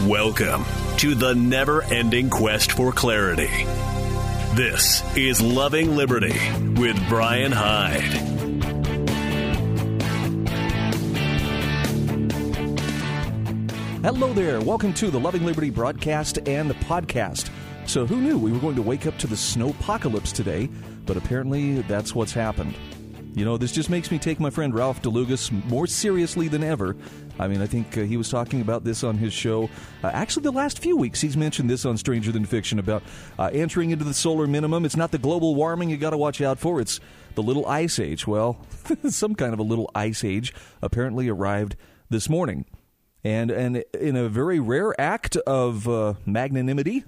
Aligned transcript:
Welcome 0.00 0.64
to 0.96 1.14
the 1.14 1.32
never 1.32 1.84
ending 1.84 2.28
quest 2.28 2.72
for 2.72 2.90
clarity. 2.90 3.46
This 4.56 5.00
is 5.16 5.40
Loving 5.40 5.94
Liberty 5.94 6.36
with 6.74 6.98
Brian 7.08 7.52
Hyde. 7.52 8.00
Hello 14.02 14.32
there. 14.32 14.60
Welcome 14.60 14.92
to 14.94 15.08
the 15.08 15.20
Loving 15.20 15.44
Liberty 15.46 15.70
broadcast 15.70 16.38
and 16.48 16.68
the 16.68 16.74
podcast. 16.74 17.50
So, 17.86 18.04
who 18.04 18.20
knew 18.20 18.36
we 18.38 18.50
were 18.50 18.58
going 18.58 18.74
to 18.76 18.82
wake 18.82 19.06
up 19.06 19.16
to 19.18 19.28
the 19.28 19.36
snowpocalypse 19.36 20.32
today? 20.32 20.68
But 21.06 21.16
apparently, 21.16 21.82
that's 21.82 22.12
what's 22.12 22.32
happened. 22.32 22.74
You 23.34 23.46
know, 23.46 23.56
this 23.56 23.72
just 23.72 23.88
makes 23.88 24.10
me 24.10 24.18
take 24.18 24.38
my 24.40 24.50
friend 24.50 24.74
Ralph 24.74 25.00
DeLugas 25.00 25.50
more 25.66 25.86
seriously 25.86 26.48
than 26.48 26.62
ever. 26.62 26.94
I 27.38 27.48
mean, 27.48 27.62
I 27.62 27.66
think 27.66 27.96
uh, 27.96 28.02
he 28.02 28.18
was 28.18 28.28
talking 28.28 28.60
about 28.60 28.84
this 28.84 29.02
on 29.02 29.16
his 29.16 29.32
show. 29.32 29.70
Uh, 30.04 30.08
actually, 30.08 30.42
the 30.42 30.52
last 30.52 30.80
few 30.80 30.98
weeks, 30.98 31.20
he's 31.22 31.36
mentioned 31.36 31.70
this 31.70 31.86
on 31.86 31.96
Stranger 31.96 32.30
Than 32.30 32.44
Fiction 32.44 32.78
about 32.78 33.02
uh, 33.38 33.48
entering 33.52 33.90
into 33.90 34.04
the 34.04 34.12
solar 34.12 34.46
minimum. 34.46 34.84
It's 34.84 34.96
not 34.96 35.12
the 35.12 35.18
global 35.18 35.54
warming 35.54 35.88
you 35.88 35.96
got 35.96 36.10
to 36.10 36.18
watch 36.18 36.42
out 36.42 36.58
for, 36.58 36.78
it's 36.78 37.00
the 37.34 37.42
little 37.42 37.66
ice 37.66 37.98
age. 37.98 38.26
Well, 38.26 38.66
some 39.08 39.34
kind 39.34 39.54
of 39.54 39.58
a 39.58 39.64
little 39.64 39.90
ice 39.94 40.24
age 40.24 40.52
apparently 40.82 41.28
arrived 41.28 41.76
this 42.10 42.28
morning. 42.28 42.66
And, 43.24 43.50
and 43.50 43.84
in 43.98 44.14
a 44.14 44.28
very 44.28 44.60
rare 44.60 45.00
act 45.00 45.36
of 45.36 45.88
uh, 45.88 46.14
magnanimity, 46.26 47.04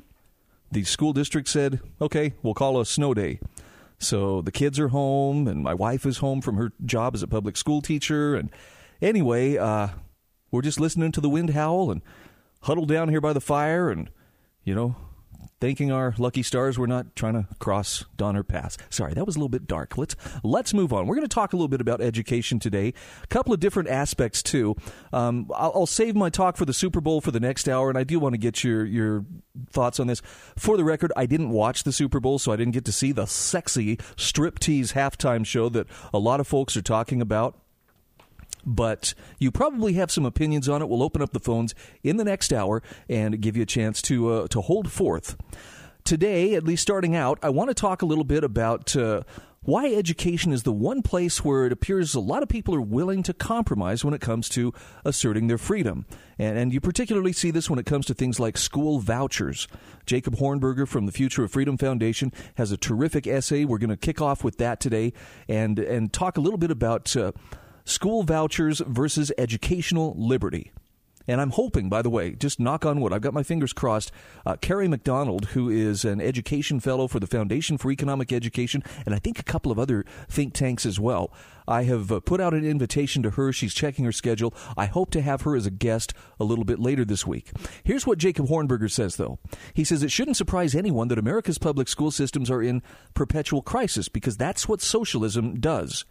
the 0.72 0.84
school 0.84 1.12
district 1.12 1.48
said, 1.48 1.80
okay, 2.00 2.32
we'll 2.42 2.54
call 2.54 2.80
a 2.80 2.86
snow 2.86 3.12
day. 3.12 3.40
So 4.04 4.42
the 4.42 4.52
kids 4.52 4.78
are 4.78 4.88
home, 4.88 5.48
and 5.48 5.62
my 5.62 5.74
wife 5.74 6.06
is 6.06 6.18
home 6.18 6.40
from 6.40 6.56
her 6.56 6.72
job 6.84 7.14
as 7.14 7.22
a 7.22 7.26
public 7.26 7.56
school 7.56 7.80
teacher. 7.80 8.34
And 8.34 8.50
anyway, 9.00 9.56
uh, 9.56 9.88
we're 10.50 10.62
just 10.62 10.80
listening 10.80 11.12
to 11.12 11.20
the 11.20 11.28
wind 11.28 11.50
howl 11.50 11.90
and 11.90 12.02
huddled 12.62 12.88
down 12.88 13.08
here 13.08 13.20
by 13.20 13.32
the 13.32 13.40
fire, 13.40 13.90
and 13.90 14.10
you 14.62 14.74
know, 14.74 14.96
thanking 15.60 15.90
our 15.90 16.14
lucky 16.18 16.42
stars 16.42 16.78
we're 16.78 16.86
not 16.86 17.14
trying 17.16 17.34
to 17.34 17.46
cross 17.58 18.04
Donner 18.16 18.42
Pass. 18.42 18.76
Sorry, 18.90 19.14
that 19.14 19.24
was 19.24 19.36
a 19.36 19.38
little 19.38 19.48
bit 19.48 19.66
dark. 19.66 19.96
Let's 19.96 20.16
let's 20.42 20.74
move 20.74 20.92
on. 20.92 21.06
We're 21.06 21.16
going 21.16 21.28
to 21.28 21.34
talk 21.34 21.52
a 21.52 21.56
little 21.56 21.68
bit 21.68 21.80
about 21.80 22.00
education 22.00 22.58
today. 22.58 22.92
A 23.22 23.26
couple 23.28 23.52
of 23.52 23.60
different 23.60 23.88
aspects 23.88 24.42
too. 24.42 24.76
Um, 25.12 25.50
I'll, 25.54 25.72
I'll, 25.74 25.86
save 25.86 26.16
my 26.16 26.30
talk 26.30 26.56
for 26.56 26.64
the 26.64 26.74
Super 26.74 27.00
Bowl 27.00 27.20
for 27.20 27.30
the 27.30 27.40
next 27.40 27.68
hour, 27.68 27.88
and 27.88 27.98
I 27.98 28.04
do 28.04 28.18
want 28.18 28.34
to 28.34 28.38
get 28.38 28.64
your 28.64 28.84
your 28.84 29.24
thoughts 29.70 30.00
on 30.00 30.06
this. 30.06 30.22
For 30.56 30.76
the 30.76 30.84
record, 30.84 31.12
I 31.16 31.26
didn't 31.26 31.50
watch 31.50 31.84
the 31.84 31.92
Super 31.92 32.20
Bowl, 32.20 32.38
so 32.38 32.52
I 32.52 32.56
didn't 32.56 32.74
get 32.74 32.84
to 32.86 32.92
see 32.92 33.12
the 33.12 33.26
sexy 33.26 33.96
striptease 34.16 34.92
halftime 34.92 35.46
show 35.46 35.68
that 35.70 35.86
a 36.12 36.18
lot 36.18 36.40
of 36.40 36.46
folks 36.46 36.76
are 36.76 36.82
talking 36.82 37.20
about 37.20 37.58
but 38.66 39.14
you 39.38 39.50
probably 39.50 39.94
have 39.94 40.10
some 40.10 40.24
opinions 40.24 40.68
on 40.68 40.82
it. 40.82 40.88
We'll 40.88 41.02
open 41.02 41.22
up 41.22 41.32
the 41.32 41.40
phones 41.40 41.74
in 42.02 42.16
the 42.16 42.24
next 42.24 42.52
hour 42.52 42.82
and 43.08 43.40
give 43.40 43.56
you 43.56 43.62
a 43.62 43.66
chance 43.66 44.00
to 44.02 44.30
uh, 44.30 44.46
to 44.48 44.60
hold 44.60 44.90
forth. 44.90 45.36
Today, 46.04 46.54
at 46.54 46.64
least 46.64 46.82
starting 46.82 47.16
out, 47.16 47.38
I 47.42 47.48
want 47.48 47.70
to 47.70 47.74
talk 47.74 48.02
a 48.02 48.06
little 48.06 48.24
bit 48.24 48.44
about 48.44 48.94
uh, 48.94 49.22
why 49.64 49.86
education 49.86 50.52
is 50.52 50.62
the 50.62 50.72
one 50.72 51.00
place 51.00 51.42
where 51.42 51.64
it 51.64 51.72
appears 51.72 52.14
a 52.14 52.20
lot 52.20 52.42
of 52.42 52.48
people 52.50 52.74
are 52.74 52.80
willing 52.80 53.22
to 53.22 53.32
compromise 53.32 54.04
when 54.04 54.12
it 54.12 54.20
comes 54.20 54.50
to 54.50 54.74
asserting 55.04 55.46
their 55.46 55.56
freedom. 55.56 56.04
And, 56.38 56.58
and, 56.58 56.72
you 56.72 56.80
particularly 56.80 57.32
see 57.32 57.50
this 57.50 57.70
when 57.70 57.78
it 57.78 57.86
comes 57.86 58.04
to 58.06 58.14
things 58.14 58.38
like 58.38 58.58
school 58.58 58.98
vouchers. 58.98 59.66
Jacob 60.04 60.36
Hornberger 60.36 60.86
from 60.86 61.06
the 61.06 61.12
Future 61.12 61.44
of 61.44 61.52
Freedom 61.52 61.78
Foundation 61.78 62.32
has 62.56 62.72
a 62.72 62.76
terrific 62.76 63.26
essay. 63.26 63.64
We're 63.64 63.78
going 63.78 63.88
to 63.88 63.96
kick 63.96 64.20
off 64.20 64.44
with 64.44 64.58
that 64.58 64.80
today 64.80 65.14
and, 65.48 65.78
and 65.78 66.12
talk 66.12 66.36
a 66.36 66.40
little 66.40 66.58
bit 66.58 66.70
about. 66.70 67.16
Uh, 67.16 67.32
school 67.84 68.22
vouchers 68.22 68.80
versus 68.86 69.32
educational 69.38 70.14
liberty. 70.16 70.72
And 71.26 71.40
I'm 71.40 71.50
hoping, 71.50 71.88
by 71.88 72.02
the 72.02 72.10
way, 72.10 72.32
just 72.32 72.60
knock 72.60 72.84
on 72.84 73.00
wood, 73.00 73.12
I've 73.12 73.22
got 73.22 73.32
my 73.32 73.42
fingers 73.42 73.72
crossed. 73.72 74.12
Uh, 74.44 74.56
Kerry 74.56 74.88
McDonald, 74.88 75.46
who 75.46 75.70
is 75.70 76.04
an 76.04 76.20
education 76.20 76.80
fellow 76.80 77.08
for 77.08 77.18
the 77.18 77.26
Foundation 77.26 77.78
for 77.78 77.90
Economic 77.90 78.32
Education, 78.32 78.82
and 79.06 79.14
I 79.14 79.18
think 79.18 79.38
a 79.38 79.44
couple 79.44 79.72
of 79.72 79.78
other 79.78 80.04
think 80.28 80.52
tanks 80.52 80.84
as 80.84 81.00
well. 81.00 81.32
I 81.66 81.84
have 81.84 82.12
uh, 82.12 82.20
put 82.20 82.42
out 82.42 82.52
an 82.52 82.66
invitation 82.66 83.22
to 83.22 83.30
her. 83.30 83.52
She's 83.52 83.72
checking 83.72 84.04
her 84.04 84.12
schedule. 84.12 84.52
I 84.76 84.84
hope 84.84 85.10
to 85.12 85.22
have 85.22 85.42
her 85.42 85.56
as 85.56 85.64
a 85.64 85.70
guest 85.70 86.12
a 86.38 86.44
little 86.44 86.64
bit 86.64 86.78
later 86.78 87.06
this 87.06 87.26
week. 87.26 87.52
Here's 87.84 88.06
what 88.06 88.18
Jacob 88.18 88.48
Hornberger 88.48 88.90
says, 88.90 89.16
though. 89.16 89.38
He 89.72 89.82
says 89.82 90.02
it 90.02 90.12
shouldn't 90.12 90.36
surprise 90.36 90.74
anyone 90.74 91.08
that 91.08 91.18
America's 91.18 91.56
public 91.56 91.88
school 91.88 92.10
systems 92.10 92.50
are 92.50 92.62
in 92.62 92.82
perpetual 93.14 93.62
crisis 93.62 94.10
because 94.10 94.36
that's 94.36 94.68
what 94.68 94.82
socialism 94.82 95.58
does. 95.58 96.04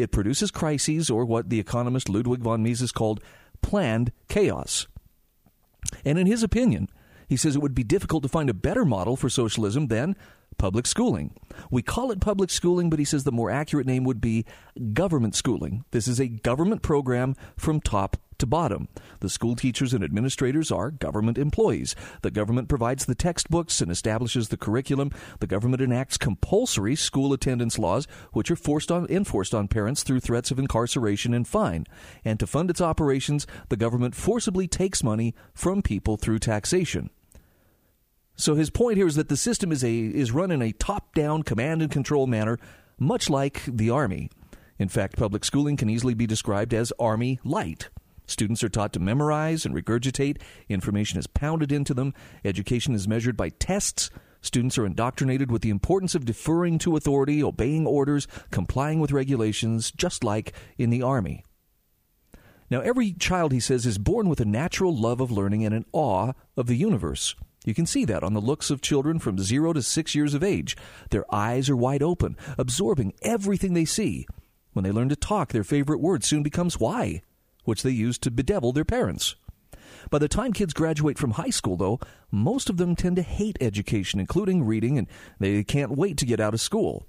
It 0.00 0.12
produces 0.12 0.50
crises, 0.50 1.10
or 1.10 1.24
what 1.24 1.50
the 1.50 1.60
economist 1.60 2.08
Ludwig 2.08 2.40
von 2.40 2.62
Mises 2.62 2.92
called 2.92 3.22
planned 3.62 4.12
chaos. 4.28 4.86
And 6.04 6.18
in 6.18 6.26
his 6.26 6.42
opinion, 6.42 6.88
he 7.28 7.36
says 7.36 7.54
it 7.54 7.62
would 7.62 7.74
be 7.74 7.84
difficult 7.84 8.22
to 8.22 8.28
find 8.28 8.50
a 8.50 8.54
better 8.54 8.84
model 8.84 9.16
for 9.16 9.28
socialism 9.28 9.86
than 9.86 10.16
public 10.58 10.86
schooling. 10.86 11.32
We 11.70 11.82
call 11.82 12.10
it 12.10 12.20
public 12.20 12.50
schooling, 12.50 12.90
but 12.90 12.98
he 12.98 13.04
says 13.04 13.24
the 13.24 13.32
more 13.32 13.50
accurate 13.50 13.86
name 13.86 14.04
would 14.04 14.20
be 14.20 14.44
government 14.92 15.34
schooling. 15.34 15.84
This 15.90 16.08
is 16.08 16.20
a 16.20 16.28
government 16.28 16.82
program 16.82 17.36
from 17.56 17.80
top 17.80 18.16
to 18.40 18.46
bottom. 18.46 18.88
The 19.20 19.30
school 19.30 19.56
teachers 19.56 19.94
and 19.94 20.02
administrators 20.02 20.70
are 20.70 20.90
government 20.90 21.38
employees. 21.38 21.94
The 22.22 22.30
government 22.30 22.68
provides 22.68 23.06
the 23.06 23.14
textbooks 23.14 23.80
and 23.80 23.90
establishes 23.90 24.48
the 24.48 24.56
curriculum. 24.56 25.12
The 25.38 25.46
government 25.46 25.82
enacts 25.82 26.18
compulsory 26.18 26.96
school 26.96 27.32
attendance 27.32 27.78
laws, 27.78 28.06
which 28.32 28.50
are 28.50 28.56
forced 28.56 28.90
on, 28.90 29.06
enforced 29.08 29.54
on 29.54 29.68
parents 29.68 30.02
through 30.02 30.20
threats 30.20 30.50
of 30.50 30.58
incarceration 30.58 31.32
and 31.32 31.46
fine. 31.46 31.86
And 32.24 32.40
to 32.40 32.46
fund 32.46 32.70
its 32.70 32.80
operations, 32.80 33.46
the 33.68 33.76
government 33.76 34.14
forcibly 34.14 34.66
takes 34.66 35.04
money 35.04 35.34
from 35.54 35.82
people 35.82 36.16
through 36.16 36.40
taxation. 36.40 37.10
So 38.36 38.54
his 38.54 38.70
point 38.70 38.96
here 38.96 39.06
is 39.06 39.16
that 39.16 39.28
the 39.28 39.36
system 39.36 39.70
is 39.70 39.84
a 39.84 39.94
is 39.94 40.32
run 40.32 40.50
in 40.50 40.62
a 40.62 40.72
top-down 40.72 41.42
command 41.42 41.82
and 41.82 41.90
control 41.90 42.26
manner, 42.26 42.58
much 42.98 43.28
like 43.28 43.62
the 43.66 43.90
army. 43.90 44.30
In 44.78 44.88
fact, 44.88 45.18
public 45.18 45.44
schooling 45.44 45.76
can 45.76 45.90
easily 45.90 46.14
be 46.14 46.26
described 46.26 46.72
as 46.72 46.90
army 46.98 47.38
light. 47.44 47.90
Students 48.30 48.62
are 48.62 48.68
taught 48.68 48.92
to 48.92 49.00
memorize 49.00 49.66
and 49.66 49.74
regurgitate. 49.74 50.40
Information 50.68 51.18
is 51.18 51.26
pounded 51.26 51.72
into 51.72 51.92
them. 51.92 52.14
Education 52.44 52.94
is 52.94 53.08
measured 53.08 53.36
by 53.36 53.48
tests. 53.48 54.08
Students 54.40 54.78
are 54.78 54.86
indoctrinated 54.86 55.50
with 55.50 55.62
the 55.62 55.70
importance 55.70 56.14
of 56.14 56.24
deferring 56.24 56.78
to 56.78 56.96
authority, 56.96 57.42
obeying 57.42 57.88
orders, 57.88 58.28
complying 58.52 59.00
with 59.00 59.10
regulations, 59.10 59.90
just 59.90 60.22
like 60.22 60.52
in 60.78 60.90
the 60.90 61.02
Army. 61.02 61.44
Now, 62.70 62.80
every 62.80 63.12
child, 63.14 63.50
he 63.50 63.58
says, 63.58 63.84
is 63.84 63.98
born 63.98 64.28
with 64.28 64.38
a 64.38 64.44
natural 64.44 64.96
love 64.96 65.20
of 65.20 65.32
learning 65.32 65.64
and 65.64 65.74
an 65.74 65.86
awe 65.92 66.32
of 66.56 66.68
the 66.68 66.76
universe. 66.76 67.34
You 67.64 67.74
can 67.74 67.84
see 67.84 68.04
that 68.04 68.22
on 68.22 68.32
the 68.32 68.40
looks 68.40 68.70
of 68.70 68.80
children 68.80 69.18
from 69.18 69.40
zero 69.40 69.72
to 69.72 69.82
six 69.82 70.14
years 70.14 70.34
of 70.34 70.44
age. 70.44 70.76
Their 71.10 71.24
eyes 71.34 71.68
are 71.68 71.76
wide 71.76 72.02
open, 72.02 72.36
absorbing 72.56 73.12
everything 73.22 73.74
they 73.74 73.84
see. 73.84 74.28
When 74.72 74.84
they 74.84 74.92
learn 74.92 75.08
to 75.08 75.16
talk, 75.16 75.50
their 75.50 75.64
favorite 75.64 76.00
word 76.00 76.22
soon 76.22 76.44
becomes 76.44 76.78
why 76.78 77.22
which 77.70 77.82
they 77.82 77.90
use 77.90 78.18
to 78.18 78.30
bedevil 78.30 78.72
their 78.72 78.84
parents. 78.84 79.36
By 80.10 80.18
the 80.18 80.28
time 80.28 80.52
kids 80.52 80.74
graduate 80.74 81.18
from 81.18 81.32
high 81.32 81.50
school, 81.50 81.76
though, 81.76 82.00
most 82.30 82.68
of 82.68 82.76
them 82.76 82.96
tend 82.96 83.16
to 83.16 83.22
hate 83.22 83.56
education, 83.60 84.18
including 84.20 84.64
reading, 84.64 84.98
and 84.98 85.06
they 85.38 85.62
can't 85.62 85.96
wait 85.96 86.16
to 86.18 86.26
get 86.26 86.40
out 86.40 86.52
of 86.52 86.60
school. 86.60 87.06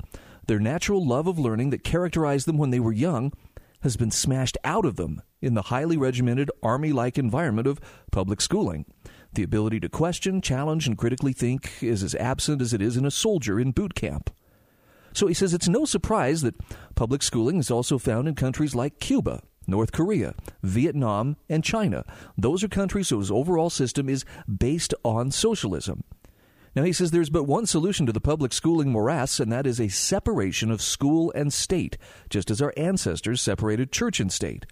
Their 0.48 0.60
natural 0.60 1.06
love 1.06 1.28
of 1.28 1.40
learning 1.40 1.72
that 1.72 1.84
characterized 1.84 2.48
them 2.48 2.58
when 2.58 2.70
they 2.70 2.80
were 2.80 2.92
young 2.92 3.34
has 3.82 3.98
been 3.98 4.12
smashed 4.12 4.58
out 4.64 4.86
of 4.86 4.96
them 4.96 5.22
in 5.42 5.56
the 5.56 5.64
highly 5.64 5.98
regimented, 5.98 6.52
army 6.62 6.92
like 6.92 7.18
environment 7.18 7.68
of 7.68 7.80
public 8.12 8.40
schooling. 8.40 8.86
The 9.34 9.44
ability 9.44 9.80
to 9.80 9.90
question, 9.90 10.42
challenge, 10.42 10.88
and 10.88 10.98
critically 10.98 11.34
think 11.34 11.82
is 11.82 12.04
as 12.04 12.14
absent 12.16 12.62
as 12.62 12.74
it 12.74 12.82
is 12.82 12.98
in 12.98 13.06
a 13.06 13.12
soldier 13.12 13.60
in 13.60 13.72
boot 13.72 13.96
camp. 13.96 14.30
So 15.14 15.28
he 15.28 15.34
says 15.34 15.54
it's 15.54 15.68
no 15.68 15.86
surprise 15.86 16.42
that 16.42 16.56
public 16.96 17.24
schooling 17.24 17.58
is 17.58 17.72
also 17.72 17.98
found 17.98 18.28
in 18.28 18.36
countries 18.36 18.76
like 18.76 19.00
Cuba, 19.00 19.42
North 19.68 19.92
Korea, 19.92 20.34
Vietnam, 20.64 21.38
and 21.50 21.64
China. 21.64 22.04
Those 22.38 22.64
are 22.64 22.68
countries 22.68 23.10
whose 23.10 23.32
overall 23.32 23.70
system 23.70 24.10
is 24.10 24.26
based 24.48 24.94
on 25.04 25.32
socialism. 25.32 26.04
Now, 26.76 26.84
he 26.84 26.94
says 26.94 27.12
there's 27.12 27.30
but 27.30 27.44
one 27.44 27.66
solution 27.66 28.06
to 28.06 28.14
the 28.14 28.22
public 28.22 28.54
schooling 28.54 28.92
morass, 28.92 29.40
and 29.40 29.52
that 29.52 29.68
is 29.68 29.80
a 29.80 29.90
separation 29.90 30.72
of 30.72 30.82
school 30.82 31.32
and 31.36 31.52
state, 31.52 31.98
just 32.30 32.50
as 32.50 32.62
our 32.62 32.74
ancestors 32.78 33.42
separated 33.42 33.92
church 33.92 34.20
and 34.22 34.32
state. 34.32 34.66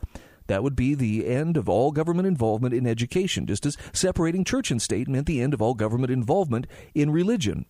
That 0.47 0.63
would 0.63 0.75
be 0.75 0.95
the 0.95 1.27
end 1.27 1.57
of 1.57 1.67
all 1.67 1.91
government 1.91 2.27
involvement 2.27 2.73
in 2.73 2.87
education, 2.87 3.45
just 3.45 3.65
as 3.65 3.77
separating 3.93 4.43
church 4.43 4.71
and 4.71 4.81
state 4.81 5.07
meant 5.07 5.27
the 5.27 5.41
end 5.41 5.53
of 5.53 5.61
all 5.61 5.73
government 5.73 6.11
involvement 6.11 6.67
in 6.95 7.11
religion. 7.11 7.65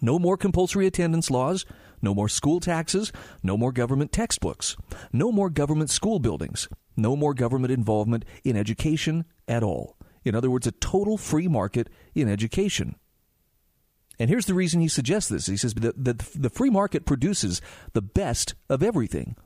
No 0.00 0.18
more 0.18 0.36
compulsory 0.36 0.86
attendance 0.86 1.30
laws, 1.30 1.64
no 2.02 2.14
more 2.14 2.28
school 2.28 2.60
taxes, 2.60 3.12
no 3.42 3.56
more 3.56 3.72
government 3.72 4.12
textbooks, 4.12 4.76
no 5.12 5.32
more 5.32 5.48
government 5.48 5.88
school 5.88 6.18
buildings, 6.18 6.68
no 6.96 7.16
more 7.16 7.32
government 7.32 7.72
involvement 7.72 8.24
in 8.44 8.56
education 8.56 9.24
at 9.48 9.62
all. 9.62 9.96
In 10.24 10.34
other 10.34 10.50
words, 10.50 10.66
a 10.66 10.72
total 10.72 11.16
free 11.16 11.48
market 11.48 11.88
in 12.14 12.28
education. 12.28 12.96
And 14.18 14.28
here's 14.28 14.46
the 14.46 14.54
reason 14.54 14.80
he 14.80 14.88
suggests 14.88 15.30
this. 15.30 15.46
He 15.46 15.56
says 15.56 15.74
that 15.74 16.18
the 16.34 16.50
free 16.50 16.70
market 16.70 17.06
produces 17.06 17.60
the 17.92 18.02
best 18.02 18.54
of 18.68 18.82
everything. 18.82 19.36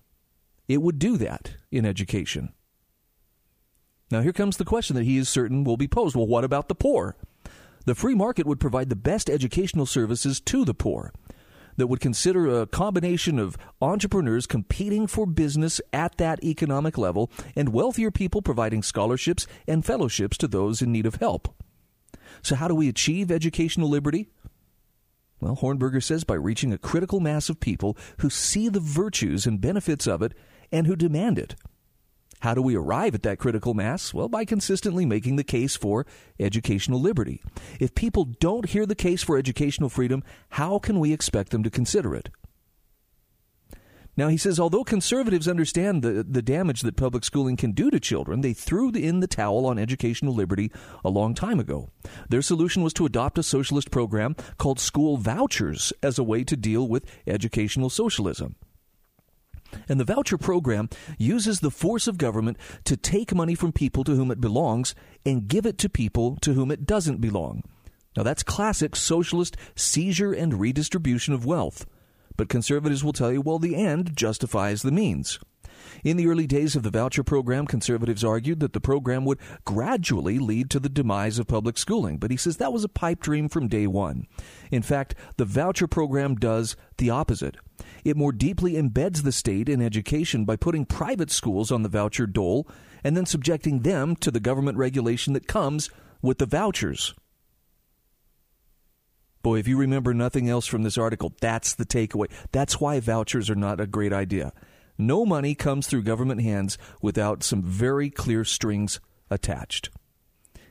It 0.68 0.82
would 0.82 0.98
do 0.98 1.16
that 1.18 1.52
in 1.70 1.86
education. 1.86 2.52
Now, 4.10 4.20
here 4.20 4.32
comes 4.32 4.56
the 4.56 4.64
question 4.64 4.96
that 4.96 5.04
he 5.04 5.16
is 5.16 5.28
certain 5.28 5.64
will 5.64 5.76
be 5.76 5.88
posed. 5.88 6.16
Well, 6.16 6.26
what 6.26 6.44
about 6.44 6.68
the 6.68 6.74
poor? 6.74 7.16
The 7.86 7.94
free 7.94 8.14
market 8.14 8.46
would 8.46 8.60
provide 8.60 8.88
the 8.88 8.96
best 8.96 9.30
educational 9.30 9.86
services 9.86 10.40
to 10.40 10.64
the 10.64 10.74
poor 10.74 11.12
that 11.76 11.86
would 11.86 12.00
consider 12.00 12.60
a 12.60 12.66
combination 12.66 13.38
of 13.38 13.56
entrepreneurs 13.80 14.46
competing 14.46 15.06
for 15.06 15.26
business 15.26 15.80
at 15.92 16.16
that 16.18 16.42
economic 16.42 16.98
level 16.98 17.30
and 17.54 17.70
wealthier 17.70 18.10
people 18.10 18.42
providing 18.42 18.82
scholarships 18.82 19.46
and 19.66 19.84
fellowships 19.84 20.36
to 20.38 20.48
those 20.48 20.82
in 20.82 20.92
need 20.92 21.06
of 21.06 21.16
help. 21.16 21.54
So, 22.42 22.54
how 22.54 22.68
do 22.68 22.74
we 22.74 22.88
achieve 22.88 23.30
educational 23.30 23.88
liberty? 23.88 24.28
Well, 25.40 25.56
Hornberger 25.56 26.02
says 26.02 26.24
by 26.24 26.34
reaching 26.34 26.72
a 26.72 26.78
critical 26.78 27.20
mass 27.20 27.48
of 27.48 27.60
people 27.60 27.96
who 28.18 28.30
see 28.30 28.68
the 28.68 28.80
virtues 28.80 29.46
and 29.46 29.60
benefits 29.60 30.06
of 30.06 30.22
it 30.22 30.32
and 30.72 30.86
who 30.86 30.96
demand 30.96 31.38
it. 31.38 31.54
How 32.46 32.54
do 32.54 32.62
we 32.62 32.76
arrive 32.76 33.16
at 33.16 33.24
that 33.24 33.40
critical 33.40 33.74
mass? 33.74 34.14
Well, 34.14 34.28
by 34.28 34.44
consistently 34.44 35.04
making 35.04 35.34
the 35.34 35.42
case 35.42 35.74
for 35.74 36.06
educational 36.38 37.00
liberty. 37.00 37.42
If 37.80 37.96
people 37.96 38.24
don't 38.24 38.68
hear 38.68 38.86
the 38.86 38.94
case 38.94 39.20
for 39.20 39.36
educational 39.36 39.88
freedom, 39.88 40.22
how 40.50 40.78
can 40.78 41.00
we 41.00 41.12
expect 41.12 41.50
them 41.50 41.64
to 41.64 41.70
consider 41.70 42.14
it? 42.14 42.30
Now, 44.16 44.28
he 44.28 44.36
says, 44.36 44.60
although 44.60 44.84
conservatives 44.84 45.48
understand 45.48 46.02
the, 46.02 46.22
the 46.22 46.40
damage 46.40 46.82
that 46.82 46.96
public 46.96 47.24
schooling 47.24 47.56
can 47.56 47.72
do 47.72 47.90
to 47.90 47.98
children, 47.98 48.42
they 48.42 48.52
threw 48.52 48.92
in 48.92 49.18
the 49.18 49.26
towel 49.26 49.66
on 49.66 49.76
educational 49.76 50.32
liberty 50.32 50.70
a 51.04 51.10
long 51.10 51.34
time 51.34 51.58
ago. 51.58 51.90
Their 52.28 52.42
solution 52.42 52.84
was 52.84 52.92
to 52.92 53.06
adopt 53.06 53.38
a 53.38 53.42
socialist 53.42 53.90
program 53.90 54.36
called 54.56 54.78
school 54.78 55.16
vouchers 55.16 55.92
as 56.00 56.16
a 56.16 56.22
way 56.22 56.44
to 56.44 56.56
deal 56.56 56.86
with 56.86 57.10
educational 57.26 57.90
socialism. 57.90 58.54
And 59.88 60.00
the 60.00 60.04
voucher 60.04 60.38
program 60.38 60.88
uses 61.18 61.60
the 61.60 61.70
force 61.70 62.06
of 62.06 62.18
government 62.18 62.56
to 62.84 62.96
take 62.96 63.34
money 63.34 63.54
from 63.54 63.72
people 63.72 64.04
to 64.04 64.14
whom 64.14 64.30
it 64.30 64.40
belongs 64.40 64.94
and 65.24 65.48
give 65.48 65.66
it 65.66 65.78
to 65.78 65.88
people 65.88 66.36
to 66.42 66.52
whom 66.54 66.70
it 66.70 66.86
doesn't 66.86 67.20
belong. 67.20 67.62
Now, 68.16 68.22
that's 68.22 68.42
classic 68.42 68.96
socialist 68.96 69.56
seizure 69.74 70.32
and 70.32 70.58
redistribution 70.58 71.34
of 71.34 71.44
wealth. 71.44 71.86
But 72.36 72.48
conservatives 72.48 73.04
will 73.04 73.12
tell 73.12 73.32
you, 73.32 73.40
well, 73.40 73.58
the 73.58 73.76
end 73.76 74.16
justifies 74.16 74.82
the 74.82 74.92
means. 74.92 75.38
In 76.04 76.16
the 76.16 76.26
early 76.26 76.46
days 76.46 76.76
of 76.76 76.82
the 76.82 76.90
voucher 76.90 77.22
program, 77.22 77.66
conservatives 77.66 78.24
argued 78.24 78.60
that 78.60 78.72
the 78.72 78.80
program 78.80 79.24
would 79.24 79.38
gradually 79.64 80.38
lead 80.38 80.70
to 80.70 80.80
the 80.80 80.88
demise 80.88 81.38
of 81.38 81.46
public 81.46 81.78
schooling, 81.78 82.18
but 82.18 82.30
he 82.30 82.36
says 82.36 82.56
that 82.56 82.72
was 82.72 82.84
a 82.84 82.88
pipe 82.88 83.20
dream 83.20 83.48
from 83.48 83.68
day 83.68 83.86
one. 83.86 84.26
In 84.70 84.82
fact, 84.82 85.14
the 85.36 85.44
voucher 85.44 85.86
program 85.86 86.34
does 86.36 86.76
the 86.98 87.10
opposite. 87.10 87.56
It 88.04 88.16
more 88.16 88.32
deeply 88.32 88.74
embeds 88.74 89.22
the 89.22 89.32
state 89.32 89.68
in 89.68 89.82
education 89.82 90.44
by 90.44 90.56
putting 90.56 90.86
private 90.86 91.30
schools 91.30 91.70
on 91.70 91.82
the 91.82 91.88
voucher 91.88 92.26
dole 92.26 92.68
and 93.04 93.16
then 93.16 93.26
subjecting 93.26 93.80
them 93.80 94.16
to 94.16 94.30
the 94.30 94.40
government 94.40 94.78
regulation 94.78 95.32
that 95.34 95.46
comes 95.46 95.90
with 96.22 96.38
the 96.38 96.46
vouchers. 96.46 97.14
Boy, 99.42 99.58
if 99.60 99.68
you 99.68 99.78
remember 99.78 100.12
nothing 100.12 100.48
else 100.48 100.66
from 100.66 100.82
this 100.82 100.98
article, 100.98 101.32
that's 101.40 101.74
the 101.74 101.86
takeaway. 101.86 102.28
That's 102.50 102.80
why 102.80 102.98
vouchers 102.98 103.48
are 103.48 103.54
not 103.54 103.80
a 103.80 103.86
great 103.86 104.12
idea. 104.12 104.52
No 104.98 105.26
money 105.26 105.54
comes 105.54 105.86
through 105.86 106.02
government 106.02 106.42
hands 106.42 106.78
without 107.02 107.42
some 107.42 107.62
very 107.62 108.10
clear 108.10 108.44
strings 108.44 109.00
attached. 109.30 109.90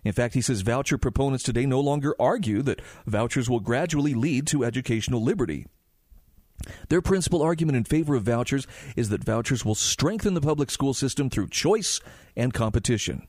In 0.03 0.13
fact, 0.13 0.35
he 0.35 0.41
says 0.41 0.61
voucher 0.61 0.97
proponents 0.97 1.43
today 1.43 1.65
no 1.65 1.79
longer 1.79 2.15
argue 2.19 2.61
that 2.61 2.81
vouchers 3.05 3.49
will 3.49 3.59
gradually 3.59 4.13
lead 4.13 4.47
to 4.47 4.63
educational 4.63 5.21
liberty. 5.21 5.65
Their 6.89 7.01
principal 7.01 7.41
argument 7.41 7.75
in 7.75 7.83
favor 7.83 8.15
of 8.15 8.23
vouchers 8.23 8.67
is 8.95 9.09
that 9.09 9.23
vouchers 9.23 9.65
will 9.65 9.75
strengthen 9.75 10.35
the 10.35 10.41
public 10.41 10.69
school 10.71 10.93
system 10.93 11.29
through 11.29 11.49
choice 11.49 11.99
and 12.35 12.53
competition. 12.53 13.27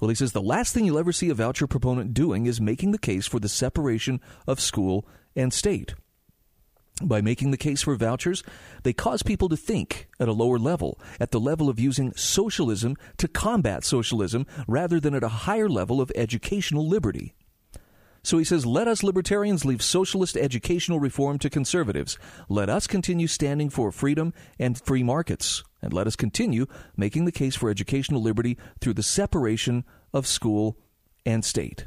Well, 0.00 0.08
he 0.08 0.14
says 0.14 0.32
the 0.32 0.40
last 0.40 0.72
thing 0.72 0.86
you'll 0.86 0.98
ever 0.98 1.12
see 1.12 1.28
a 1.28 1.34
voucher 1.34 1.66
proponent 1.66 2.14
doing 2.14 2.46
is 2.46 2.60
making 2.60 2.92
the 2.92 2.98
case 2.98 3.26
for 3.26 3.38
the 3.38 3.50
separation 3.50 4.20
of 4.46 4.60
school 4.60 5.06
and 5.36 5.52
state. 5.52 5.94
By 7.02 7.22
making 7.22 7.50
the 7.50 7.56
case 7.56 7.82
for 7.82 7.96
vouchers, 7.96 8.42
they 8.82 8.92
cause 8.92 9.22
people 9.22 9.48
to 9.48 9.56
think 9.56 10.08
at 10.18 10.28
a 10.28 10.32
lower 10.32 10.58
level, 10.58 11.00
at 11.18 11.30
the 11.30 11.40
level 11.40 11.68
of 11.68 11.80
using 11.80 12.12
socialism 12.14 12.96
to 13.16 13.28
combat 13.28 13.84
socialism, 13.84 14.46
rather 14.68 15.00
than 15.00 15.14
at 15.14 15.24
a 15.24 15.28
higher 15.28 15.68
level 15.68 16.00
of 16.00 16.12
educational 16.14 16.86
liberty. 16.86 17.34
So 18.22 18.36
he 18.36 18.44
says, 18.44 18.66
let 18.66 18.86
us 18.86 19.02
libertarians 19.02 19.64
leave 19.64 19.82
socialist 19.82 20.36
educational 20.36 21.00
reform 21.00 21.38
to 21.38 21.48
conservatives. 21.48 22.18
Let 22.50 22.68
us 22.68 22.86
continue 22.86 23.26
standing 23.26 23.70
for 23.70 23.90
freedom 23.90 24.34
and 24.58 24.78
free 24.78 25.02
markets. 25.02 25.64
And 25.80 25.94
let 25.94 26.06
us 26.06 26.16
continue 26.16 26.66
making 26.96 27.24
the 27.24 27.32
case 27.32 27.56
for 27.56 27.70
educational 27.70 28.20
liberty 28.20 28.58
through 28.80 28.94
the 28.94 29.02
separation 29.02 29.84
of 30.12 30.26
school 30.26 30.76
and 31.24 31.42
state. 31.44 31.86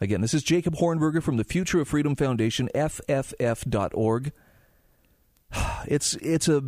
Again, 0.00 0.20
this 0.20 0.34
is 0.34 0.42
Jacob 0.42 0.76
Hornberger 0.76 1.22
from 1.22 1.36
the 1.36 1.44
Future 1.44 1.80
of 1.80 1.88
Freedom 1.88 2.14
Foundation, 2.16 2.68
fff.org. 2.74 4.32
It's, 5.86 6.14
it's, 6.14 6.48
a, 6.48 6.64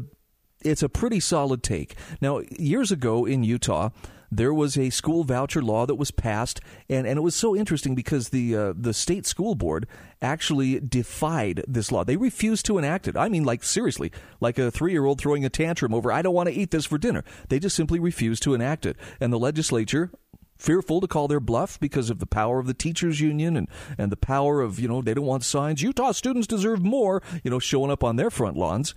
it's 0.62 0.82
a 0.82 0.88
pretty 0.88 1.19
solid 1.19 1.62
take. 1.62 1.96
Now, 2.20 2.42
years 2.56 2.92
ago 2.92 3.25
in 3.25 3.42
Utah, 3.42 3.90
there 4.30 4.52
was 4.52 4.76
a 4.76 4.90
school 4.90 5.25
voucher 5.25 5.62
law 5.62 5.86
that 5.86 5.94
was 5.94 6.10
passed, 6.10 6.60
and, 6.88 7.06
and 7.06 7.19
it 7.19 7.22
was 7.22 7.34
so 7.34 7.56
interesting 7.56 7.94
because 7.94 8.28
the 8.28 8.54
uh, 8.54 8.72
the 8.76 8.92
state 8.92 9.26
school 9.26 9.54
board 9.54 9.86
actually 10.20 10.80
defied 10.80 11.64
this 11.66 11.90
law. 11.90 12.04
They 12.04 12.16
refused 12.16 12.66
to 12.66 12.78
enact 12.78 13.08
it. 13.08 13.16
I 13.16 13.28
mean, 13.28 13.44
like 13.44 13.64
seriously, 13.64 14.12
like 14.40 14.58
a 14.58 14.70
three 14.70 14.92
year 14.92 15.04
old 15.04 15.20
throwing 15.20 15.44
a 15.44 15.48
tantrum 15.48 15.94
over 15.94 16.12
I 16.12 16.22
don't 16.22 16.34
want 16.34 16.48
to 16.48 16.54
eat 16.54 16.70
this 16.70 16.84
for 16.84 16.98
dinner. 16.98 17.25
They 17.48 17.58
just 17.58 17.76
simply 17.76 17.98
refused 17.98 18.42
to 18.42 18.54
enact 18.54 18.84
it, 18.84 18.96
and 19.20 19.32
the 19.32 19.38
legislature 19.38 20.10
fearful 20.58 21.00
to 21.00 21.06
call 21.06 21.28
their 21.28 21.40
bluff 21.40 21.78
because 21.81 22.10
of 22.10 22.19
the 22.19 22.26
power 22.26 22.58
of 22.58 22.66
the 22.66 22.75
teachers 22.75 23.20
union 23.20 23.56
and, 23.56 23.69
and 23.96 24.12
the 24.12 24.16
power 24.16 24.60
of 24.60 24.78
you 24.78 24.88
know 24.88 25.00
they 25.00 25.14
don't 25.14 25.25
want 25.25 25.44
signs 25.44 25.82
utah 25.82 26.12
students 26.12 26.46
deserve 26.46 26.82
more 26.82 27.22
you 27.43 27.50
know 27.50 27.58
showing 27.58 27.90
up 27.90 28.02
on 28.02 28.16
their 28.16 28.31
front 28.31 28.56
lawns 28.56 28.94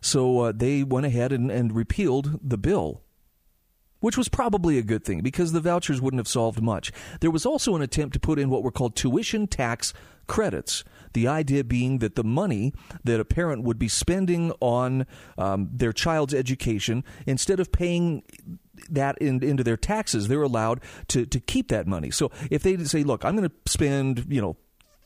so 0.00 0.40
uh, 0.40 0.52
they 0.54 0.82
went 0.82 1.04
ahead 1.04 1.32
and, 1.32 1.50
and 1.50 1.74
repealed 1.74 2.38
the 2.42 2.56
bill 2.56 3.02
which 4.00 4.16
was 4.16 4.28
probably 4.28 4.78
a 4.78 4.82
good 4.82 5.04
thing 5.04 5.20
because 5.20 5.52
the 5.52 5.60
vouchers 5.60 6.00
wouldn't 6.00 6.18
have 6.20 6.28
solved 6.28 6.60
much. 6.60 6.90
There 7.20 7.30
was 7.30 7.46
also 7.46 7.76
an 7.76 7.82
attempt 7.82 8.14
to 8.14 8.20
put 8.20 8.38
in 8.38 8.50
what 8.50 8.62
were 8.62 8.72
called 8.72 8.96
tuition 8.96 9.46
tax 9.46 9.92
credits. 10.26 10.84
The 11.12 11.28
idea 11.28 11.64
being 11.64 11.98
that 11.98 12.14
the 12.14 12.24
money 12.24 12.72
that 13.04 13.20
a 13.20 13.24
parent 13.24 13.62
would 13.64 13.78
be 13.78 13.88
spending 13.88 14.52
on 14.60 15.06
um, 15.36 15.68
their 15.72 15.92
child's 15.92 16.34
education, 16.34 17.04
instead 17.26 17.60
of 17.60 17.72
paying 17.72 18.22
that 18.88 19.18
in, 19.18 19.42
into 19.42 19.64
their 19.64 19.76
taxes, 19.76 20.28
they're 20.28 20.42
allowed 20.42 20.80
to, 21.08 21.26
to 21.26 21.40
keep 21.40 21.68
that 21.68 21.86
money. 21.86 22.10
So 22.10 22.30
if 22.50 22.62
they 22.62 22.76
say, 22.84 23.02
look, 23.02 23.24
I'm 23.24 23.36
going 23.36 23.48
to 23.48 23.70
spend, 23.70 24.26
you 24.28 24.40
know, 24.40 24.56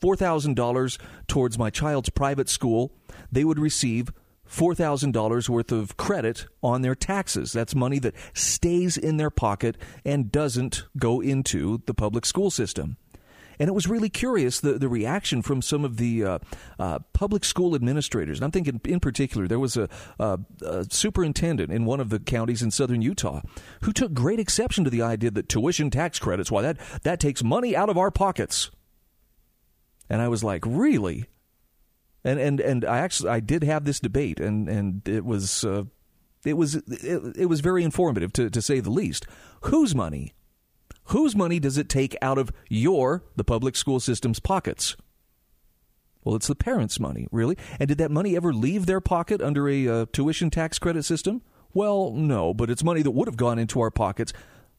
$4,000 0.01 0.99
towards 1.27 1.57
my 1.57 1.69
child's 1.69 2.09
private 2.09 2.49
school, 2.49 2.91
they 3.31 3.43
would 3.43 3.59
receive 3.59 4.11
$4,000 4.49 5.49
worth 5.49 5.71
of 5.71 5.97
credit 5.97 6.45
on 6.61 6.81
their 6.81 6.95
taxes. 6.95 7.51
That's 7.51 7.73
money 7.73 7.99
that 7.99 8.15
stays 8.33 8.97
in 8.97 9.17
their 9.17 9.31
pocket 9.31 9.77
and 10.03 10.31
doesn't 10.31 10.85
go 10.97 11.21
into 11.21 11.81
the 11.85 11.93
public 11.93 12.25
school 12.25 12.51
system. 12.51 12.97
And 13.59 13.67
it 13.67 13.73
was 13.73 13.87
really 13.87 14.09
curious 14.09 14.59
the, 14.59 14.73
the 14.73 14.89
reaction 14.89 15.41
from 15.41 15.61
some 15.61 15.85
of 15.85 15.97
the 15.97 16.23
uh, 16.23 16.39
uh, 16.79 16.99
public 17.13 17.45
school 17.45 17.75
administrators. 17.75 18.37
And 18.37 18.45
I'm 18.45 18.51
thinking, 18.51 18.81
in 18.85 18.99
particular, 18.99 19.47
there 19.47 19.59
was 19.59 19.77
a, 19.77 19.89
a, 20.19 20.39
a, 20.61 20.85
superintendent 20.89 21.71
in 21.71 21.85
one 21.85 21.99
of 21.99 22.09
the 22.09 22.19
counties 22.19 22.61
in 22.61 22.71
southern 22.71 23.01
Utah 23.01 23.41
who 23.81 23.91
took 23.91 24.13
great 24.13 24.39
exception 24.39 24.83
to 24.83 24.89
the 24.89 25.01
idea 25.01 25.31
that 25.31 25.49
tuition 25.49 25.89
tax 25.89 26.19
credits, 26.19 26.51
why 26.51 26.61
that, 26.61 26.77
that 27.03 27.19
takes 27.19 27.43
money 27.43 27.75
out 27.75 27.89
of 27.89 27.97
our 27.97 28.11
pockets. 28.11 28.71
And 30.09 30.21
I 30.21 30.27
was 30.27 30.43
like, 30.43 30.63
really? 30.65 31.25
and 32.25 32.39
and 32.39 32.59
and 32.59 32.83
I 32.83 32.97
actually 32.97 33.29
I 33.29 33.39
did 33.39 33.63
have 33.63 33.85
this 33.85 33.99
debate, 33.99 34.39
and 34.39 34.67
and 34.67 35.07
it 35.07 35.23
was 35.23 35.63
uh, 35.63 35.83
it 36.43 36.53
was 36.53 36.75
it, 36.75 37.35
it 37.37 37.45
was 37.45 37.61
very 37.61 37.83
informative 37.83 38.33
to 38.33 38.49
to 38.49 38.61
say 38.61 38.79
the 38.79 38.89
least. 38.89 39.27
Whose 39.61 39.95
money? 39.95 40.33
Whose 41.05 41.35
money 41.35 41.59
does 41.59 41.77
it 41.77 41.89
take 41.89 42.15
out 42.21 42.37
of 42.37 42.51
your 42.69 43.23
the 43.35 43.43
public 43.43 43.75
school 43.75 43.99
system's 43.99 44.39
pockets? 44.39 44.95
Well, 46.23 46.35
it's 46.35 46.47
the 46.47 46.55
parents' 46.55 46.99
money, 46.99 47.27
really. 47.31 47.57
And 47.79 47.87
did 47.87 47.99
that 47.99 48.09
money 48.09 48.35
ever 48.35 48.51
leave 48.51 48.87
their 48.87 48.99
pocket 48.99 49.41
under 49.41 49.69
a 49.69 49.87
uh, 49.87 50.05
tuition 50.11 50.49
tax 50.49 50.79
credit 50.79 51.03
system? 51.03 51.43
Well, 51.73 52.11
no, 52.11 52.53
but 52.53 52.71
it's 52.71 52.83
money 52.83 53.03
that 53.03 53.11
would 53.11 53.27
have 53.27 53.37
gone 53.37 53.59
into 53.59 53.79
our 53.79 53.91
pockets. 53.91 54.33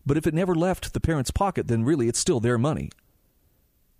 But 0.04 0.16
if 0.16 0.26
it 0.26 0.34
never 0.34 0.54
left 0.54 0.92
the 0.92 1.00
parents' 1.00 1.30
pocket, 1.30 1.68
then 1.68 1.84
really 1.84 2.08
it's 2.08 2.18
still 2.18 2.40
their 2.40 2.58
money. 2.58 2.90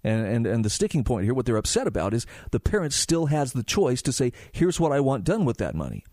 And, 0.02 0.26
and, 0.26 0.46
and 0.46 0.64
the 0.64 0.70
sticking 0.70 1.04
point 1.04 1.24
here, 1.24 1.34
what 1.34 1.46
they're 1.46 1.56
upset 1.56 1.86
about, 1.86 2.14
is 2.14 2.26
the 2.50 2.60
parent 2.60 2.92
still 2.92 3.26
has 3.26 3.52
the 3.52 3.62
choice 3.62 4.02
to 4.02 4.12
say, 4.12 4.32
here's 4.50 4.80
what 4.80 4.92
I 4.92 5.00
want 5.00 5.24
done 5.24 5.44
with 5.44 5.58
that 5.58 5.74
money. 5.74 6.04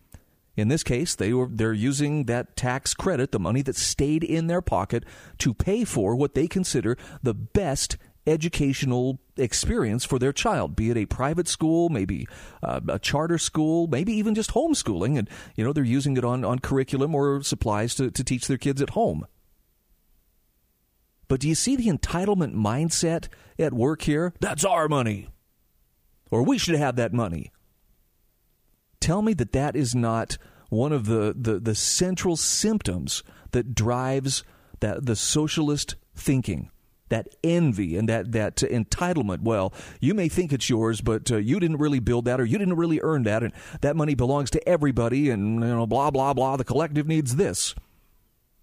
In 0.56 0.68
this 0.68 0.84
case, 0.84 1.16
they 1.16 1.34
were 1.34 1.50
they're 1.52 1.74
using 1.74 2.26
that 2.26 2.56
tax 2.56 2.94
credit, 2.94 3.32
the 3.32 3.40
money 3.40 3.62
that 3.64 3.76
stayed 3.76 4.24
in 4.24 4.48
their 4.48 4.62
pocket, 4.62 5.04
to 5.40 5.54
pay 5.54 5.84
for 5.84 6.16
what 6.16 6.36
they 6.36 6.48
consider 6.48 6.96
the 7.24 7.34
best 7.34 7.98
educational 8.26 9.20
experience 9.36 10.06
for 10.06 10.20
their 10.20 10.32
child, 10.32 10.76
be 10.76 10.90
it 10.90 10.98
a 10.98 11.06
private 11.06 11.48
school, 11.48 11.90
maybe 11.90 12.28
uh, 12.62 12.80
a 12.88 13.00
charter 13.00 13.38
school, 13.38 13.88
maybe 13.88 14.14
even 14.14 14.36
just 14.36 14.52
homeschooling. 14.52 15.18
And, 15.18 15.30
you 15.56 15.64
know, 15.64 15.74
they're 15.74 15.84
using 15.84 16.16
it 16.18 16.24
on, 16.24 16.46
on 16.46 16.60
curriculum 16.60 17.16
or 17.16 17.42
supplies 17.44 17.96
to, 17.96 18.12
to 18.12 18.24
teach 18.24 18.48
their 18.48 18.58
kids 18.58 18.82
at 18.82 18.92
home. 18.92 19.26
But 21.28 21.40
do 21.40 21.50
you 21.50 21.56
see 21.56 21.76
the 21.76 21.88
entitlement 21.88 22.54
mindset 22.54 23.28
at 23.58 23.74
work 23.74 24.04
here? 24.04 24.34
That's 24.40 24.64
our 24.64 24.88
money. 24.88 25.30
Or 26.32 26.44
we 26.44 26.58
should 26.58 26.76
have 26.76 26.96
that 26.96 27.14
money. 27.14 27.52
Tell 29.04 29.22
me 29.22 29.34
that 29.34 29.52
that 29.52 29.76
is 29.76 29.94
not 29.94 30.38
one 30.70 30.94
of 30.94 31.08
the, 31.08 31.36
the, 31.38 31.60
the 31.60 31.76
central 31.76 32.38
symptoms 32.38 33.22
that 33.52 33.76
drives 33.76 34.46
that 34.80 35.06
the 35.06 35.18
socialist 35.18 35.96
thinking 36.16 36.72
that 37.10 37.28
envy 37.44 37.98
and 37.98 38.08
that 38.08 38.32
that 38.32 38.56
entitlement. 38.56 39.42
Well, 39.42 39.74
you 40.00 40.14
may 40.14 40.30
think 40.30 40.54
it's 40.54 40.70
yours, 40.70 41.02
but 41.02 41.30
uh, 41.30 41.36
you 41.36 41.60
didn't 41.60 41.80
really 41.80 42.00
build 42.00 42.24
that, 42.24 42.40
or 42.40 42.46
you 42.46 42.58
didn't 42.58 42.78
really 42.78 43.02
earn 43.04 43.24
that, 43.24 43.44
and 43.44 43.52
that 43.82 43.98
money 43.98 44.16
belongs 44.16 44.50
to 44.52 44.70
everybody, 44.70 45.30
and 45.30 45.56
you 45.56 45.68
know, 45.68 45.86
blah 45.86 46.10
blah 46.10 46.34
blah. 46.34 46.56
The 46.56 46.64
collective 46.64 47.06
needs 47.06 47.36
this. 47.36 47.76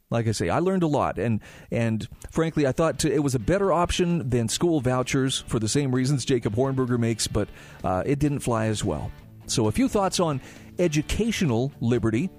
Like 0.08 0.26
I 0.26 0.32
say, 0.32 0.48
I 0.48 0.60
learned 0.60 0.84
a 0.84 0.86
lot, 0.86 1.18
and 1.18 1.42
and 1.70 2.08
frankly, 2.30 2.66
I 2.66 2.72
thought 2.72 3.04
it 3.04 3.22
was 3.22 3.34
a 3.34 3.38
better 3.38 3.74
option 3.74 4.30
than 4.30 4.48
school 4.48 4.80
vouchers 4.80 5.44
for 5.46 5.58
the 5.58 5.68
same 5.68 5.94
reasons 5.94 6.24
Jacob 6.24 6.54
Hornberger 6.54 6.98
makes, 6.98 7.26
but 7.26 7.50
uh, 7.84 8.04
it 8.06 8.18
didn't 8.18 8.38
fly 8.38 8.68
as 8.68 8.82
well. 8.82 9.12
So, 9.50 9.66
a 9.66 9.72
few 9.72 9.88
thoughts 9.88 10.20
on 10.20 10.40
educational 10.78 11.72
liberty. 11.80 12.30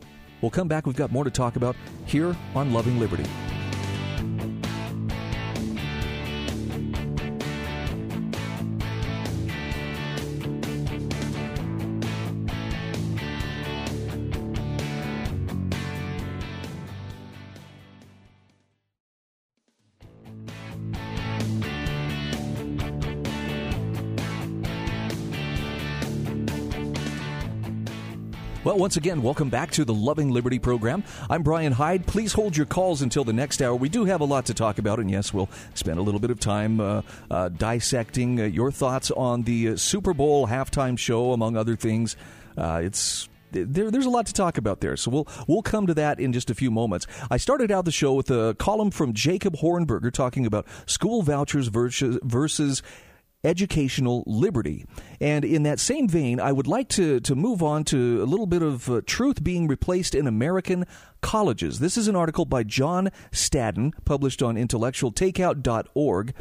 We'll 0.41 0.49
come 0.49 0.69
back. 0.69 0.85
We've 0.85 0.95
got 0.95 1.11
more 1.11 1.25
to 1.25 1.29
talk 1.29 1.57
about 1.57 1.75
here 2.05 2.35
on 2.55 2.71
Loving 2.71 2.99
Liberty. 2.99 3.25
Once 28.81 28.97
again, 28.97 29.21
welcome 29.21 29.47
back 29.47 29.69
to 29.69 29.85
the 29.85 29.93
Loving 29.93 30.31
Liberty 30.31 30.57
program. 30.57 31.03
I'm 31.29 31.43
Brian 31.43 31.71
Hyde. 31.71 32.07
Please 32.07 32.33
hold 32.33 32.57
your 32.57 32.65
calls 32.65 33.03
until 33.03 33.23
the 33.23 33.31
next 33.31 33.61
hour. 33.61 33.75
We 33.75 33.89
do 33.89 34.05
have 34.05 34.21
a 34.21 34.25
lot 34.25 34.47
to 34.47 34.55
talk 34.55 34.79
about, 34.79 34.99
and 34.99 35.11
yes, 35.11 35.31
we'll 35.31 35.51
spend 35.75 35.99
a 35.99 36.01
little 36.01 36.19
bit 36.19 36.31
of 36.31 36.39
time 36.39 36.79
uh, 36.79 37.03
uh, 37.29 37.49
dissecting 37.49 38.41
uh, 38.41 38.45
your 38.45 38.71
thoughts 38.71 39.11
on 39.11 39.43
the 39.43 39.69
uh, 39.69 39.75
Super 39.75 40.15
Bowl 40.15 40.47
halftime 40.47 40.97
show, 40.97 41.31
among 41.31 41.57
other 41.57 41.75
things. 41.75 42.15
Uh, 42.57 42.81
it's 42.83 43.29
there, 43.51 43.91
there's 43.91 44.07
a 44.07 44.09
lot 44.09 44.25
to 44.25 44.33
talk 44.33 44.57
about 44.57 44.81
there, 44.81 44.97
so 44.97 45.11
we'll 45.11 45.27
we'll 45.47 45.61
come 45.61 45.85
to 45.85 45.93
that 45.93 46.19
in 46.19 46.33
just 46.33 46.49
a 46.49 46.55
few 46.55 46.71
moments. 46.71 47.05
I 47.29 47.37
started 47.37 47.69
out 47.69 47.85
the 47.85 47.91
show 47.91 48.15
with 48.15 48.31
a 48.31 48.55
column 48.57 48.89
from 48.89 49.13
Jacob 49.13 49.57
Hornberger 49.57 50.11
talking 50.11 50.47
about 50.47 50.65
school 50.87 51.21
vouchers 51.21 51.67
versus, 51.67 52.17
versus 52.23 52.81
educational 53.43 54.23
liberty. 54.25 54.85
And 55.19 55.43
in 55.43 55.63
that 55.63 55.79
same 55.79 56.07
vein, 56.07 56.39
I 56.39 56.51
would 56.51 56.67
like 56.67 56.89
to, 56.89 57.19
to 57.21 57.35
move 57.35 57.63
on 57.63 57.83
to 57.85 58.21
a 58.21 58.25
little 58.25 58.47
bit 58.47 58.61
of 58.61 58.89
uh, 58.89 59.01
truth 59.05 59.43
being 59.43 59.67
replaced 59.67 60.15
in 60.15 60.27
American 60.27 60.85
colleges. 61.21 61.79
This 61.79 61.97
is 61.97 62.07
an 62.07 62.15
article 62.15 62.45
by 62.45 62.63
John 62.63 63.09
Staddon, 63.31 63.93
published 64.05 64.41
on 64.41 64.55
intellectualtakeout.org. 64.55 66.33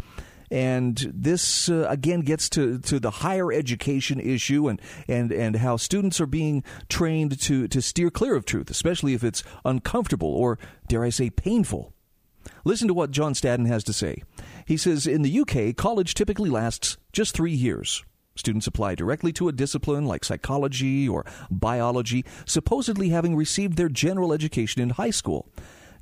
And 0.53 1.13
this 1.15 1.69
uh, 1.69 1.87
again 1.89 2.21
gets 2.21 2.49
to, 2.51 2.79
to 2.81 2.99
the 2.99 3.11
higher 3.11 3.53
education 3.53 4.19
issue 4.19 4.69
and, 4.69 4.81
and, 5.07 5.31
and 5.31 5.57
how 5.57 5.77
students 5.77 6.21
are 6.21 6.27
being 6.27 6.65
trained 6.89 7.41
to, 7.43 7.69
to 7.69 7.81
steer 7.81 8.11
clear 8.11 8.35
of 8.35 8.45
truth, 8.45 8.69
especially 8.69 9.15
if 9.15 9.23
it's 9.23 9.45
uncomfortable 9.65 10.35
or, 10.35 10.59
dare 10.89 11.05
I 11.05 11.11
say, 11.11 11.31
painful. 11.31 11.93
Listen 12.65 12.89
to 12.89 12.95
what 12.95 13.13
John 13.13 13.35
Staddon 13.35 13.67
has 13.67 13.85
to 13.85 13.93
say. 13.93 14.23
He 14.71 14.77
says 14.77 15.09
in 15.09 15.23
the 15.23 15.41
UK, 15.41 15.75
college 15.75 16.15
typically 16.15 16.49
lasts 16.49 16.97
just 17.13 17.35
three 17.35 17.51
years. 17.51 18.05
Students 18.37 18.69
apply 18.69 18.95
directly 18.95 19.33
to 19.33 19.49
a 19.49 19.53
discipline 19.53 20.07
like 20.07 20.25
psychology 20.25 21.09
or 21.09 21.27
biology, 21.51 22.25
supposedly 22.47 23.09
having 23.09 23.35
received 23.35 23.77
their 23.77 23.89
general 23.89 24.33
education 24.33 24.81
in 24.81 24.91
high 24.91 25.11
school. 25.11 25.49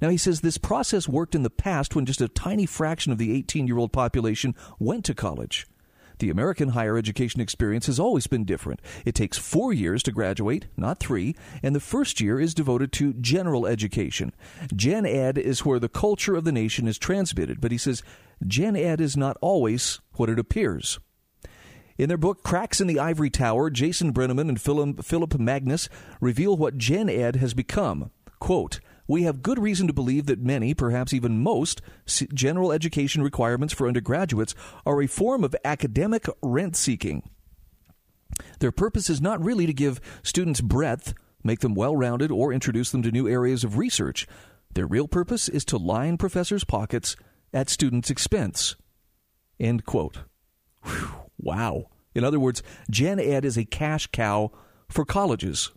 Now, 0.03 0.11
he 0.11 0.19
says 0.19 0.43
this 0.43 0.59
process 0.59 1.09
worked 1.09 1.35
in 1.35 1.45
the 1.45 1.49
past 1.49 1.97
when 1.97 2.05
just 2.05 2.21
a 2.21 2.29
tiny 2.29 2.67
fraction 2.67 3.11
of 3.11 3.17
the 3.17 3.35
18 3.35 3.67
year 3.67 3.79
old 3.79 3.91
population 3.91 4.55
went 4.79 5.07
to 5.07 5.15
college. 5.15 5.67
The 6.19 6.29
American 6.29 6.71
higher 6.71 6.99
education 6.99 7.41
experience 7.41 7.87
has 7.87 7.99
always 7.99 8.27
been 8.27 8.45
different. 8.45 8.83
It 9.07 9.15
takes 9.15 9.39
four 9.39 9.73
years 9.73 10.03
to 10.03 10.13
graduate, 10.13 10.67
not 10.77 10.99
three, 10.99 11.37
and 11.63 11.75
the 11.75 11.81
first 11.81 12.21
year 12.21 12.39
is 12.39 12.53
devoted 12.53 12.93
to 12.95 13.15
general 13.15 13.67
education. 13.67 14.35
Gen 14.77 15.07
Ed 15.07 15.39
is 15.39 15.65
where 15.65 15.79
the 15.79 15.89
culture 15.89 16.35
of 16.35 16.45
the 16.45 16.53
nation 16.53 16.87
is 16.87 16.99
transmitted, 16.99 17.63
but 17.63 17.73
he 17.73 17.79
says 17.79 18.03
Gen 18.47 18.77
Ed 18.77 19.01
is 19.01 19.17
not 19.17 19.37
always 19.41 20.01
what 20.13 20.29
it 20.29 20.39
appears. 20.39 20.99
In 21.97 22.09
their 22.09 22.17
book 22.17 22.45
Cracks 22.45 22.81
in 22.81 22.87
the 22.87 23.01
Ivory 23.01 23.31
Tower, 23.31 23.71
Jason 23.71 24.13
Brenneman 24.13 24.49
and 24.49 24.61
Phillip 24.61 25.39
Magness 25.39 25.89
reveal 26.21 26.57
what 26.57 26.79
Gen 26.79 27.09
Ed 27.09 27.37
has 27.37 27.55
become. 27.55 28.11
Quote, 28.39 28.79
we 29.09 29.23
have 29.23 29.43
good 29.43 29.59
reason 29.59 29.87
to 29.87 29.93
believe 29.93 30.27
that 30.27 30.39
many, 30.39 30.75
perhaps 30.75 31.13
even 31.15 31.43
most, 31.43 31.81
general 32.07 32.71
education 32.71 33.23
requirements 33.23 33.75
for 33.75 33.89
undergraduates 33.89 34.55
are 34.85 35.03
a 35.03 35.07
form 35.07 35.43
of 35.43 35.57
academic 35.65 36.27
rent 36.43 36.77
seeking. 36.77 37.29
Their 38.61 38.71
purpose 38.71 39.09
is 39.09 39.21
not 39.21 39.43
really 39.43 39.67
to 39.67 39.73
give 39.73 40.01
students 40.23 40.61
breadth, 40.61 41.15
make 41.43 41.61
them 41.61 41.75
well 41.75 41.97
rounded, 41.97 42.31
or 42.31 42.53
introduce 42.53 42.91
them 42.91 43.03
to 43.03 43.11
new 43.11 43.27
areas 43.27 43.65
of 43.65 43.79
research. 43.79 44.27
Their 44.75 44.87
real 44.87 45.09
purpose 45.09 45.49
is 45.49 45.65
to 45.65 45.79
line 45.79 46.19
professors' 46.19 46.65
pockets 46.65 47.17
at 47.53 47.69
students' 47.69 48.11
expense. 48.11 48.77
End 49.59 49.85
quote. 49.85 50.19
Whew, 50.85 51.09
wow. 51.39 51.87
In 52.15 52.25
other 52.25 52.41
words, 52.41 52.63
Gen 52.91 53.19
Ed 53.19 53.45
is 53.45 53.57
a 53.57 53.65
cash 53.65 54.09
cow 54.09 54.51
for 54.89 55.05
colleges. 55.05 55.71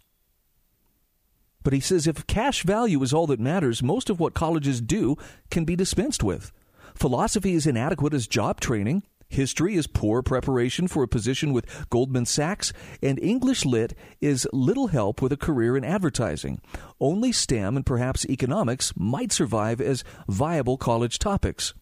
But 1.63 1.73
he 1.73 1.79
says 1.79 2.07
if 2.07 2.25
cash 2.27 2.63
value 2.63 3.01
is 3.03 3.13
all 3.13 3.27
that 3.27 3.39
matters, 3.39 3.83
most 3.83 4.09
of 4.09 4.19
what 4.19 4.33
colleges 4.33 4.81
do 4.81 5.17
can 5.49 5.65
be 5.65 5.75
dispensed 5.75 6.23
with. 6.23 6.51
Philosophy 6.95 7.53
is 7.53 7.67
inadequate 7.67 8.13
as 8.13 8.27
job 8.27 8.59
training. 8.59 9.03
History 9.31 9.75
is 9.75 9.87
poor 9.87 10.21
preparation 10.21 10.89
for 10.89 11.03
a 11.03 11.07
position 11.07 11.53
with 11.53 11.65
Goldman 11.89 12.25
Sachs, 12.25 12.73
and 13.01 13.17
English 13.17 13.63
Lit 13.63 13.97
is 14.19 14.45
little 14.51 14.87
help 14.87 15.21
with 15.21 15.31
a 15.31 15.37
career 15.37 15.77
in 15.77 15.85
advertising. 15.85 16.59
Only 16.99 17.31
STEM 17.31 17.77
and 17.77 17.85
perhaps 17.85 18.25
economics 18.25 18.91
might 18.97 19.31
survive 19.31 19.79
as 19.79 20.03
viable 20.27 20.75
college 20.75 21.17
topics. 21.17 21.73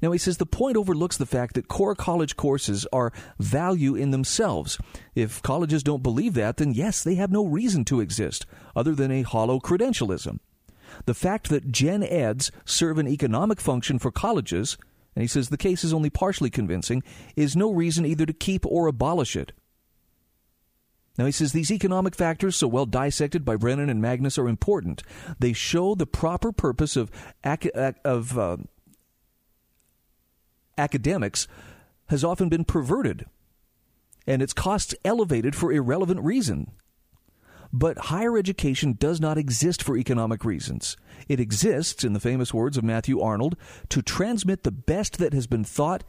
Now, 0.00 0.12
he 0.12 0.18
says 0.18 0.36
the 0.36 0.46
point 0.46 0.76
overlooks 0.76 1.16
the 1.16 1.26
fact 1.26 1.56
that 1.56 1.66
core 1.66 1.96
college 1.96 2.36
courses 2.36 2.86
are 2.92 3.12
value 3.40 3.96
in 3.96 4.12
themselves. 4.12 4.78
If 5.16 5.42
colleges 5.42 5.82
don't 5.82 6.04
believe 6.04 6.34
that, 6.34 6.58
then 6.58 6.74
yes, 6.74 7.02
they 7.02 7.16
have 7.16 7.32
no 7.32 7.44
reason 7.44 7.84
to 7.86 7.98
exist, 7.98 8.46
other 8.76 8.94
than 8.94 9.10
a 9.10 9.22
hollow 9.22 9.58
credentialism. 9.58 10.38
The 11.06 11.14
fact 11.14 11.48
that 11.48 11.72
gen 11.72 12.04
eds 12.04 12.52
serve 12.64 12.98
an 12.98 13.08
economic 13.08 13.60
function 13.60 13.98
for 13.98 14.12
colleges, 14.12 14.78
and 15.18 15.24
he 15.24 15.26
says 15.26 15.48
the 15.48 15.56
case 15.56 15.82
is 15.82 15.92
only 15.92 16.10
partially 16.10 16.48
convincing, 16.48 17.02
is 17.34 17.56
no 17.56 17.72
reason 17.72 18.06
either 18.06 18.24
to 18.24 18.32
keep 18.32 18.64
or 18.64 18.86
abolish 18.86 19.34
it. 19.34 19.50
Now, 21.18 21.26
he 21.26 21.32
says 21.32 21.50
these 21.50 21.72
economic 21.72 22.14
factors, 22.14 22.54
so 22.54 22.68
well 22.68 22.86
dissected 22.86 23.44
by 23.44 23.56
Brennan 23.56 23.90
and 23.90 24.00
Magness, 24.00 24.38
are 24.38 24.46
important. 24.46 25.02
They 25.40 25.52
show 25.52 25.96
the 25.96 26.06
proper 26.06 26.52
purpose 26.52 26.94
of, 26.94 27.10
of 28.04 28.38
uh, 28.38 28.58
academics 30.78 31.48
has 32.10 32.22
often 32.22 32.48
been 32.48 32.64
perverted 32.64 33.26
and 34.24 34.40
its 34.40 34.52
costs 34.52 34.94
elevated 35.04 35.56
for 35.56 35.72
irrelevant 35.72 36.20
reason. 36.20 36.70
But 37.72 37.98
higher 37.98 38.38
education 38.38 38.96
does 38.98 39.20
not 39.20 39.36
exist 39.36 39.82
for 39.82 39.96
economic 39.96 40.44
reasons. 40.44 40.96
It 41.28 41.40
exists, 41.40 42.04
in 42.04 42.14
the 42.14 42.20
famous 42.20 42.54
words 42.54 42.76
of 42.76 42.84
Matthew 42.84 43.20
Arnold, 43.20 43.56
to 43.90 44.02
transmit 44.02 44.62
the 44.62 44.70
best 44.70 45.18
that 45.18 45.34
has 45.34 45.46
been 45.46 45.64
thought 45.64 46.04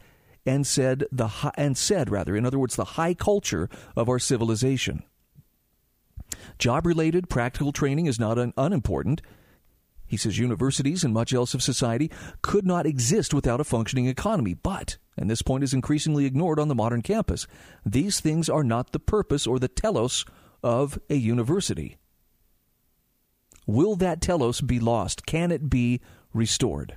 and 0.46 0.66
said 0.66 1.04
the 1.12 1.28
high, 1.28 1.52
and 1.56 1.76
said 1.76 2.10
rather, 2.10 2.34
in 2.34 2.46
other 2.46 2.58
words, 2.58 2.76
the 2.76 2.84
high 2.84 3.12
culture 3.12 3.68
of 3.94 4.08
our 4.08 4.18
civilization. 4.18 5.02
Job 6.58 6.86
related 6.86 7.28
practical 7.28 7.72
training 7.72 8.06
is 8.06 8.18
not 8.18 8.38
un- 8.38 8.54
unimportant. 8.56 9.20
He 10.06 10.16
says 10.16 10.38
universities 10.38 11.04
and 11.04 11.14
much 11.14 11.32
else 11.32 11.54
of 11.54 11.62
society 11.62 12.10
could 12.42 12.66
not 12.66 12.86
exist 12.86 13.34
without 13.34 13.60
a 13.60 13.64
functioning 13.64 14.06
economy. 14.06 14.54
But, 14.54 14.96
and 15.16 15.30
this 15.30 15.42
point 15.42 15.62
is 15.62 15.74
increasingly 15.74 16.24
ignored 16.24 16.58
on 16.58 16.68
the 16.68 16.74
modern 16.74 17.02
campus, 17.02 17.46
these 17.84 18.18
things 18.18 18.48
are 18.48 18.64
not 18.64 18.92
the 18.92 18.98
purpose 18.98 19.46
or 19.46 19.58
the 19.58 19.68
telos 19.68 20.24
of 20.62 20.98
a 21.08 21.14
university. 21.14 21.98
Will 23.66 23.96
that 23.96 24.20
telos 24.20 24.60
be 24.60 24.80
lost? 24.80 25.26
Can 25.26 25.50
it 25.50 25.70
be 25.70 26.00
restored? 26.32 26.96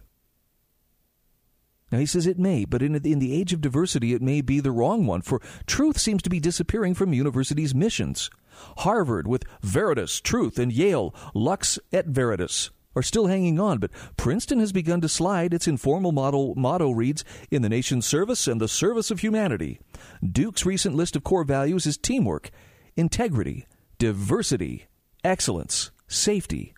Now, 1.92 2.00
he 2.00 2.08
says 2.08 2.26
it 2.26 2.40
may, 2.40 2.66
but 2.66 2.82
in, 2.82 2.96
in 2.96 3.20
the 3.20 3.40
age 3.40 3.54
of 3.54 3.62
diversity, 3.62 4.14
it 4.14 4.22
may 4.22 4.42
be 4.42 4.60
the 4.60 4.72
wrong 4.72 5.06
one, 5.06 5.22
for 5.22 5.40
truth 5.68 6.00
seems 6.00 6.24
to 6.24 6.30
be 6.30 6.40
disappearing 6.40 6.96
from 6.96 7.14
universities' 7.14 7.76
missions. 7.76 8.32
Harvard 8.78 9.28
with 9.28 9.44
Veritas, 9.62 10.20
Truth, 10.20 10.58
and 10.58 10.72
Yale, 10.72 11.14
Lux 11.36 11.78
et 11.92 12.08
Veritas 12.08 12.72
are 12.96 13.04
still 13.04 13.28
hanging 13.28 13.60
on, 13.60 13.80
but 13.80 13.92
Princeton 14.18 14.60
has 14.60 14.72
begun 14.72 15.02
to 15.02 15.10
slide. 15.10 15.54
Its 15.54 15.68
informal 15.68 16.12
model, 16.12 16.54
motto 16.56 16.92
reads, 16.92 17.24
In 17.52 17.62
the 17.62 17.70
nation's 17.70 18.06
service 18.06 18.48
and 18.48 18.60
the 18.60 18.68
service 18.68 19.12
of 19.12 19.20
humanity. 19.20 19.80
Duke's 20.28 20.66
recent 20.66 20.96
list 20.96 21.16
of 21.16 21.24
core 21.24 21.44
values 21.44 21.86
is 21.86 21.98
teamwork, 21.98 22.50
integrity, 22.96 23.68
diversity, 23.98 24.88
excellence, 25.24 25.92
safety. 26.08 26.74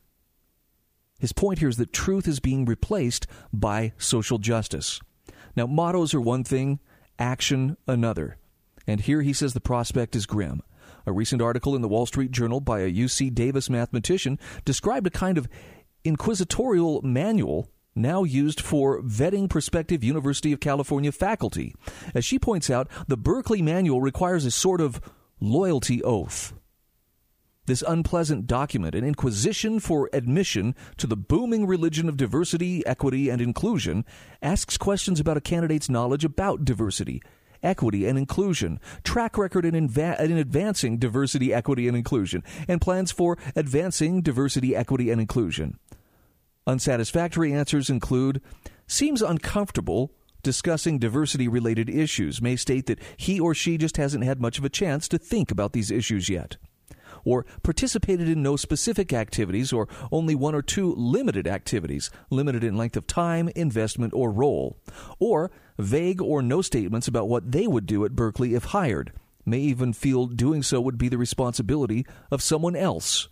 His 1.19 1.33
point 1.33 1.59
here 1.59 1.69
is 1.69 1.77
that 1.77 1.93
truth 1.93 2.27
is 2.27 2.39
being 2.39 2.65
replaced 2.65 3.25
by 3.53 3.93
social 3.97 4.37
justice. 4.37 4.99
Now, 5.55 5.65
mottos 5.65 6.13
are 6.13 6.21
one 6.21 6.43
thing, 6.43 6.79
action 7.17 7.77
another. 7.87 8.37
And 8.85 9.01
here 9.01 9.21
he 9.21 9.33
says 9.33 9.53
the 9.53 9.61
prospect 9.61 10.15
is 10.15 10.25
grim. 10.25 10.61
A 11.05 11.11
recent 11.11 11.41
article 11.41 11.75
in 11.75 11.81
the 11.81 11.87
Wall 11.87 12.05
Street 12.05 12.31
Journal 12.31 12.59
by 12.59 12.81
a 12.81 12.91
UC 12.91 13.33
Davis 13.33 13.69
mathematician 13.69 14.39
described 14.65 15.07
a 15.07 15.11
kind 15.11 15.37
of 15.37 15.47
inquisitorial 16.03 17.01
manual 17.01 17.69
now 17.95 18.23
used 18.23 18.59
for 18.59 19.01
vetting 19.01 19.49
prospective 19.49 20.03
University 20.03 20.51
of 20.51 20.59
California 20.59 21.11
faculty. 21.11 21.73
As 22.13 22.25
she 22.25 22.37
points 22.37 22.69
out, 22.69 22.89
the 23.07 23.17
Berkeley 23.17 23.61
manual 23.61 24.01
requires 24.01 24.45
a 24.45 24.51
sort 24.51 24.81
of 24.81 24.99
loyalty 25.39 26.03
oath. 26.03 26.53
This 27.67 27.83
unpleasant 27.87 28.45
document, 28.45 28.93
an 28.93 29.03
inquisition 29.03 29.79
for 29.79 30.09
admission 30.13 30.75
to 30.97 31.07
the 31.07 31.17
booming 31.17 31.65
religion 31.65 32.07
of 32.07 32.17
diversity, 32.17 32.85
equity, 32.85 33.29
and 33.29 33.41
inclusion, 33.41 34.05
asks 34.41 34.77
questions 34.77 35.19
about 35.19 35.37
a 35.37 35.41
candidate's 35.41 35.89
knowledge 35.89 36.23
about 36.23 36.63
diversity, 36.63 37.23
equity, 37.63 38.05
and 38.05 38.19
inclusion, 38.19 38.79
track 39.03 39.35
record 39.35 39.65
in, 39.65 39.73
inva- 39.73 40.19
in 40.19 40.37
advancing 40.37 40.99
diversity, 40.99 41.51
equity, 41.51 41.87
and 41.87 41.97
inclusion, 41.97 42.43
and 42.67 42.81
plans 42.81 43.11
for 43.11 43.35
advancing 43.55 44.21
diversity, 44.21 44.75
equity, 44.75 45.09
and 45.09 45.19
inclusion. 45.19 45.79
Unsatisfactory 46.67 47.51
answers 47.51 47.89
include 47.89 48.41
seems 48.87 49.23
uncomfortable 49.23 50.11
discussing 50.45 50.99
diversity 50.99 51.49
related 51.49 51.89
issues, 51.89 52.41
may 52.41 52.55
state 52.55 52.85
that 52.85 52.99
he 53.17 53.39
or 53.39 53.53
she 53.53 53.77
just 53.77 53.97
hasn't 53.97 54.23
had 54.23 54.39
much 54.39 54.57
of 54.57 54.63
a 54.63 54.69
chance 54.69 55.09
to 55.09 55.17
think 55.17 55.51
about 55.51 55.73
these 55.73 55.91
issues 55.91 56.29
yet 56.29 56.55
or 57.25 57.45
participated 57.63 58.29
in 58.29 58.41
no 58.41 58.55
specific 58.55 59.11
activities 59.11 59.73
or 59.73 59.89
only 60.11 60.35
one 60.35 60.55
or 60.55 60.61
two 60.61 60.93
limited 60.95 61.47
activities, 61.47 62.09
limited 62.29 62.63
in 62.63 62.77
length 62.77 62.95
of 62.95 63.07
time, 63.07 63.49
investment, 63.55 64.13
or 64.13 64.31
role, 64.31 64.77
or 65.19 65.51
vague 65.77 66.21
or 66.21 66.41
no 66.41 66.61
statements 66.61 67.07
about 67.07 67.27
what 67.27 67.51
they 67.51 67.67
would 67.67 67.85
do 67.85 68.05
at 68.05 68.15
Berkeley 68.15 68.53
if 68.53 68.65
hired, 68.65 69.11
may 69.45 69.59
even 69.59 69.91
feel 69.91 70.27
doing 70.27 70.63
so 70.63 70.79
would 70.79 70.97
be 70.97 71.09
the 71.09 71.17
responsibility 71.17 72.05
of 72.31 72.41
someone 72.41 72.75
else. 72.75 73.27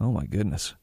Oh 0.00 0.10
my 0.10 0.26
goodness. 0.26 0.74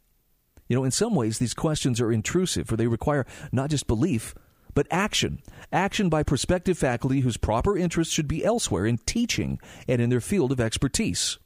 You 0.67 0.75
know, 0.75 0.83
in 0.83 0.91
some 0.91 1.13
ways, 1.13 1.37
these 1.37 1.53
questions 1.53 2.01
are 2.01 2.11
intrusive, 2.11 2.67
for 2.67 2.75
they 2.75 2.87
require 2.87 3.25
not 3.51 3.69
just 3.69 3.87
belief, 3.87 4.33
but 4.75 4.87
action. 4.91 5.41
Action 5.71 6.09
by 6.09 6.21
prospective 6.21 6.77
faculty 6.77 7.21
whose 7.21 7.37
proper 7.37 7.75
interests 7.75 8.13
should 8.13 8.27
be 8.27 8.45
elsewhere 8.45 8.85
in 8.85 8.99
teaching 8.99 9.59
and 9.87 9.99
in 9.99 10.11
their 10.11 10.21
field 10.21 10.51
of 10.51 10.59
expertise. 10.59 11.39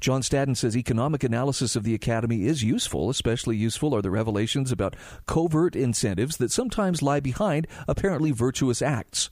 John 0.00 0.22
Staddon 0.22 0.54
says 0.54 0.76
economic 0.76 1.24
analysis 1.24 1.74
of 1.74 1.82
the 1.82 1.94
academy 1.94 2.46
is 2.46 2.62
useful. 2.62 3.10
Especially 3.10 3.56
useful 3.56 3.94
are 3.94 4.02
the 4.02 4.10
revelations 4.10 4.70
about 4.70 4.96
covert 5.26 5.74
incentives 5.74 6.36
that 6.36 6.52
sometimes 6.52 7.02
lie 7.02 7.20
behind 7.20 7.66
apparently 7.86 8.30
virtuous 8.30 8.80
acts. 8.80 9.28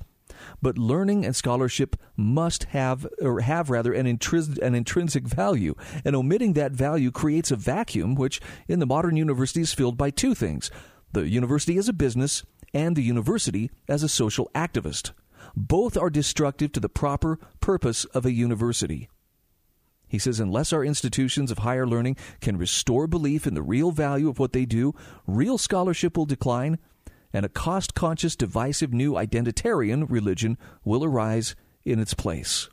But 0.60 0.76
learning 0.76 1.24
and 1.24 1.34
scholarship 1.34 1.96
must 2.16 2.64
have, 2.64 3.06
or 3.20 3.40
have 3.40 3.70
rather, 3.70 3.92
an, 3.92 4.06
intris- 4.06 4.58
an 4.58 4.74
intrinsic 4.74 5.24
value, 5.24 5.74
and 6.04 6.14
omitting 6.16 6.52
that 6.54 6.72
value 6.72 7.10
creates 7.10 7.50
a 7.50 7.56
vacuum 7.56 8.14
which, 8.14 8.40
in 8.68 8.78
the 8.78 8.86
modern 8.86 9.16
university, 9.16 9.60
is 9.60 9.72
filled 9.72 9.96
by 9.96 10.10
two 10.10 10.34
things 10.34 10.70
the 11.16 11.28
university 11.30 11.78
as 11.78 11.88
a 11.88 11.94
business 11.94 12.44
and 12.74 12.94
the 12.94 13.02
university 13.02 13.70
as 13.88 14.02
a 14.02 14.08
social 14.08 14.50
activist. 14.54 15.12
Both 15.56 15.96
are 15.96 16.10
destructive 16.10 16.72
to 16.72 16.80
the 16.80 16.90
proper 16.90 17.38
purpose 17.60 18.04
of 18.06 18.26
a 18.26 18.32
university. 18.32 19.08
He 20.06 20.18
says, 20.18 20.38
unless 20.38 20.74
our 20.74 20.84
institutions 20.84 21.50
of 21.50 21.58
higher 21.58 21.86
learning 21.86 22.18
can 22.40 22.58
restore 22.58 23.06
belief 23.06 23.46
in 23.46 23.54
the 23.54 23.62
real 23.62 23.92
value 23.92 24.28
of 24.28 24.38
what 24.38 24.52
they 24.52 24.66
do, 24.66 24.94
real 25.26 25.56
scholarship 25.56 26.18
will 26.18 26.26
decline, 26.26 26.78
and 27.32 27.46
a 27.46 27.48
cost 27.48 27.94
conscious, 27.94 28.36
divisive 28.36 28.92
new 28.92 29.14
identitarian 29.14 30.04
religion 30.08 30.58
will 30.84 31.02
arise 31.02 31.56
in 31.84 31.98
its 31.98 32.12
place. 32.12 32.68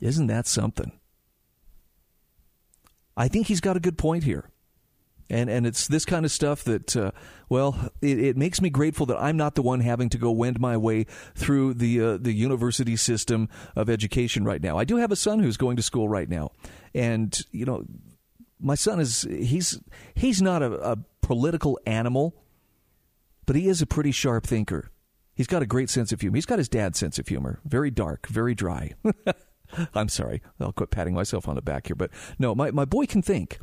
Isn't 0.00 0.28
that 0.28 0.46
something? 0.46 0.92
I 3.14 3.28
think 3.28 3.46
he's 3.46 3.60
got 3.60 3.76
a 3.76 3.80
good 3.80 3.98
point 3.98 4.24
here 4.24 4.48
and 5.28 5.50
and 5.50 5.66
it's 5.66 5.88
this 5.88 6.04
kind 6.04 6.24
of 6.24 6.30
stuff 6.30 6.64
that 6.64 6.96
uh, 6.96 7.10
well 7.48 7.90
it, 8.00 8.18
it, 8.18 8.36
makes 8.36 8.60
me 8.60 8.70
grateful 8.70 9.06
that 9.06 9.18
I'm 9.18 9.36
not 9.36 9.54
the 9.54 9.62
one 9.62 9.80
having 9.80 10.08
to 10.10 10.18
go 10.18 10.30
wend 10.30 10.60
my 10.60 10.76
way 10.76 11.04
through 11.34 11.74
the 11.74 12.00
uh, 12.00 12.16
the 12.18 12.32
university 12.32 12.96
system 12.96 13.48
of 13.74 13.90
education 13.90 14.44
right 14.44 14.62
now. 14.62 14.78
I 14.78 14.84
do 14.84 14.96
have 14.96 15.12
a 15.12 15.16
son 15.16 15.40
who's 15.40 15.56
going 15.56 15.76
to 15.76 15.82
school 15.82 16.08
right 16.08 16.28
now, 16.28 16.50
and 16.94 17.38
you 17.50 17.64
know 17.64 17.84
my 18.60 18.74
son 18.74 19.00
is 19.00 19.22
he's 19.22 19.80
he's 20.14 20.40
not 20.40 20.62
a, 20.62 20.72
a 20.92 20.98
political 21.22 21.78
animal, 21.86 22.34
but 23.46 23.56
he 23.56 23.68
is 23.68 23.82
a 23.82 23.86
pretty 23.86 24.12
sharp 24.12 24.46
thinker. 24.46 24.90
He's 25.34 25.46
got 25.46 25.62
a 25.62 25.66
great 25.66 25.90
sense 25.90 26.12
of 26.12 26.20
humor. 26.20 26.36
He's 26.36 26.46
got 26.46 26.58
his 26.58 26.68
dad's 26.68 26.98
sense 26.98 27.18
of 27.18 27.28
humor, 27.28 27.60
very 27.64 27.90
dark, 27.90 28.26
very 28.26 28.54
dry. 28.54 28.92
I'm 29.94 30.08
sorry. 30.08 30.40
I'll 30.60 30.72
quit 30.72 30.90
patting 30.90 31.12
myself 31.14 31.48
on 31.48 31.56
the 31.56 31.62
back 31.62 31.88
here, 31.88 31.96
but 31.96 32.10
no, 32.38 32.54
my, 32.54 32.70
my 32.70 32.84
boy 32.84 33.04
can 33.04 33.20
think 33.20 33.58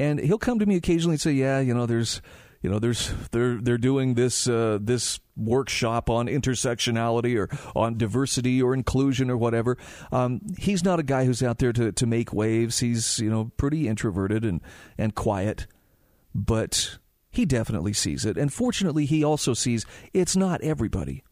and 0.00 0.18
he'll 0.18 0.38
come 0.38 0.58
to 0.58 0.66
me 0.66 0.76
occasionally 0.76 1.14
and 1.14 1.20
say, 1.20 1.32
"Yeah, 1.32 1.60
you 1.60 1.74
know, 1.74 1.86
there's." 1.86 2.20
You 2.62 2.68
know, 2.68 2.78
there's 2.78 3.14
they're 3.30 3.58
they're 3.58 3.78
doing 3.78 4.16
this 4.16 4.46
uh, 4.46 4.78
this 4.82 5.18
workshop 5.34 6.10
on 6.10 6.26
intersectionality 6.26 7.34
or 7.38 7.48
on 7.74 7.96
diversity 7.96 8.60
or 8.60 8.74
inclusion 8.74 9.30
or 9.30 9.38
whatever. 9.38 9.78
Um, 10.12 10.42
he's 10.58 10.84
not 10.84 11.00
a 11.00 11.02
guy 11.02 11.24
who's 11.24 11.42
out 11.42 11.56
there 11.58 11.72
to, 11.72 11.90
to 11.90 12.06
make 12.06 12.34
waves. 12.34 12.80
He's 12.80 13.18
you 13.18 13.30
know 13.30 13.50
pretty 13.56 13.88
introverted 13.88 14.44
and 14.44 14.60
and 14.98 15.14
quiet, 15.14 15.68
but 16.34 16.98
he 17.30 17.46
definitely 17.46 17.94
sees 17.94 18.26
it. 18.26 18.36
And 18.36 18.52
fortunately, 18.52 19.06
he 19.06 19.24
also 19.24 19.54
sees 19.54 19.86
it's 20.12 20.36
not 20.36 20.60
everybody. 20.60 21.24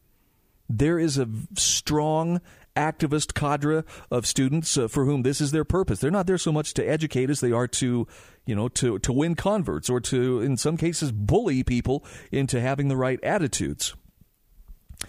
There 0.66 0.98
is 0.98 1.18
a 1.18 1.28
strong 1.58 2.40
activist 2.78 3.34
cadre 3.34 3.82
of 4.10 4.26
students 4.26 4.78
uh, 4.78 4.86
for 4.88 5.04
whom 5.04 5.22
this 5.22 5.40
is 5.40 5.50
their 5.50 5.64
purpose. 5.64 5.98
They're 5.98 6.10
not 6.10 6.26
there 6.26 6.38
so 6.38 6.52
much 6.52 6.72
to 6.74 6.88
educate 6.88 7.28
as 7.28 7.40
they 7.40 7.52
are 7.52 7.66
to, 7.68 8.06
you 8.46 8.54
know, 8.54 8.68
to, 8.68 8.98
to 9.00 9.12
win 9.12 9.34
converts 9.34 9.90
or 9.90 10.00
to, 10.00 10.40
in 10.40 10.56
some 10.56 10.76
cases, 10.76 11.10
bully 11.10 11.64
people 11.64 12.04
into 12.30 12.60
having 12.60 12.88
the 12.88 12.96
right 12.96 13.22
attitudes. 13.22 13.94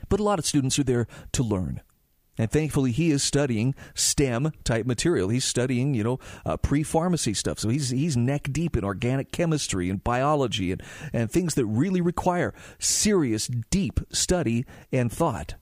But 0.10 0.20
a 0.20 0.24
lot 0.24 0.40
of 0.40 0.46
students 0.46 0.80
are 0.80 0.84
there 0.84 1.08
to 1.34 1.44
learn. 1.44 1.82
And 2.40 2.50
thankfully, 2.50 2.94
he 2.94 3.12
is 3.12 3.22
studying 3.22 3.76
STEM 3.94 4.54
type 4.64 4.86
material. 4.86 5.28
He's 5.28 5.44
studying, 5.44 5.94
you 5.94 6.06
know, 6.06 6.20
uh, 6.46 6.56
pre 6.56 6.84
pharmacy 6.84 7.34
stuff. 7.34 7.60
So 7.60 7.68
he's 7.68 7.90
he's 7.90 8.16
neck 8.16 8.48
deep 8.50 8.78
in 8.78 8.86
organic 8.86 9.34
chemistry 9.34 9.90
and 9.90 10.02
biology 10.02 10.72
and, 10.72 10.82
and 11.12 11.30
things 11.30 11.56
that 11.56 11.66
really 11.66 12.00
require 12.00 12.54
serious, 12.80 13.48
deep 13.48 14.00
study 14.14 14.66
and 14.94 15.12
thought 15.12 15.56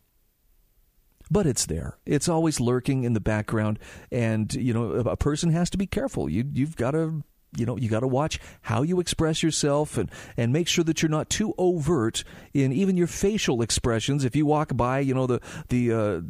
but 1.30 1.46
it's 1.46 1.66
there. 1.66 1.98
It's 2.06 2.30
always 2.30 2.60
lurking 2.60 3.04
in 3.04 3.14
the 3.14 3.20
background, 3.20 3.80
and 4.12 4.54
you 4.54 4.74
know 4.74 4.92
a 4.92 5.18
person 5.18 5.52
has 5.52 5.70
to 5.72 5.78
be 5.78 5.88
careful. 5.88 6.30
You 6.30 6.46
you've 6.54 6.76
got 6.76 6.92
to 6.92 7.24
you 7.58 7.66
know 7.66 7.78
you 7.78 7.90
got 7.90 8.02
to 8.02 8.08
watch 8.08 8.40
how 8.62 8.82
you 8.82 9.00
express 9.00 9.44
yourself 9.44 9.98
and 9.98 10.10
and 10.36 10.54
make 10.54 10.68
sure 10.68 10.84
that 10.84 11.02
you're 11.02 11.10
not 11.10 11.30
too 11.30 11.54
overt 11.58 12.24
in 12.54 12.72
even 12.72 12.98
your 12.98 13.08
facial 13.08 13.62
expressions. 13.62 14.24
If 14.24 14.36
you 14.36 14.46
walk 14.46 14.76
by, 14.76 15.00
you 15.00 15.14
know 15.14 15.28
the 15.28 15.42
the 15.70 15.94
uh, 15.94 16.22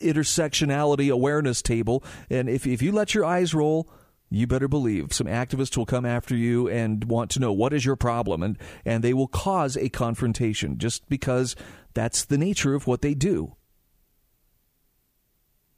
intersectionality 0.00 1.12
awareness 1.12 1.62
table, 1.62 2.04
and 2.28 2.48
if 2.48 2.66
if 2.66 2.82
you 2.82 2.92
let 2.92 3.14
your 3.14 3.24
eyes 3.24 3.54
roll 3.54 3.88
you 4.32 4.46
better 4.46 4.68
believe 4.68 5.12
some 5.12 5.26
activists 5.26 5.76
will 5.76 5.84
come 5.84 6.06
after 6.06 6.36
you 6.36 6.68
and 6.68 7.04
want 7.04 7.30
to 7.32 7.40
know 7.40 7.52
what 7.52 7.72
is 7.72 7.84
your 7.84 7.96
problem 7.96 8.42
and 8.42 8.56
and 8.84 9.02
they 9.02 9.12
will 9.12 9.26
cause 9.26 9.76
a 9.76 9.88
confrontation 9.88 10.78
just 10.78 11.08
because 11.08 11.56
that's 11.94 12.24
the 12.24 12.38
nature 12.38 12.74
of 12.74 12.86
what 12.86 13.02
they 13.02 13.12
do 13.12 13.56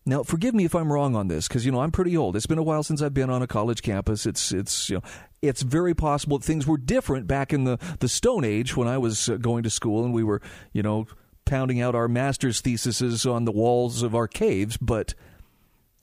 now, 0.05 0.25
forgive 0.25 0.55
me 0.55 0.65
if 0.65 0.75
I'm 0.75 0.93
wrong 0.93 1.15
on 1.15 1.29
this, 1.29 1.47
because 1.47 1.65
you 1.65 1.71
know 1.71 1.81
I'm 1.81 1.93
pretty 1.93 2.17
old. 2.17 2.35
It's 2.35 2.47
been 2.47 2.59
a 2.59 2.63
while 2.63 2.83
since 2.83 3.01
I've 3.01 3.15
been 3.15 3.31
on 3.31 3.41
a 3.41 3.47
college 3.47 3.83
campus. 3.83 4.27
It's 4.27 4.51
it's 4.51 4.91
you 4.91 4.97
know 4.97 5.03
it's 5.41 5.63
very 5.63 5.95
possible 5.95 6.39
that 6.39 6.45
things 6.45 6.67
were 6.67 6.77
different 6.77 7.29
back 7.29 7.53
in 7.53 7.65
the 7.65 7.79
the 8.01 8.09
Stone 8.09 8.45
Age 8.45 8.77
when 8.77 8.89
I 8.89 8.99
was 8.99 9.29
uh, 9.29 9.37
going 9.37 9.63
to 9.63 9.71
school 9.71 10.05
and 10.05 10.13
we 10.13 10.25
were 10.25 10.43
you 10.73 10.83
know 10.83 11.07
pounding 11.45 11.81
out 11.81 11.95
our 11.95 12.09
master's 12.09 12.61
theses 12.61 13.25
on 13.27 13.45
the 13.45 13.53
walls 13.53 14.03
of 14.03 14.15
our 14.15 14.27
caves. 14.27 14.77
But 14.77 15.15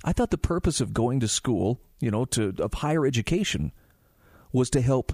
I 0.06 0.14
thought 0.14 0.32
the 0.32 0.38
purpose 0.38 0.80
of 0.80 0.94
going 0.94 1.20
to 1.20 1.28
school, 1.28 1.82
you 2.00 2.10
know, 2.10 2.24
to 2.26 2.54
of 2.60 2.76
higher 2.76 3.06
education, 3.06 3.74
was 4.54 4.70
to 4.70 4.82
help 4.82 5.12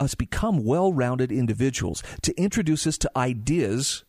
us 0.00 0.16
become 0.16 0.64
well-rounded 0.64 1.30
individuals, 1.30 2.02
to 2.22 2.34
introduce 2.40 2.88
us 2.88 2.98
to 2.98 3.10
ideas, 3.14 4.04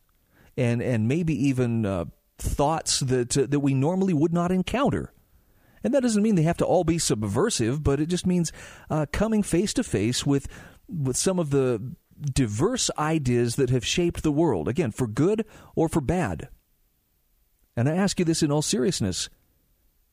and 0.57 0.81
and 0.81 1.07
maybe 1.07 1.35
even 1.35 1.85
uh, 1.85 2.05
thoughts 2.41 2.99
that 3.01 3.37
uh, 3.37 3.45
that 3.47 3.59
we 3.59 3.73
normally 3.73 4.13
would 4.13 4.33
not 4.33 4.51
encounter. 4.51 5.13
And 5.83 5.93
that 5.93 6.03
doesn't 6.03 6.21
mean 6.21 6.35
they 6.35 6.43
have 6.43 6.57
to 6.57 6.65
all 6.65 6.83
be 6.83 6.99
subversive, 6.99 7.83
but 7.83 7.99
it 7.99 8.05
just 8.05 8.27
means 8.27 8.51
uh, 8.89 9.07
coming 9.11 9.41
face 9.43 9.73
to 9.73 9.83
face 9.83 10.25
with 10.25 10.47
with 10.87 11.17
some 11.17 11.39
of 11.39 11.49
the 11.49 11.95
diverse 12.21 12.91
ideas 12.97 13.55
that 13.55 13.69
have 13.69 13.85
shaped 13.85 14.21
the 14.21 14.31
world, 14.31 14.67
again, 14.67 14.91
for 14.91 15.07
good 15.07 15.45
or 15.75 15.89
for 15.89 16.01
bad. 16.01 16.49
And 17.75 17.89
I 17.89 17.95
ask 17.95 18.19
you 18.19 18.25
this 18.25 18.43
in 18.43 18.51
all 18.51 18.61
seriousness. 18.61 19.29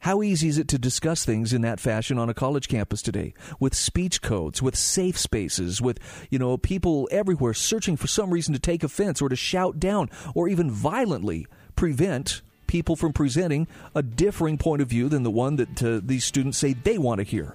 How 0.02 0.22
easy 0.22 0.46
is 0.48 0.58
it 0.58 0.68
to 0.68 0.78
discuss 0.78 1.24
things 1.24 1.52
in 1.52 1.62
that 1.62 1.80
fashion 1.80 2.18
on 2.18 2.28
a 2.28 2.34
college 2.34 2.68
campus 2.68 3.02
today? 3.02 3.34
With 3.58 3.74
speech 3.74 4.22
codes, 4.22 4.62
with 4.62 4.76
safe 4.76 5.18
spaces, 5.18 5.82
with, 5.82 5.98
you 6.30 6.38
know, 6.38 6.56
people 6.56 7.08
everywhere 7.10 7.52
searching 7.52 7.96
for 7.96 8.06
some 8.06 8.30
reason 8.30 8.54
to 8.54 8.60
take 8.60 8.84
offense 8.84 9.20
or 9.20 9.28
to 9.28 9.34
shout 9.34 9.80
down 9.80 10.08
or 10.36 10.48
even 10.48 10.70
violently 10.70 11.46
prevent 11.78 12.42
people 12.66 12.96
from 12.96 13.12
presenting 13.12 13.68
a 13.94 14.02
differing 14.02 14.58
point 14.58 14.82
of 14.82 14.88
view 14.88 15.08
than 15.08 15.22
the 15.22 15.30
one 15.30 15.54
that 15.54 15.80
uh, 15.80 16.00
these 16.02 16.24
students 16.24 16.58
say 16.58 16.72
they 16.72 16.98
want 16.98 17.18
to 17.20 17.22
hear. 17.22 17.54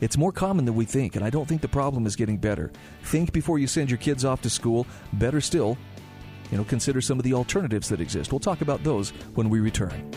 It's 0.00 0.16
more 0.16 0.30
common 0.30 0.66
than 0.66 0.76
we 0.76 0.84
think, 0.84 1.16
and 1.16 1.24
I 1.24 1.28
don't 1.28 1.48
think 1.48 1.62
the 1.62 1.68
problem 1.68 2.06
is 2.06 2.14
getting 2.14 2.36
better. 2.38 2.70
Think 3.02 3.32
before 3.32 3.58
you 3.58 3.66
send 3.66 3.90
your 3.90 3.98
kids 3.98 4.24
off 4.24 4.40
to 4.42 4.50
school. 4.50 4.86
Better 5.14 5.40
still, 5.40 5.76
you 6.52 6.56
know, 6.56 6.62
consider 6.62 7.00
some 7.00 7.18
of 7.18 7.24
the 7.24 7.34
alternatives 7.34 7.88
that 7.88 8.00
exist. 8.00 8.30
We'll 8.30 8.38
talk 8.38 8.60
about 8.60 8.84
those 8.84 9.10
when 9.34 9.50
we 9.50 9.58
return. 9.58 10.08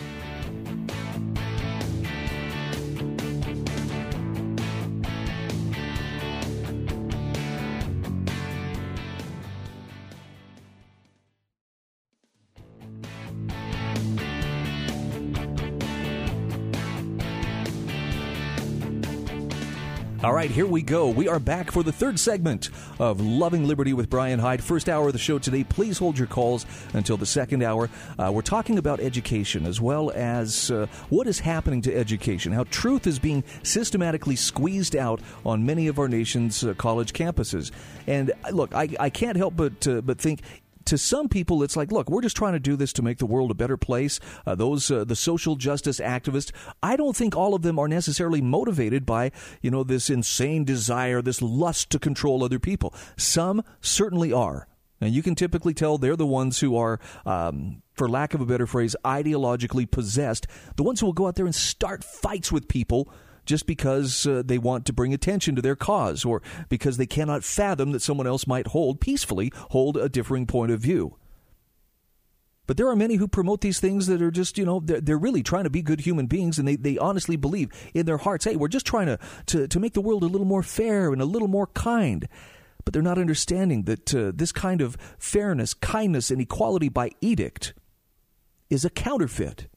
All 20.26 20.34
right, 20.34 20.50
here 20.50 20.66
we 20.66 20.82
go. 20.82 21.08
We 21.12 21.28
are 21.28 21.38
back 21.38 21.70
for 21.70 21.84
the 21.84 21.92
third 21.92 22.20
segment 22.20 22.72
of 22.98 23.22
Loving 23.22 23.68
Liberty 23.68 23.94
with 23.94 24.10
Brian 24.10 24.40
Hyde. 24.40 24.64
First 24.64 24.90
hour 24.90 25.06
of 25.06 25.14
the 25.14 25.20
show 25.20 25.38
today. 25.38 25.64
Please 25.64 26.00
hold 26.00 26.18
your 26.18 26.26
calls 26.26 26.66
until 26.94 27.16
the 27.16 27.28
second 27.28 27.62
hour. 27.62 27.92
Uh, 28.18 28.32
we're 28.34 28.42
talking 28.42 28.80
about 28.80 29.00
education 29.00 29.68
as 29.68 29.80
well 29.80 30.10
as 30.16 30.72
uh, 30.72 30.88
what 31.10 31.28
is 31.28 31.38
happening 31.38 31.80
to 31.84 31.96
education, 31.96 32.54
how 32.54 32.64
truth 32.72 33.06
is 33.06 33.20
being 33.20 33.44
systematically 33.62 34.36
squeezed 34.36 34.96
out 34.96 35.22
on 35.46 35.64
many 35.64 35.86
of 35.86 36.00
our 36.00 36.08
nation's 36.08 36.64
uh, 36.64 36.74
college 36.74 37.14
campuses. 37.14 37.70
And 38.08 38.32
uh, 38.46 38.50
look, 38.50 38.74
I, 38.74 38.90
I 39.00 39.12
can't 39.12 39.38
help 39.38 39.56
but 39.56 39.88
uh, 39.88 40.02
but 40.02 40.18
think 40.18 40.42
to 40.86 40.98
some 40.98 41.30
people, 41.30 41.64
it's 41.64 41.76
like, 41.76 41.92
look, 41.92 42.10
we're 42.10 42.22
just 42.22 42.38
trying 42.38 42.54
to 42.54 42.60
do 42.60 42.76
this 42.76 42.94
to 42.94 43.02
make 43.02 43.18
the 43.18 43.26
world 43.26 43.52
a 43.52 43.56
better 43.56 43.78
place. 43.78 44.20
Uh, 44.46 44.56
those, 44.56 44.90
uh, 44.90 45.04
the 45.04 45.16
social 45.16 45.56
justice 45.56 46.00
activists, 46.00 46.52
I 46.82 46.96
don't 46.96 47.16
think 47.16 47.36
all 47.36 47.54
of 47.54 47.62
them 47.62 47.80
are 47.80 47.88
necessarily 47.88 48.42
motivated 48.42 49.06
by, 49.06 49.32
you 49.62 49.72
know, 49.72 49.84
this 49.84 50.10
insane 50.10 50.64
desire, 50.66 51.22
this 51.22 51.42
lust 51.42 51.90
to 51.92 52.00
control 52.00 52.44
other 52.44 52.60
people. 52.60 52.94
Some 53.18 53.64
certainly 53.82 54.32
are. 54.32 54.68
And 55.02 55.14
you 55.14 55.22
can 55.22 55.36
typically 55.36 55.74
tell 55.74 55.98
they're 55.98 56.16
the 56.16 56.26
ones 56.26 56.60
who 56.60 56.78
are, 56.78 57.00
um, 57.26 57.82
for 57.94 58.08
lack 58.08 58.34
of 58.34 58.42
a 58.42 58.46
better 58.46 58.66
phrase, 58.66 58.96
ideologically 59.04 59.90
possessed. 59.90 60.48
The 60.78 60.84
ones 60.84 61.00
who 61.00 61.06
will 61.06 61.14
go 61.14 61.28
out 61.28 61.36
there 61.36 61.46
and 61.46 61.56
start 61.56 62.04
fights 62.04 62.52
with 62.52 62.68
people 62.68 63.12
just 63.46 63.66
because 63.66 64.26
uh, 64.26 64.44
they 64.46 64.58
want 64.58 64.86
to 64.86 64.94
bring 64.94 65.14
attention 65.14 65.56
to 65.56 65.62
their 65.62 65.76
cause 65.76 66.26
or 66.26 66.42
because 66.70 66.98
they 66.98 67.06
cannot 67.06 67.44
fathom 67.44 67.92
that 67.92 68.02
someone 68.02 68.28
else 68.28 68.48
might 68.48 68.68
hold 68.68 69.00
peacefully 69.00 69.52
hold 69.70 69.98
a 69.98 70.10
differing 70.10 70.46
point 70.46 70.72
of 70.72 70.80
view. 70.80 71.18
But 72.68 72.78
there 72.78 72.88
are 72.88 72.96
many 72.96 73.16
who 73.16 73.28
promote 73.28 73.62
these 73.62 73.80
things 73.80 74.08
that 74.08 74.22
are 74.22 74.32
just, 74.32 74.58
you 74.58 74.66
know, 74.66 74.80
they're, 74.80 75.02
they're, 75.02 75.18
really 75.18 75.44
trying 75.44 75.66
to 75.66 75.70
be 75.70 75.82
good 75.82 76.02
human 76.02 76.26
beings 76.26 76.58
and 76.58 76.68
they, 76.68 76.76
they 76.76 76.98
honestly 76.98 77.36
believe 77.36 77.70
in 77.94 78.06
their 78.06 78.18
hearts, 78.18 78.46
hey, 78.46 78.56
we're 78.56 78.68
just 78.68 78.86
trying 78.86 79.06
to, 79.06 79.20
to, 79.46 79.68
to 79.68 79.80
make 79.80 79.94
the 79.94 80.02
world 80.02 80.24
a 80.24 80.28
little 80.28 80.48
more 80.48 80.64
fair 80.64 81.12
and 81.12 81.22
a 81.22 81.26
little 81.26 81.48
more 81.48 81.68
kind. 81.68 82.28
But 82.84 82.94
they're 82.94 83.02
not 83.02 83.18
understanding 83.18 83.84
that 83.84 84.14
uh, 84.14 84.32
this 84.34 84.52
kind 84.52 84.82
of 84.82 84.98
fairness, 85.18 85.74
kindness, 85.74 86.32
and 86.32 86.42
equality 86.42 86.90
by 86.90 87.12
edict 87.22 87.74
is 88.70 88.86
a 88.86 88.90
counterfeit. 88.90 89.68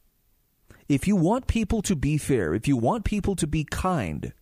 If 0.89 1.07
you 1.07 1.15
want 1.15 1.45
people 1.45 1.83
to 1.83 1.95
be 1.95 2.17
fair, 2.17 2.55
if 2.55 2.67
you 2.67 2.75
want 2.75 3.05
people 3.05 3.35
to 3.35 3.45
be 3.45 3.63
kind, 3.63 4.33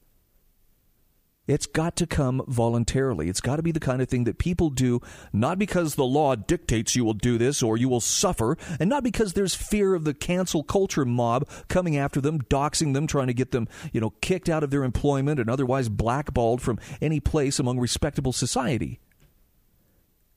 it's 1.46 1.66
got 1.66 1.98
to 1.98 2.08
come 2.08 2.42
voluntarily. 2.48 3.28
It's 3.28 3.42
got 3.42 3.58
to 3.58 3.64
be 3.64 3.74
the 3.74 3.82
kind 3.82 4.02
of 4.02 4.08
thing 4.08 4.24
that 4.24 4.38
people 4.38 4.70
do, 4.70 5.02
not 5.34 5.60
because 5.60 5.96
the 5.96 6.06
law 6.06 6.36
dictates 6.36 6.96
you 6.96 7.04
will 7.04 7.14
do 7.14 7.38
this 7.38 7.62
or 7.62 7.76
you 7.78 7.90
will 7.90 8.00
suffer, 8.00 8.58
and 8.80 8.90
not 8.90 9.04
because 9.04 9.34
there's 9.34 9.56
fear 9.56 9.94
of 9.94 10.06
the 10.06 10.14
cancel 10.14 10.64
culture 10.64 11.04
mob 11.04 11.50
coming 11.68 11.98
after 11.98 12.22
them, 12.22 12.42
doxing 12.44 12.94
them, 12.94 13.08
trying 13.08 13.28
to 13.28 13.34
get 13.34 13.52
them, 13.52 13.68
you 13.92 14.00
know, 14.00 14.14
kicked 14.22 14.48
out 14.48 14.64
of 14.64 14.70
their 14.70 14.86
employment 14.86 15.42
and 15.42 15.50
otherwise 15.50 15.90
blackballed 15.90 16.62
from 16.62 16.80
any 17.02 17.20
place 17.20 17.60
among 17.60 17.78
respectable 17.78 18.34
society. 18.34 19.00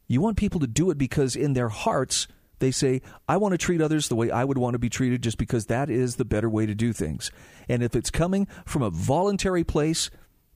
You 0.09 0.21
want 0.21 0.37
people 0.37 0.59
to 0.59 0.67
do 0.67 0.91
it 0.91 0.99
because 0.99 1.37
in 1.37 1.53
their 1.53 1.69
hearts, 1.69 2.27
they 2.61 2.71
say, 2.71 3.03
I 3.29 3.37
want 3.37 3.53
to 3.53 3.59
treat 3.59 3.81
others 3.81 4.09
the 4.09 4.17
way 4.17 4.31
I 4.31 4.45
would 4.45 4.59
want 4.59 4.75
to 4.75 4.79
be 4.79 4.89
treated 4.89 5.23
just 5.23 5.39
because 5.39 5.67
that 5.67 5.91
is 5.91 6.17
the 6.17 6.25
better 6.25 6.49
way 6.49 6.67
to 6.67 6.75
do 6.75 6.93
things. 6.93 7.31
And 7.69 7.83
if 7.83 7.97
it's 7.97 8.11
coming 8.11 8.47
from 8.65 8.83
a 8.83 8.91
voluntary 8.91 9.65
place, 9.65 10.11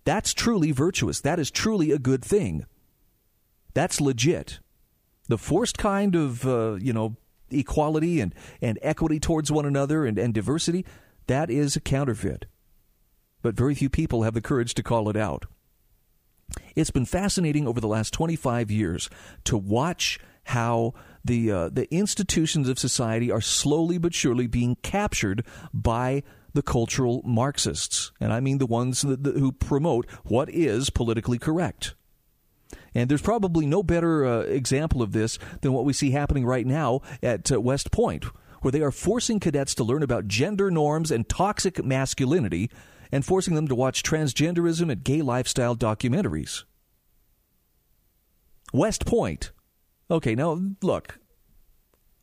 that's 0.04 0.32
truly 0.32 0.70
virtuous. 0.70 1.20
That 1.20 1.38
is 1.38 1.50
truly 1.50 1.90
a 1.90 1.98
good 1.98 2.24
thing. 2.24 2.66
That's 3.72 4.00
legit. 4.00 4.60
The 5.28 5.38
forced 5.38 5.78
kind 5.78 6.14
of, 6.14 6.46
uh, 6.46 6.74
you 6.74 6.92
know, 6.92 7.16
equality 7.50 8.20
and, 8.20 8.34
and 8.60 8.78
equity 8.82 9.18
towards 9.18 9.50
one 9.50 9.66
another 9.66 10.04
and, 10.04 10.18
and 10.18 10.34
diversity, 10.34 10.84
that 11.26 11.50
is 11.50 11.76
a 11.76 11.80
counterfeit. 11.80 12.46
But 13.42 13.56
very 13.56 13.74
few 13.74 13.88
people 13.88 14.22
have 14.22 14.34
the 14.34 14.40
courage 14.40 14.74
to 14.74 14.82
call 14.82 15.08
it 15.08 15.16
out. 15.16 15.46
It's 16.76 16.90
been 16.90 17.06
fascinating 17.06 17.66
over 17.66 17.80
the 17.80 17.88
last 17.88 18.12
25 18.12 18.70
years 18.70 19.08
to 19.44 19.56
watch 19.56 20.18
how 20.44 20.94
the 21.24 21.50
uh, 21.50 21.68
the 21.70 21.92
institutions 21.94 22.68
of 22.68 22.78
society 22.78 23.30
are 23.30 23.40
slowly 23.40 23.98
but 23.98 24.14
surely 24.14 24.46
being 24.46 24.76
captured 24.82 25.44
by 25.72 26.22
the 26.52 26.62
cultural 26.62 27.22
Marxists, 27.24 28.12
and 28.20 28.32
I 28.32 28.40
mean 28.40 28.58
the 28.58 28.66
ones 28.66 29.02
that, 29.02 29.24
who 29.24 29.50
promote 29.52 30.08
what 30.24 30.48
is 30.48 30.90
politically 30.90 31.38
correct. 31.38 31.94
And 32.94 33.10
there's 33.10 33.22
probably 33.22 33.66
no 33.66 33.82
better 33.82 34.24
uh, 34.24 34.40
example 34.42 35.02
of 35.02 35.12
this 35.12 35.38
than 35.62 35.72
what 35.72 35.84
we 35.84 35.92
see 35.92 36.12
happening 36.12 36.46
right 36.46 36.66
now 36.66 37.00
at 37.22 37.50
uh, 37.50 37.60
West 37.60 37.90
Point, 37.90 38.24
where 38.62 38.70
they 38.70 38.82
are 38.82 38.92
forcing 38.92 39.40
cadets 39.40 39.74
to 39.74 39.84
learn 39.84 40.02
about 40.02 40.28
gender 40.28 40.70
norms 40.70 41.10
and 41.10 41.28
toxic 41.28 41.84
masculinity 41.84 42.70
and 43.10 43.24
forcing 43.24 43.54
them 43.54 43.68
to 43.68 43.74
watch 43.74 44.02
transgenderism 44.02 44.90
and 44.90 45.02
gay 45.02 45.22
lifestyle 45.22 45.74
documentaries. 45.74 46.64
West 48.72 49.06
Point, 49.06 49.52
Okay, 50.14 50.36
now 50.36 50.60
look, 50.80 51.18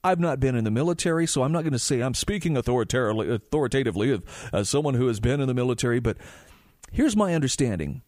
I've 0.02 0.22
not 0.22 0.40
been 0.40 0.56
in 0.56 0.64
the 0.64 0.72
military, 0.72 1.28
so 1.28 1.44
I'm 1.44 1.52
not 1.52 1.64
going 1.64 1.74
to 1.74 1.80
say 1.80 2.00
I'm 2.00 2.14
speaking 2.14 2.56
authoritatively, 2.56 3.30
authoritatively 3.30 4.12
of 4.12 4.24
as 4.54 4.70
someone 4.70 4.94
who 4.94 5.08
has 5.08 5.20
been 5.20 5.42
in 5.42 5.48
the 5.50 5.54
military, 5.54 6.00
but 6.00 6.16
here's 6.94 7.18
my 7.18 7.36
understanding. 7.36 8.02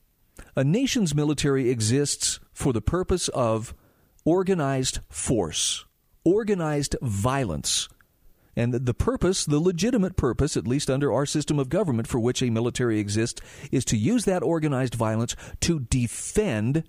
A 0.56 0.64
nation's 0.64 1.14
military 1.14 1.70
exists 1.70 2.40
for 2.54 2.72
the 2.72 2.82
purpose 2.82 3.28
of 3.28 3.76
organized 4.24 5.00
force, 5.10 5.84
organized 6.24 6.96
violence. 7.02 7.90
And 8.56 8.74
the 8.74 8.94
purpose, 8.94 9.44
the 9.44 9.60
legitimate 9.60 10.16
purpose, 10.16 10.56
at 10.56 10.66
least 10.66 10.90
under 10.90 11.12
our 11.12 11.26
system 11.26 11.60
of 11.60 11.68
government 11.68 12.08
for 12.08 12.22
which 12.22 12.42
a 12.42 12.50
military 12.50 13.00
exists, 13.00 13.42
is 13.70 13.84
to 13.86 13.98
use 13.98 14.24
that 14.24 14.44
organized 14.44 14.96
violence 14.96 15.36
to 15.60 15.82
defend 15.82 16.86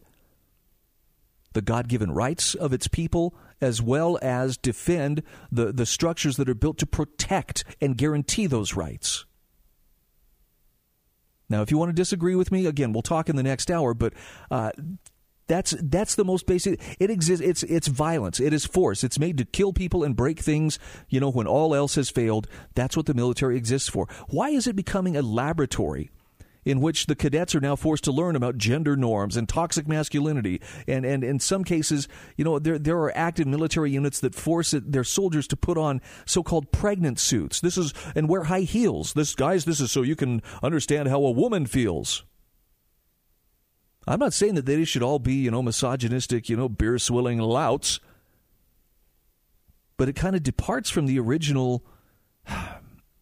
the 1.55 1.63
God 1.63 1.89
given 1.89 2.13
rights 2.13 2.55
of 2.55 2.73
its 2.73 2.87
people, 2.87 3.35
as 3.61 3.81
well 3.81 4.19
as 4.23 4.57
defend 4.57 5.23
the, 5.51 5.73
the 5.73 5.87
structures 5.87 6.37
that 6.37 6.49
are 6.49 6.55
built 6.55 6.79
to 6.79 6.87
protect 6.87 7.65
and 7.81 7.97
guarantee 7.97 8.47
those 8.47 8.75
rights. 8.75 9.25
Now, 11.49 11.63
if 11.63 11.71
you 11.71 11.79
want 11.79 11.91
to 11.91 11.95
disagree 11.95 12.35
with 12.35 12.53
me, 12.53 12.67
again, 12.67 12.93
we'll 12.93 13.03
talk 13.03 13.29
in 13.29 13.37
the 13.37 13.43
next 13.43 13.71
hour, 13.71 13.95
but 13.95 14.13
uh, 14.51 14.73
that's 15.47 15.75
that's 15.83 16.15
the 16.15 16.25
most 16.25 16.47
basic. 16.47 16.81
It 16.99 17.11
exists. 17.11 17.45
It's 17.45 17.63
it's 17.65 17.87
violence. 17.87 18.41
It 18.41 18.53
is 18.53 18.65
force. 18.65 19.05
It's 19.05 19.19
made 19.19 19.37
to 19.39 19.45
kill 19.45 19.73
people 19.73 20.03
and 20.03 20.17
break 20.17 20.41
things. 20.41 20.79
You 21.09 21.21
know, 21.21 21.31
when 21.31 21.47
all 21.47 21.75
else 21.75 21.97
has 21.97 22.09
failed, 22.09 22.49
that's 22.75 22.97
what 22.97 23.07
the 23.07 23.15
military 23.15 23.57
exists 23.57 23.89
for. 23.89 24.09
Why 24.29 24.51
is 24.51 24.67
it 24.67 24.75
becoming 24.75 25.17
a 25.17 25.23
laboratory 25.23 26.11
in 26.65 26.81
which 26.81 27.07
the 27.07 27.15
cadets 27.15 27.55
are 27.55 27.61
now 27.61 27.77
forced 27.77 28.05
to 28.05 28.13
learn 28.13 28.37
about 28.37 28.57
gender 28.57 28.97
norms 28.97 29.37
and 29.37 29.49
toxic 29.49 29.87
masculinity. 29.87 30.61
And, 30.89 31.05
and 31.05 31.23
in 31.23 31.39
some 31.39 31.65
cases, 31.65 32.09
you 32.37 32.45
know, 32.45 32.59
there, 32.59 32.79
there 32.79 32.99
are 32.99 33.17
active 33.17 33.47
military 33.47 33.91
units 33.91 34.21
that 34.21 34.35
force 34.35 34.73
it, 34.73 34.93
their 34.93 35.05
soldiers 35.05 35.47
to 35.49 35.57
put 35.57 35.79
on 35.79 36.01
so 36.25 36.43
called 36.43 36.73
pregnant 36.73 37.19
suits. 37.19 37.61
This 37.61 37.77
is, 37.77 37.93
and 38.15 38.29
wear 38.29 38.45
high 38.45 38.61
heels. 38.61 39.13
This, 39.13 39.35
guys, 39.35 39.65
this 39.65 39.81
is 39.81 39.91
so 39.91 40.03
you 40.03 40.17
can 40.17 40.43
understand 40.63 41.09
how 41.09 41.23
a 41.25 41.31
woman 41.31 41.67
feels. 41.67 42.25
I'm 44.07 44.21
not 44.21 44.35
saying 44.35 44.55
that 44.55 44.67
they 44.67 44.85
should 44.85 45.03
all 45.03 45.19
be, 45.19 45.35
you 45.35 45.51
know, 45.51 45.63
misogynistic, 45.63 46.49
you 46.49 46.57
know, 46.57 46.69
beer 46.69 46.99
swilling 46.99 47.39
louts, 47.39 48.01
but 49.97 50.09
it 50.09 50.17
kind 50.17 50.37
of 50.37 50.43
departs 50.43 50.91
from 50.91 51.07
the 51.07 51.19
original 51.19 51.85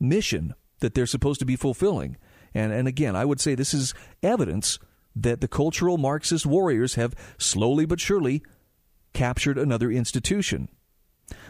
mission 0.01 0.55
that 0.81 0.95
they're 0.95 1.07
supposed 1.07 1.39
to 1.41 1.47
be 1.47 1.57
fulfilling. 1.57 2.17
And, 2.55 2.73
and 2.73 2.87
again, 2.89 3.17
I 3.17 3.25
would 3.25 3.41
say 3.41 3.55
this 3.55 3.75
is 3.75 3.95
evidence 4.23 4.79
that 5.15 5.41
the 5.41 5.49
cultural 5.49 5.99
Marxist 5.99 6.47
warriors 6.47 6.95
have 6.95 7.15
slowly 7.39 7.85
but 7.85 8.01
surely 8.01 8.43
captured 9.13 9.59
another 9.59 9.91
institution. 9.91 10.69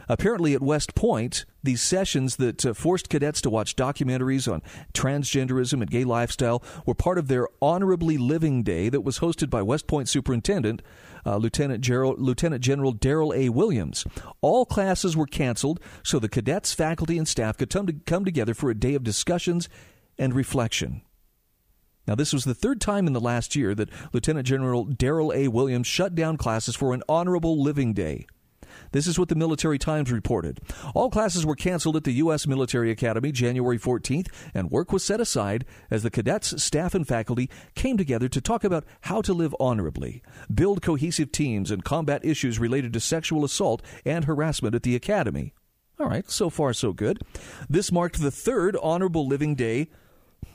Apparently, 0.09 0.53
at 0.55 0.63
West 0.63 0.95
Point, 0.95 1.45
these 1.63 1.81
sessions 1.81 2.37
that 2.37 2.67
uh, 2.67 2.75
forced 2.75 3.09
cadets 3.09 3.41
to 3.41 3.51
watch 3.51 3.77
documentaries 3.77 4.53
on 4.53 4.63
transgenderism 4.95 5.81
and 5.81 5.91
gay 5.91 6.05
lifestyle 6.05 6.63
were 6.85 6.95
part 6.95 7.19
of 7.19 7.29
their 7.29 7.49
Honorably 7.61 8.19
Living 8.19 8.63
Day 8.63 8.89
that 8.89 9.03
was 9.03 9.21
hosted 9.21 9.49
by 9.49 9.63
West 9.63 9.87
Point 9.87 10.09
Superintendent 10.09 10.83
uh, 11.25 11.37
Lieutenant, 11.37 11.83
Gerald, 11.83 12.21
Lieutenant 12.21 12.63
General 12.63 12.93
Darryl 12.93 13.35
A. 13.35 13.49
Williams. 13.49 14.05
All 14.41 14.67
classes 14.67 15.17
were 15.17 15.27
canceled 15.27 15.81
so 16.03 16.19
the 16.19 16.29
cadets, 16.29 16.73
faculty, 16.73 17.17
and 17.17 17.29
staff 17.29 17.57
could 17.57 17.71
come, 17.71 17.87
to, 17.87 17.93
come 17.93 18.25
together 18.25 18.55
for 18.55 18.71
a 18.71 18.75
day 18.75 18.95
of 18.95 19.05
discussions 19.05 19.69
and 20.23 20.35
reflection. 20.35 21.03
Now, 22.07 22.15
this 22.15 22.33
was 22.33 22.45
the 22.45 22.55
third 22.55 22.81
time 22.81 23.09
in 23.09 23.13
the 23.13 23.21
last 23.21 23.57
year 23.57 23.75
that 23.75 23.91
Lieutenant 24.13 24.47
General 24.47 24.87
Darryl 24.87 25.35
A. 25.35 25.49
Williams 25.49 25.89
shut 25.89 26.15
down 26.15 26.37
classes 26.37 26.77
for 26.77 26.95
an 26.95 27.03
Honorable 27.09 27.61
Living 27.61 27.93
Day. 27.93 28.27
This 28.93 29.09
is 29.09 29.19
what 29.19 29.29
the 29.29 29.35
Military 29.35 29.79
Times 29.79 30.13
reported. 30.13 30.61
All 30.95 31.11
classes 31.11 31.45
were 31.45 31.57
canceled 31.57 31.97
at 31.97 32.05
the 32.05 32.13
U.S. 32.15 32.47
Military 32.47 32.93
Academy 32.93 33.33
January 33.33 33.79
14th, 33.79 34.29
and 34.55 34.71
work 34.71 34.93
was 34.93 35.05
set 35.05 35.21
aside 35.21 35.65
as 35.91 36.05
the 36.05 36.11
cadets, 36.11 36.63
staff, 36.63 36.95
and 36.95 37.07
faculty 37.07 37.51
came 37.75 37.97
together 37.97 38.29
to 38.29 38.41
talk 38.41 38.63
about 38.63 38.85
how 39.03 39.23
to 39.23 39.33
live 39.33 39.57
honorably, 39.59 40.23
build 40.53 40.83
cohesive 40.83 41.33
teams, 41.33 41.71
and 41.71 41.85
combat 41.85 42.25
issues 42.25 42.61
related 42.61 42.93
to 42.93 43.01
sexual 43.01 43.45
assault 43.45 43.83
and 44.05 44.25
harassment 44.25 44.75
at 44.75 44.85
the 44.85 44.95
Academy. 44.95 45.53
All 45.99 46.09
right, 46.09 46.29
so 46.31 46.51
far 46.51 46.73
so 46.73 46.93
good. 46.93 47.23
This 47.69 47.93
marked 47.93 48.21
the 48.21 48.31
third 48.31 48.77
Honorable 48.83 49.27
Living 49.27 49.55
Day 49.55 49.89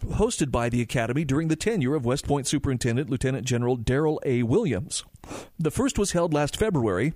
hosted 0.05 0.51
by 0.51 0.69
the 0.69 0.81
Academy 0.81 1.23
during 1.23 1.47
the 1.47 1.55
tenure 1.55 1.95
of 1.95 2.05
West 2.05 2.27
Point 2.27 2.47
Superintendent 2.47 3.09
Lieutenant 3.09 3.45
General 3.45 3.77
Darryl 3.77 4.17
A. 4.25 4.43
Williams. 4.43 5.03
The 5.59 5.71
first 5.71 5.97
was 5.97 6.11
held 6.11 6.33
last 6.33 6.57
February 6.57 7.13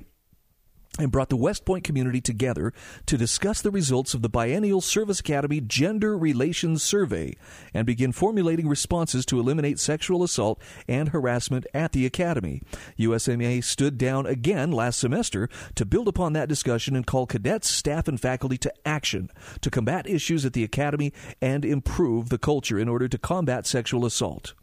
and 1.00 1.12
brought 1.12 1.30
the 1.30 1.38
West 1.38 1.64
Point 1.64 1.84
community 1.84 2.20
together 2.20 2.74
to 3.06 3.18
discuss 3.18 3.62
the 3.62 3.72
results 3.72 4.14
of 4.14 4.22
the 4.22 4.30
Biennial 4.30 4.82
Service 4.82 5.22
Academy 5.22 5.62
Gender 5.62 6.18
Relations 6.18 6.84
Survey 6.84 7.36
and 7.74 7.86
begin 7.86 8.12
formulating 8.12 8.68
responses 8.68 9.26
to 9.28 9.40
eliminate 9.40 9.80
sexual 9.80 10.22
assault 10.22 10.62
and 10.88 11.10
harassment 11.10 11.66
at 11.74 11.94
the 11.94 12.06
Academy. 12.06 12.62
USMA 13.00 13.64
stood 13.64 13.98
down 13.98 14.26
again 14.26 14.72
last 14.72 15.00
semester 15.00 15.48
to 15.76 15.86
build 15.86 16.10
upon 16.10 16.34
that 16.34 16.50
discussion 16.50 16.96
and 16.96 17.08
call 17.08 17.26
cadets, 17.26 17.70
staff, 17.70 18.08
and 18.08 18.20
faculty 18.20 18.58
to 18.58 18.74
action 18.86 19.30
to 19.62 19.70
combat 19.70 20.08
issues 20.10 20.46
at 20.46 20.54
the 20.54 20.64
Academy 20.64 21.14
and 21.42 21.64
improve 21.64 22.30
the 22.30 22.38
culture 22.38 22.78
in 22.78 22.90
order 22.90 23.08
to 23.08 23.18
combat 23.18 23.66
sexual 23.66 24.06
assault. 24.06 24.54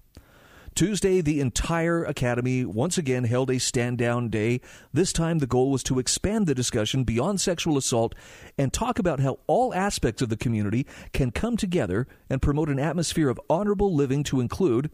Tuesday, 0.78 1.20
the 1.20 1.40
entire 1.40 2.04
Academy 2.04 2.64
once 2.64 2.96
again 2.96 3.24
held 3.24 3.50
a 3.50 3.58
stand 3.58 3.98
down 3.98 4.28
day. 4.28 4.60
This 4.92 5.12
time, 5.12 5.40
the 5.40 5.46
goal 5.48 5.72
was 5.72 5.82
to 5.82 5.98
expand 5.98 6.46
the 6.46 6.54
discussion 6.54 7.02
beyond 7.02 7.40
sexual 7.40 7.76
assault 7.76 8.14
and 8.56 8.72
talk 8.72 9.00
about 9.00 9.18
how 9.18 9.40
all 9.48 9.74
aspects 9.74 10.22
of 10.22 10.28
the 10.28 10.36
community 10.36 10.86
can 11.12 11.32
come 11.32 11.56
together 11.56 12.06
and 12.30 12.40
promote 12.40 12.68
an 12.68 12.78
atmosphere 12.78 13.28
of 13.28 13.40
honorable 13.50 13.92
living 13.92 14.22
to 14.22 14.38
include 14.38 14.92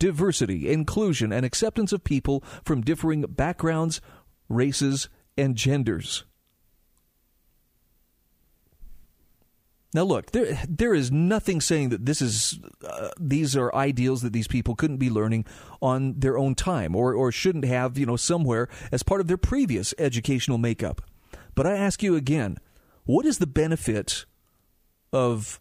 diversity, 0.00 0.68
inclusion, 0.68 1.32
and 1.32 1.46
acceptance 1.46 1.92
of 1.92 2.02
people 2.02 2.42
from 2.64 2.80
differing 2.80 3.20
backgrounds, 3.20 4.00
races, 4.48 5.08
and 5.36 5.54
genders. 5.54 6.24
Now, 9.94 10.02
look, 10.02 10.32
there 10.32 10.60
there 10.68 10.94
is 10.94 11.10
nothing 11.10 11.60
saying 11.62 11.88
that 11.88 12.04
this 12.04 12.20
is 12.20 12.58
uh, 12.86 13.08
these 13.18 13.56
are 13.56 13.74
ideals 13.74 14.20
that 14.20 14.34
these 14.34 14.48
people 14.48 14.74
couldn't 14.74 14.98
be 14.98 15.08
learning 15.08 15.46
on 15.80 16.14
their 16.18 16.36
own 16.36 16.54
time 16.54 16.94
or 16.94 17.14
or 17.14 17.32
shouldn't 17.32 17.64
have 17.64 17.96
you 17.96 18.04
know 18.04 18.16
somewhere 18.16 18.68
as 18.92 19.02
part 19.02 19.20
of 19.20 19.28
their 19.28 19.38
previous 19.38 19.94
educational 19.98 20.58
makeup. 20.58 21.00
But 21.54 21.66
I 21.66 21.76
ask 21.76 22.02
you 22.02 22.16
again, 22.16 22.58
what 23.04 23.24
is 23.24 23.38
the 23.38 23.46
benefit 23.46 24.26
of 25.10 25.58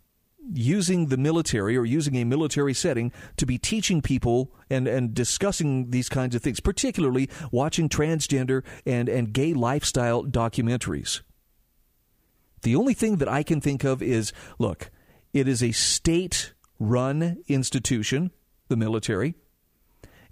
using 0.54 1.08
the 1.08 1.18
military 1.18 1.78
or 1.78 1.86
using 1.86 2.16
a 2.16 2.24
military 2.24 2.74
setting 2.74 3.12
to 3.38 3.46
be 3.46 3.58
teaching 3.58 4.02
people 4.02 4.54
and, 4.70 4.88
and 4.88 5.14
discussing 5.14 5.92
these 5.92 6.10
kinds 6.10 6.36
of 6.36 6.42
things, 6.42 6.60
particularly 6.60 7.30
watching 7.52 7.90
transgender 7.90 8.64
and, 8.86 9.10
and 9.10 9.34
gay 9.34 9.54
lifestyle 9.54 10.24
documentaries? 10.24 11.22
The 12.62 12.76
only 12.76 12.94
thing 12.94 13.18
that 13.18 13.28
I 13.28 13.44
can 13.44 13.62
think 13.62 13.84
of 13.84 14.02
is 14.02 14.34
look, 14.60 14.90
it 15.34 15.48
is 15.48 15.62
a 15.62 15.72
state 15.72 16.54
run 16.80 17.44
institution, 17.48 18.32
the 18.68 18.78
military. 18.78 19.36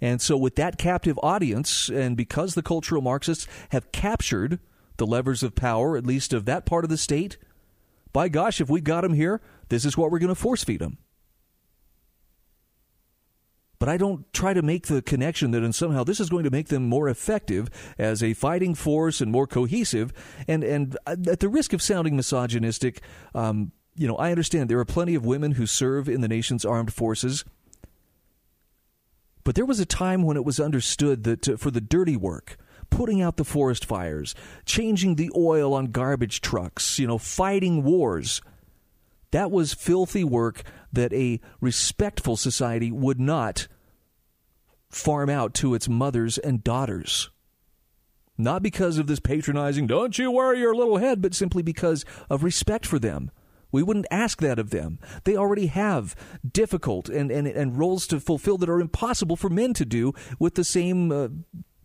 And 0.00 0.20
so, 0.20 0.36
with 0.36 0.56
that 0.56 0.76
captive 0.76 1.18
audience, 1.22 1.88
and 1.88 2.16
because 2.16 2.54
the 2.54 2.62
cultural 2.62 3.00
Marxists 3.00 3.46
have 3.70 3.92
captured 3.92 4.58
the 4.98 5.06
levers 5.06 5.42
of 5.42 5.54
power, 5.54 5.96
at 5.96 6.06
least 6.06 6.32
of 6.32 6.44
that 6.44 6.66
part 6.66 6.84
of 6.84 6.90
the 6.90 6.98
state, 6.98 7.38
by 8.12 8.28
gosh, 8.28 8.60
if 8.60 8.68
we 8.68 8.80
got 8.80 9.02
them 9.02 9.14
here, 9.14 9.40
this 9.68 9.84
is 9.84 9.96
what 9.96 10.10
we're 10.10 10.18
going 10.18 10.28
to 10.28 10.34
force 10.34 10.64
feed 10.64 10.80
them 10.80 10.98
but 13.86 13.92
I 13.92 13.98
don't 13.98 14.32
try 14.32 14.52
to 14.52 14.62
make 14.62 14.88
the 14.88 15.00
connection 15.00 15.52
that 15.52 15.62
and 15.62 15.72
somehow 15.72 16.02
this 16.02 16.18
is 16.18 16.28
going 16.28 16.42
to 16.42 16.50
make 16.50 16.66
them 16.66 16.88
more 16.88 17.08
effective 17.08 17.70
as 17.98 18.20
a 18.20 18.34
fighting 18.34 18.74
force 18.74 19.20
and 19.20 19.30
more 19.30 19.46
cohesive. 19.46 20.12
And 20.48 20.64
and 20.64 20.98
at 21.06 21.38
the 21.38 21.48
risk 21.48 21.72
of 21.72 21.80
sounding 21.80 22.16
misogynistic, 22.16 23.00
um, 23.32 23.70
you 23.94 24.08
know, 24.08 24.16
I 24.16 24.32
understand 24.32 24.68
there 24.68 24.80
are 24.80 24.84
plenty 24.84 25.14
of 25.14 25.24
women 25.24 25.52
who 25.52 25.66
serve 25.66 26.08
in 26.08 26.20
the 26.20 26.26
nation's 26.26 26.64
armed 26.64 26.92
forces. 26.92 27.44
But 29.44 29.54
there 29.54 29.64
was 29.64 29.78
a 29.78 29.86
time 29.86 30.24
when 30.24 30.36
it 30.36 30.44
was 30.44 30.58
understood 30.58 31.22
that 31.22 31.48
uh, 31.48 31.56
for 31.56 31.70
the 31.70 31.80
dirty 31.80 32.16
work, 32.16 32.56
putting 32.90 33.22
out 33.22 33.36
the 33.36 33.44
forest 33.44 33.84
fires, 33.84 34.34
changing 34.64 35.14
the 35.14 35.30
oil 35.36 35.72
on 35.72 35.92
garbage 35.92 36.40
trucks, 36.40 36.98
you 36.98 37.06
know, 37.06 37.18
fighting 37.18 37.84
wars, 37.84 38.42
that 39.30 39.52
was 39.52 39.74
filthy 39.74 40.24
work 40.24 40.64
that 40.92 41.12
a 41.12 41.40
respectful 41.60 42.36
society 42.36 42.90
would 42.90 43.20
not 43.20 43.68
farm 44.96 45.28
out 45.28 45.54
to 45.54 45.74
its 45.74 45.88
mothers 45.88 46.38
and 46.38 46.64
daughters. 46.64 47.30
Not 48.38 48.62
because 48.62 48.98
of 48.98 49.06
this 49.06 49.20
patronizing, 49.20 49.86
don't 49.86 50.18
you 50.18 50.30
worry 50.30 50.58
your 50.60 50.74
little 50.74 50.98
head, 50.98 51.22
but 51.22 51.34
simply 51.34 51.62
because 51.62 52.04
of 52.28 52.42
respect 52.42 52.84
for 52.86 52.98
them. 52.98 53.30
We 53.72 53.82
wouldn't 53.82 54.06
ask 54.10 54.40
that 54.40 54.58
of 54.58 54.70
them. 54.70 54.98
They 55.24 55.36
already 55.36 55.66
have 55.66 56.14
difficult 56.50 57.08
and, 57.08 57.30
and, 57.30 57.46
and 57.46 57.78
roles 57.78 58.06
to 58.08 58.20
fulfill 58.20 58.58
that 58.58 58.68
are 58.68 58.80
impossible 58.80 59.36
for 59.36 59.50
men 59.50 59.74
to 59.74 59.84
do 59.84 60.12
with 60.38 60.54
the 60.54 60.64
same 60.64 61.12
uh, 61.12 61.28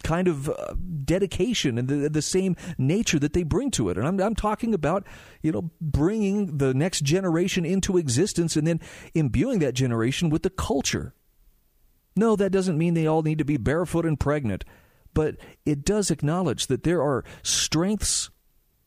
kind 0.04 0.28
of 0.28 0.50
uh, 0.50 0.74
dedication 1.04 1.78
and 1.78 1.88
the, 1.88 2.10
the 2.10 2.22
same 2.22 2.56
nature 2.78 3.20
that 3.20 3.34
they 3.34 3.44
bring 3.44 3.72
to 3.72 3.90
it. 3.90 3.98
And 3.98 4.08
I'm, 4.08 4.20
I'm 4.20 4.36
talking 4.36 4.74
about, 4.74 5.06
you 5.42 5.52
know, 5.52 5.72
bringing 5.82 6.58
the 6.58 6.74
next 6.74 7.04
generation 7.04 7.66
into 7.66 7.98
existence 7.98 8.56
and 8.56 8.68
then 8.68 8.80
imbuing 9.14 9.60
that 9.60 9.74
generation 9.74 10.30
with 10.30 10.44
the 10.44 10.50
culture. 10.50 11.14
No, 12.16 12.36
that 12.36 12.52
doesn't 12.52 12.78
mean 12.78 12.94
they 12.94 13.08
all 13.08 13.22
need 13.22 13.38
to 13.38 13.46
be 13.46 13.58
barefoot 13.58 14.06
and 14.06 14.20
pregnant, 14.20 14.66
but 15.14 15.36
it 15.66 15.86
does 15.86 16.12
acknowledge 16.12 16.68
that 16.68 16.84
there 16.84 17.02
are 17.02 17.24
strengths 17.44 18.30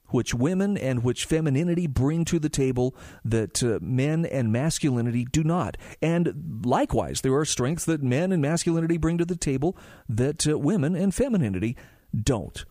which 0.08 0.32
women 0.32 0.76
and 0.78 1.02
which 1.02 1.24
femininity 1.24 1.86
bring 1.88 2.24
to 2.24 2.38
the 2.38 2.48
table 2.48 2.94
that 3.24 3.62
uh, 3.62 3.78
men 3.82 4.24
and 4.24 4.52
masculinity 4.52 5.24
do 5.24 5.42
not. 5.42 5.76
And 6.00 6.62
likewise, 6.64 7.22
there 7.22 7.34
are 7.34 7.44
strengths 7.44 7.84
that 7.86 8.02
men 8.02 8.30
and 8.30 8.40
masculinity 8.40 8.96
bring 8.96 9.18
to 9.18 9.24
the 9.24 9.36
table 9.36 9.76
that 10.08 10.46
uh, 10.46 10.56
women 10.56 10.94
and 10.94 11.12
femininity 11.12 11.76
don't. 12.14 12.64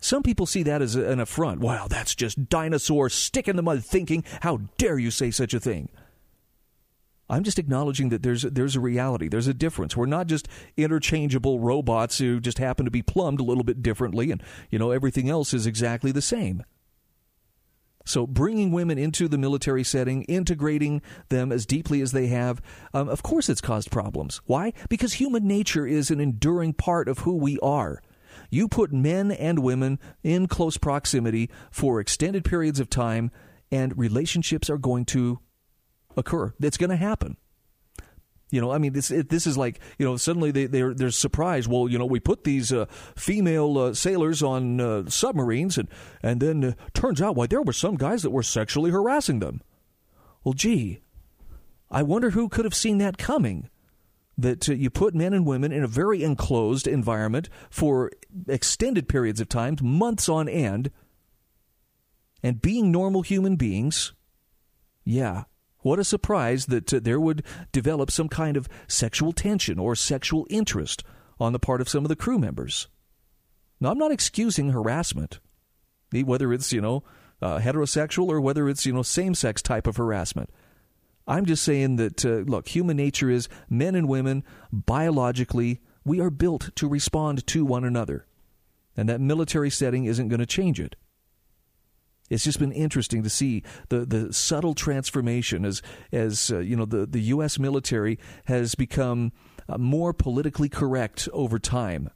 Some 0.00 0.22
people 0.22 0.46
see 0.46 0.62
that 0.64 0.82
as 0.82 0.94
an 0.94 1.18
affront. 1.18 1.60
Wow, 1.60 1.88
that's 1.88 2.14
just 2.14 2.48
dinosaur 2.48 3.08
stick 3.08 3.48
in 3.48 3.56
the 3.56 3.62
mud 3.62 3.84
thinking. 3.84 4.22
How 4.42 4.58
dare 4.78 4.98
you 4.98 5.10
say 5.10 5.30
such 5.32 5.54
a 5.54 5.60
thing? 5.60 5.88
I'm 7.28 7.42
just 7.42 7.58
acknowledging 7.58 8.10
that 8.10 8.22
there's 8.22 8.42
there's 8.42 8.76
a 8.76 8.80
reality. 8.80 9.28
There's 9.28 9.48
a 9.48 9.54
difference. 9.54 9.96
We're 9.96 10.06
not 10.06 10.26
just 10.26 10.48
interchangeable 10.76 11.60
robots 11.60 12.18
who 12.18 12.40
just 12.40 12.58
happen 12.58 12.84
to 12.84 12.90
be 12.90 13.02
plumbed 13.02 13.40
a 13.40 13.44
little 13.44 13.64
bit 13.64 13.82
differently, 13.82 14.30
and 14.30 14.42
you 14.70 14.78
know 14.78 14.90
everything 14.90 15.28
else 15.28 15.52
is 15.52 15.66
exactly 15.66 16.12
the 16.12 16.22
same. 16.22 16.62
So, 18.04 18.24
bringing 18.24 18.70
women 18.70 18.98
into 18.98 19.26
the 19.26 19.36
military 19.36 19.82
setting, 19.82 20.22
integrating 20.24 21.02
them 21.28 21.50
as 21.50 21.66
deeply 21.66 22.00
as 22.00 22.12
they 22.12 22.28
have, 22.28 22.62
um, 22.94 23.08
of 23.08 23.24
course, 23.24 23.48
it's 23.48 23.60
caused 23.60 23.90
problems. 23.90 24.40
Why? 24.46 24.72
Because 24.88 25.14
human 25.14 25.48
nature 25.48 25.88
is 25.88 26.12
an 26.12 26.20
enduring 26.20 26.74
part 26.74 27.08
of 27.08 27.20
who 27.20 27.34
we 27.34 27.58
are. 27.58 28.00
You 28.48 28.68
put 28.68 28.92
men 28.92 29.32
and 29.32 29.58
women 29.58 29.98
in 30.22 30.46
close 30.46 30.76
proximity 30.76 31.50
for 31.72 31.98
extended 31.98 32.44
periods 32.44 32.78
of 32.78 32.88
time, 32.88 33.32
and 33.72 33.98
relationships 33.98 34.70
are 34.70 34.78
going 34.78 35.04
to 35.06 35.40
occur. 36.16 36.54
That's 36.58 36.76
going 36.76 36.90
to 36.90 36.96
happen. 36.96 37.36
You 38.50 38.60
know, 38.60 38.70
I 38.70 38.78
mean, 38.78 38.92
this 38.92 39.10
it, 39.10 39.28
this 39.28 39.46
is 39.46 39.58
like 39.58 39.80
you 39.98 40.06
know 40.06 40.16
suddenly 40.16 40.52
they 40.52 40.66
they're 40.66 40.94
they're 40.94 41.10
surprised. 41.10 41.68
Well, 41.68 41.88
you 41.88 41.98
know, 41.98 42.06
we 42.06 42.20
put 42.20 42.44
these 42.44 42.72
uh, 42.72 42.86
female 43.16 43.76
uh, 43.76 43.94
sailors 43.94 44.42
on 44.42 44.80
uh, 44.80 45.08
submarines, 45.08 45.76
and 45.76 45.88
and 46.22 46.40
then 46.40 46.64
uh, 46.64 46.72
turns 46.94 47.20
out 47.20 47.34
why 47.34 47.46
there 47.46 47.62
were 47.62 47.72
some 47.72 47.96
guys 47.96 48.22
that 48.22 48.30
were 48.30 48.44
sexually 48.44 48.92
harassing 48.92 49.40
them. 49.40 49.62
Well, 50.44 50.52
gee, 50.52 51.00
I 51.90 52.04
wonder 52.04 52.30
who 52.30 52.48
could 52.48 52.64
have 52.64 52.74
seen 52.74 52.98
that 52.98 53.18
coming. 53.18 53.68
That 54.38 54.68
uh, 54.68 54.74
you 54.74 54.90
put 54.90 55.14
men 55.14 55.32
and 55.32 55.44
women 55.44 55.72
in 55.72 55.82
a 55.82 55.88
very 55.88 56.22
enclosed 56.22 56.86
environment 56.86 57.48
for 57.68 58.12
extended 58.46 59.08
periods 59.08 59.40
of 59.40 59.48
time, 59.48 59.76
months 59.82 60.28
on 60.28 60.48
end, 60.48 60.92
and 62.44 62.62
being 62.62 62.92
normal 62.92 63.22
human 63.22 63.56
beings. 63.56 64.12
Yeah, 65.04 65.44
what 65.86 66.00
a 66.00 66.04
surprise 66.04 66.66
that 66.66 66.92
uh, 66.92 66.98
there 67.00 67.20
would 67.20 67.44
develop 67.70 68.10
some 68.10 68.28
kind 68.28 68.56
of 68.56 68.68
sexual 68.88 69.32
tension 69.32 69.78
or 69.78 69.94
sexual 69.94 70.44
interest 70.50 71.04
on 71.38 71.52
the 71.52 71.60
part 71.60 71.80
of 71.80 71.88
some 71.88 72.04
of 72.04 72.08
the 72.08 72.16
crew 72.16 72.40
members. 72.40 72.88
Now, 73.80 73.92
I'm 73.92 73.98
not 73.98 74.10
excusing 74.10 74.70
harassment, 74.70 75.38
whether 76.10 76.52
it's, 76.52 76.72
you 76.72 76.80
know, 76.80 77.04
uh, 77.40 77.60
heterosexual 77.60 78.26
or 78.26 78.40
whether 78.40 78.68
it's, 78.68 78.84
you 78.84 78.92
know, 78.92 79.02
same 79.02 79.32
sex 79.36 79.62
type 79.62 79.86
of 79.86 79.96
harassment. 79.96 80.50
I'm 81.24 81.46
just 81.46 81.62
saying 81.62 81.96
that, 81.96 82.24
uh, 82.24 82.50
look, 82.50 82.66
human 82.66 82.96
nature 82.96 83.30
is 83.30 83.48
men 83.70 83.94
and 83.94 84.08
women, 84.08 84.42
biologically, 84.72 85.82
we 86.04 86.20
are 86.20 86.30
built 86.30 86.74
to 86.74 86.88
respond 86.88 87.46
to 87.46 87.64
one 87.64 87.84
another. 87.84 88.26
And 88.96 89.08
that 89.08 89.20
military 89.20 89.70
setting 89.70 90.06
isn't 90.06 90.30
going 90.30 90.40
to 90.40 90.46
change 90.46 90.80
it. 90.80 90.96
It's 92.28 92.44
just 92.44 92.58
been 92.58 92.72
interesting 92.72 93.22
to 93.22 93.30
see 93.30 93.62
the, 93.88 94.04
the 94.04 94.32
subtle 94.32 94.74
transformation 94.74 95.64
as 95.64 95.82
as 96.12 96.50
uh, 96.50 96.58
you 96.58 96.76
know 96.76 96.84
the, 96.84 97.06
the 97.06 97.20
U.S. 97.20 97.58
military 97.58 98.18
has 98.46 98.74
become 98.74 99.32
uh, 99.68 99.78
more 99.78 100.12
politically 100.12 100.68
correct 100.68 101.28
over 101.32 101.58
time. 101.58 102.10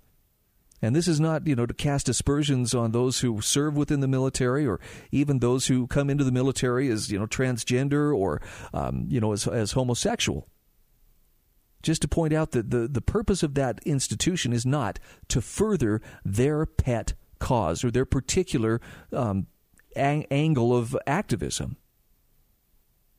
And 0.83 0.97
this 0.97 1.09
is 1.09 1.21
not, 1.21 1.47
you 1.47 1.55
know, 1.55 1.67
to 1.67 1.75
cast 1.75 2.09
aspersions 2.09 2.75
on 2.75 2.93
those 2.93 3.21
who 3.21 3.41
serve 3.43 3.77
within 3.77 4.01
the 4.01 4.09
military 4.09 4.67
or 4.67 4.81
even 5.13 5.39
those 5.39 5.67
who 5.67 5.87
come 5.87 6.09
into 6.09 6.25
the 6.25 6.33
military 6.33 6.89
as, 6.89 7.11
you 7.11 7.19
know, 7.19 7.27
transgender 7.27 8.17
or, 8.17 8.41
um, 8.73 9.05
you 9.09 9.21
know, 9.21 9.33
as, 9.33 9.47
as 9.47 9.73
homosexual. 9.73 10.49
Just 11.83 12.03
to 12.03 12.09
point 12.09 12.33
out 12.33 12.53
that 12.53 12.71
the, 12.71 12.89
the 12.89 13.03
purpose 13.03 13.43
of 13.43 13.55
that 13.55 13.81
institution 13.85 14.53
is 14.53 14.65
not 14.65 14.99
to 15.29 15.41
further 15.41 16.01
their 16.25 16.65
pet 16.65 17.15
cause 17.39 17.85
or 17.85 17.91
their 17.91 18.07
particular 18.07 18.81
um, 19.13 19.47
ang- 19.97 20.27
angle 20.31 20.77
of 20.77 20.97
activism. 21.07 21.77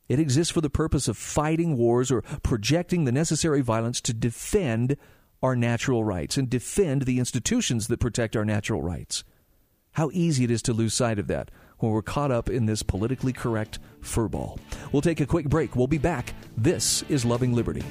It 0.08 0.18
exists 0.18 0.52
for 0.52 0.60
the 0.60 0.70
purpose 0.70 1.08
of 1.08 1.16
fighting 1.16 1.76
wars 1.76 2.10
or 2.10 2.22
projecting 2.42 3.04
the 3.04 3.12
necessary 3.12 3.60
violence 3.60 4.00
to 4.02 4.12
defend 4.12 4.96
our 5.42 5.56
natural 5.56 6.04
rights 6.04 6.36
and 6.36 6.48
defend 6.48 7.02
the 7.02 7.18
institutions 7.18 7.88
that 7.88 8.00
protect 8.00 8.36
our 8.36 8.44
natural 8.44 8.82
rights. 8.82 9.24
How 9.92 10.10
easy 10.12 10.44
it 10.44 10.50
is 10.50 10.62
to 10.62 10.72
lose 10.72 10.94
sight 10.94 11.18
of 11.18 11.26
that 11.28 11.50
when 11.78 11.92
we're 11.92 12.02
caught 12.02 12.30
up 12.30 12.48
in 12.48 12.66
this 12.66 12.82
politically 12.82 13.32
correct 13.32 13.78
furball. 14.00 14.58
We'll 14.92 15.02
take 15.02 15.20
a 15.20 15.26
quick 15.26 15.48
break. 15.48 15.74
We'll 15.74 15.86
be 15.86 15.98
back. 15.98 16.34
This 16.56 17.02
is 17.08 17.24
Loving 17.24 17.54
Liberty. 17.54 17.82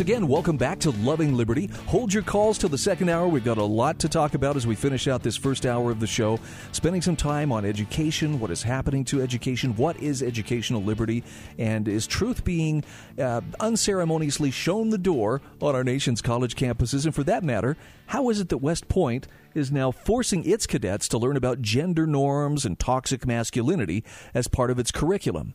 Once 0.00 0.08
again, 0.08 0.28
welcome 0.28 0.56
back 0.56 0.78
to 0.78 0.88
Loving 1.02 1.36
Liberty. 1.36 1.66
Hold 1.88 2.14
your 2.14 2.22
calls 2.22 2.56
till 2.56 2.70
the 2.70 2.78
second 2.78 3.10
hour. 3.10 3.28
We've 3.28 3.44
got 3.44 3.58
a 3.58 3.62
lot 3.62 3.98
to 3.98 4.08
talk 4.08 4.32
about 4.32 4.56
as 4.56 4.66
we 4.66 4.74
finish 4.74 5.06
out 5.06 5.22
this 5.22 5.36
first 5.36 5.66
hour 5.66 5.90
of 5.90 6.00
the 6.00 6.06
show, 6.06 6.40
spending 6.72 7.02
some 7.02 7.16
time 7.16 7.52
on 7.52 7.66
education, 7.66 8.40
what 8.40 8.50
is 8.50 8.62
happening 8.62 9.04
to 9.04 9.20
education, 9.20 9.76
what 9.76 9.98
is 9.98 10.22
educational 10.22 10.82
liberty, 10.82 11.22
and 11.58 11.86
is 11.86 12.06
truth 12.06 12.44
being 12.44 12.82
uh, 13.18 13.42
unceremoniously 13.60 14.50
shown 14.50 14.88
the 14.88 14.96
door 14.96 15.42
on 15.60 15.74
our 15.74 15.84
nation's 15.84 16.22
college 16.22 16.56
campuses? 16.56 17.04
And 17.04 17.14
for 17.14 17.24
that 17.24 17.44
matter, 17.44 17.76
how 18.06 18.30
is 18.30 18.40
it 18.40 18.48
that 18.48 18.58
West 18.58 18.88
Point 18.88 19.28
is 19.52 19.70
now 19.70 19.90
forcing 19.90 20.46
its 20.46 20.66
cadets 20.66 21.08
to 21.08 21.18
learn 21.18 21.36
about 21.36 21.60
gender 21.60 22.06
norms 22.06 22.64
and 22.64 22.78
toxic 22.78 23.26
masculinity 23.26 24.02
as 24.32 24.48
part 24.48 24.70
of 24.70 24.78
its 24.78 24.92
curriculum? 24.92 25.52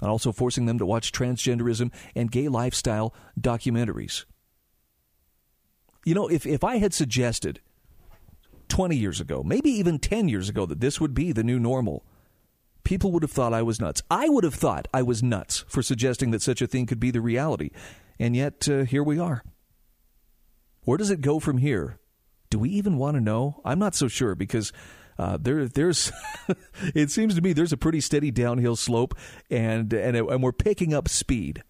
And 0.00 0.10
also 0.10 0.32
forcing 0.32 0.66
them 0.66 0.78
to 0.78 0.86
watch 0.86 1.12
transgenderism 1.12 1.92
and 2.14 2.30
gay 2.30 2.48
lifestyle 2.48 3.14
documentaries. 3.40 4.24
You 6.04 6.14
know, 6.14 6.28
if, 6.28 6.46
if 6.46 6.62
I 6.62 6.76
had 6.76 6.94
suggested 6.94 7.60
20 8.68 8.96
years 8.96 9.20
ago, 9.20 9.42
maybe 9.42 9.70
even 9.70 9.98
10 9.98 10.28
years 10.28 10.48
ago, 10.48 10.66
that 10.66 10.80
this 10.80 11.00
would 11.00 11.14
be 11.14 11.32
the 11.32 11.44
new 11.44 11.58
normal, 11.58 12.04
people 12.84 13.10
would 13.12 13.22
have 13.22 13.32
thought 13.32 13.52
I 13.52 13.62
was 13.62 13.80
nuts. 13.80 14.02
I 14.10 14.28
would 14.28 14.44
have 14.44 14.54
thought 14.54 14.86
I 14.94 15.02
was 15.02 15.22
nuts 15.22 15.64
for 15.68 15.82
suggesting 15.82 16.30
that 16.30 16.42
such 16.42 16.62
a 16.62 16.66
thing 16.66 16.86
could 16.86 17.00
be 17.00 17.10
the 17.10 17.20
reality. 17.20 17.70
And 18.18 18.36
yet, 18.36 18.68
uh, 18.68 18.84
here 18.84 19.02
we 19.02 19.18
are. 19.18 19.42
Where 20.82 20.98
does 20.98 21.10
it 21.10 21.20
go 21.20 21.40
from 21.40 21.58
here? 21.58 21.98
Do 22.48 22.60
we 22.60 22.70
even 22.70 22.96
want 22.96 23.16
to 23.16 23.20
know? 23.20 23.60
I'm 23.64 23.80
not 23.80 23.96
so 23.96 24.06
sure 24.06 24.36
because 24.36 24.72
uh, 25.18 25.38
there, 25.40 25.66
there's, 25.66 26.12
it 26.94 27.10
seems 27.10 27.34
to 27.34 27.40
me 27.40 27.52
there's 27.52 27.72
a 27.72 27.76
pretty 27.76 28.00
steady 28.00 28.30
downhill 28.30 28.76
slope, 28.76 29.14
and 29.50 29.92
and 29.92 30.16
and 30.16 30.42
we're 30.42 30.52
picking 30.52 30.94
up 30.94 31.08
speed. 31.08 31.62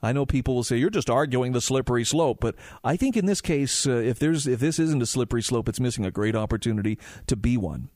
I 0.00 0.12
know 0.12 0.26
people 0.26 0.54
will 0.54 0.64
say 0.64 0.76
you're 0.76 0.90
just 0.90 1.10
arguing 1.10 1.52
the 1.52 1.60
slippery 1.60 2.04
slope, 2.04 2.38
but 2.40 2.54
I 2.84 2.96
think 2.96 3.16
in 3.16 3.26
this 3.26 3.40
case, 3.40 3.86
uh, 3.86 3.90
if 3.90 4.18
there's 4.18 4.46
if 4.46 4.60
this 4.60 4.78
isn't 4.78 5.02
a 5.02 5.06
slippery 5.06 5.42
slope, 5.42 5.68
it's 5.68 5.80
missing 5.80 6.06
a 6.06 6.10
great 6.10 6.36
opportunity 6.36 6.98
to 7.26 7.36
be 7.36 7.56
one. 7.56 7.88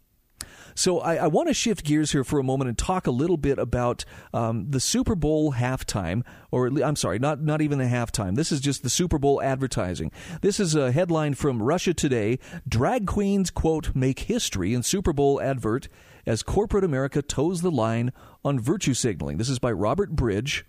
So 0.74 1.00
I, 1.00 1.16
I 1.16 1.26
want 1.26 1.48
to 1.48 1.54
shift 1.54 1.85
gears 1.85 2.12
here 2.12 2.24
for 2.24 2.38
a 2.38 2.44
moment 2.44 2.68
and 2.68 2.78
talk 2.78 3.06
a 3.06 3.11
little 3.11 3.37
bit 3.37 3.58
about 3.58 4.04
um, 4.32 4.70
the 4.70 4.80
Super 4.80 5.14
Bowl 5.14 5.54
halftime, 5.54 6.22
or 6.50 6.66
I'm 6.66 6.96
sorry, 6.96 7.18
not 7.18 7.42
not 7.42 7.61
even 7.61 7.78
the 7.78 7.85
halftime. 7.85 8.37
This 8.37 8.52
is 8.52 8.61
just 8.61 8.82
the 8.82 8.90
Super 8.90 9.18
Bowl 9.18 9.42
advertising. 9.42 10.11
This 10.40 10.61
is 10.61 10.74
a 10.74 10.92
headline 10.92 11.35
from 11.35 11.62
Russia 11.62 11.94
Today: 11.94 12.38
Drag 12.68 13.06
queens 13.06 13.50
quote 13.50 13.94
make 13.94 14.20
history 14.20 14.74
in 14.74 14.82
Super 14.82 15.12
Bowl 15.12 15.40
advert 15.40 15.88
as 16.26 16.42
corporate 16.42 16.85
America 16.85 17.22
toes 17.22 17.62
the 17.62 17.70
line 17.70 18.12
on 18.44 18.58
virtue 18.58 18.94
signaling. 18.94 19.38
This 19.38 19.48
is 19.48 19.58
by 19.58 19.72
Robert 19.72 20.11
Bridge. 20.11 20.64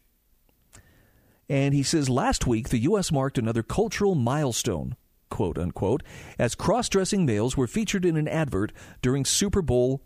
And 1.49 1.73
he 1.73 1.83
says 1.83 2.09
last 2.09 2.47
week 2.47 2.69
the 2.69 2.79
U.S. 2.79 3.11
marked 3.11 3.37
another 3.37 3.63
cultural 3.63 4.15
milestone 4.15 4.95
quote 5.33 5.57
unquote, 5.57 6.03
as 6.37 6.53
cross 6.53 6.87
dressing 6.87 7.25
males 7.25 7.57
were 7.57 7.65
featured 7.65 8.05
in 8.05 8.17
an 8.17 8.27
advert 8.27 8.71
during 9.01 9.25
Super 9.25 9.63
Bowl 9.63 10.03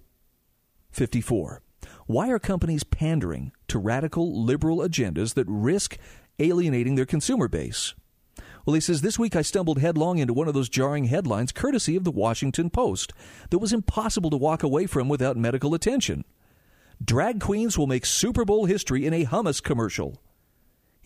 54. 0.92 1.62
Why 2.06 2.30
are 2.30 2.40
companies 2.40 2.86
pandering 2.86 3.52
to 3.68 3.78
radical 3.78 4.42
liberal 4.42 4.78
agendas 4.78 5.34
that 5.34 5.46
risk 5.50 5.98
alienating 6.40 6.96
their 6.96 7.06
consumer 7.06 7.50
base? 7.50 7.94
Well, 8.66 8.74
he 8.74 8.80
says, 8.80 9.02
This 9.02 9.20
week 9.20 9.36
I 9.36 9.42
stumbled 9.42 9.80
headlong 9.80 10.18
into 10.18 10.34
one 10.34 10.48
of 10.48 10.54
those 10.54 10.70
jarring 10.70 11.06
headlines 11.06 11.52
courtesy 11.52 11.98
of 11.98 12.06
the 12.06 12.12
Washington 12.12 12.70
Post 12.70 13.12
that 13.50 13.60
was 13.60 13.74
impossible 13.74 14.30
to 14.30 14.38
walk 14.38 14.64
away 14.64 14.86
from 14.86 15.10
without 15.10 15.36
medical 15.36 15.74
attention. 15.74 16.24
Drag 17.04 17.42
queens 17.42 17.78
will 17.78 17.88
make 17.88 18.06
Super 18.06 18.46
Bowl 18.46 18.64
history 18.64 19.06
in 19.06 19.14
a 19.14 19.26
hummus 19.26 19.62
commercial. 19.62 20.22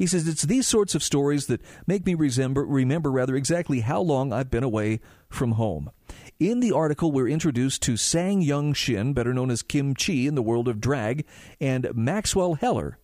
He 0.01 0.07
says 0.07 0.27
it's 0.27 0.41
these 0.41 0.65
sorts 0.65 0.95
of 0.95 1.03
stories 1.03 1.45
that 1.45 1.61
make 1.85 2.07
me 2.07 2.15
remember, 2.15 2.65
remember 2.65 3.11
rather 3.11 3.35
exactly 3.35 3.81
how 3.81 4.01
long 4.01 4.33
I've 4.33 4.49
been 4.49 4.63
away 4.63 4.99
from 5.29 5.51
home. 5.51 5.91
In 6.39 6.59
the 6.59 6.71
article, 6.71 7.11
we're 7.11 7.27
introduced 7.27 7.83
to 7.83 7.97
Sang 7.97 8.41
Young 8.41 8.73
Shin, 8.73 9.13
better 9.13 9.31
known 9.31 9.51
as 9.51 9.61
Kim 9.61 9.93
Chi 9.93 10.13
in 10.13 10.33
the 10.33 10.41
world 10.41 10.67
of 10.67 10.81
drag, 10.81 11.23
and 11.59 11.87
Maxwell 11.93 12.56
Heller, 12.56 12.97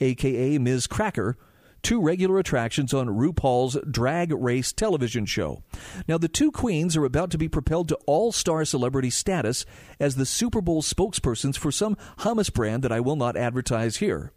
aka 0.00 0.56
Miz 0.56 0.86
Cracker, 0.86 1.36
two 1.82 2.00
regular 2.00 2.38
attractions 2.38 2.94
on 2.94 3.08
RuPaul's 3.08 3.76
Drag 3.90 4.32
Race 4.32 4.72
television 4.72 5.26
show. 5.26 5.62
Now, 6.08 6.16
the 6.16 6.28
two 6.28 6.50
queens 6.50 6.96
are 6.96 7.04
about 7.04 7.30
to 7.32 7.36
be 7.36 7.48
propelled 7.48 7.88
to 7.88 7.98
all 8.06 8.32
star 8.32 8.64
celebrity 8.64 9.10
status 9.10 9.66
as 10.00 10.16
the 10.16 10.24
Super 10.24 10.62
Bowl 10.62 10.80
spokespersons 10.80 11.58
for 11.58 11.70
some 11.70 11.94
hummus 12.20 12.50
brand 12.50 12.84
that 12.84 12.92
I 12.92 13.00
will 13.00 13.16
not 13.16 13.36
advertise 13.36 13.98
here. 13.98 14.32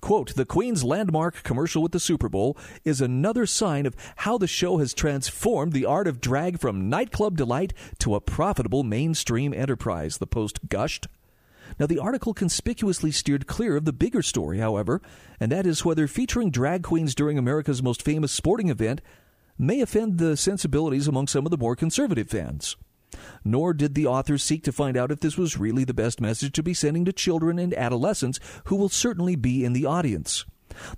Quote, 0.00 0.34
the 0.34 0.46
Queen's 0.46 0.82
landmark 0.82 1.42
commercial 1.42 1.82
with 1.82 1.92
the 1.92 2.00
Super 2.00 2.28
Bowl 2.28 2.56
is 2.84 3.00
another 3.00 3.44
sign 3.46 3.84
of 3.86 3.94
how 4.16 4.38
the 4.38 4.46
show 4.46 4.78
has 4.78 4.94
transformed 4.94 5.72
the 5.72 5.84
art 5.84 6.06
of 6.06 6.20
drag 6.20 6.58
from 6.58 6.88
nightclub 6.88 7.36
delight 7.36 7.74
to 7.98 8.14
a 8.14 8.20
profitable 8.20 8.82
mainstream 8.82 9.52
enterprise, 9.52 10.18
the 10.18 10.26
Post 10.26 10.68
gushed. 10.68 11.06
Now, 11.78 11.86
the 11.86 11.98
article 11.98 12.34
conspicuously 12.34 13.10
steered 13.10 13.46
clear 13.46 13.76
of 13.76 13.84
the 13.84 13.92
bigger 13.92 14.22
story, 14.22 14.58
however, 14.58 15.00
and 15.38 15.52
that 15.52 15.66
is 15.66 15.84
whether 15.84 16.08
featuring 16.08 16.50
drag 16.50 16.82
queens 16.82 17.14
during 17.14 17.38
America's 17.38 17.82
most 17.82 18.02
famous 18.02 18.32
sporting 18.32 18.68
event 18.68 19.00
may 19.58 19.80
offend 19.80 20.18
the 20.18 20.36
sensibilities 20.36 21.06
among 21.06 21.26
some 21.26 21.46
of 21.46 21.50
the 21.50 21.58
more 21.58 21.76
conservative 21.76 22.28
fans. 22.28 22.76
Nor 23.44 23.74
did 23.74 23.94
the 23.94 24.06
authors 24.06 24.42
seek 24.42 24.62
to 24.64 24.72
find 24.72 24.96
out 24.96 25.10
if 25.10 25.20
this 25.20 25.36
was 25.36 25.58
really 25.58 25.84
the 25.84 25.94
best 25.94 26.20
message 26.20 26.52
to 26.52 26.62
be 26.62 26.74
sending 26.74 27.04
to 27.04 27.12
children 27.12 27.58
and 27.58 27.74
adolescents 27.74 28.38
who 28.64 28.76
will 28.76 28.88
certainly 28.88 29.36
be 29.36 29.64
in 29.64 29.72
the 29.72 29.86
audience. 29.86 30.44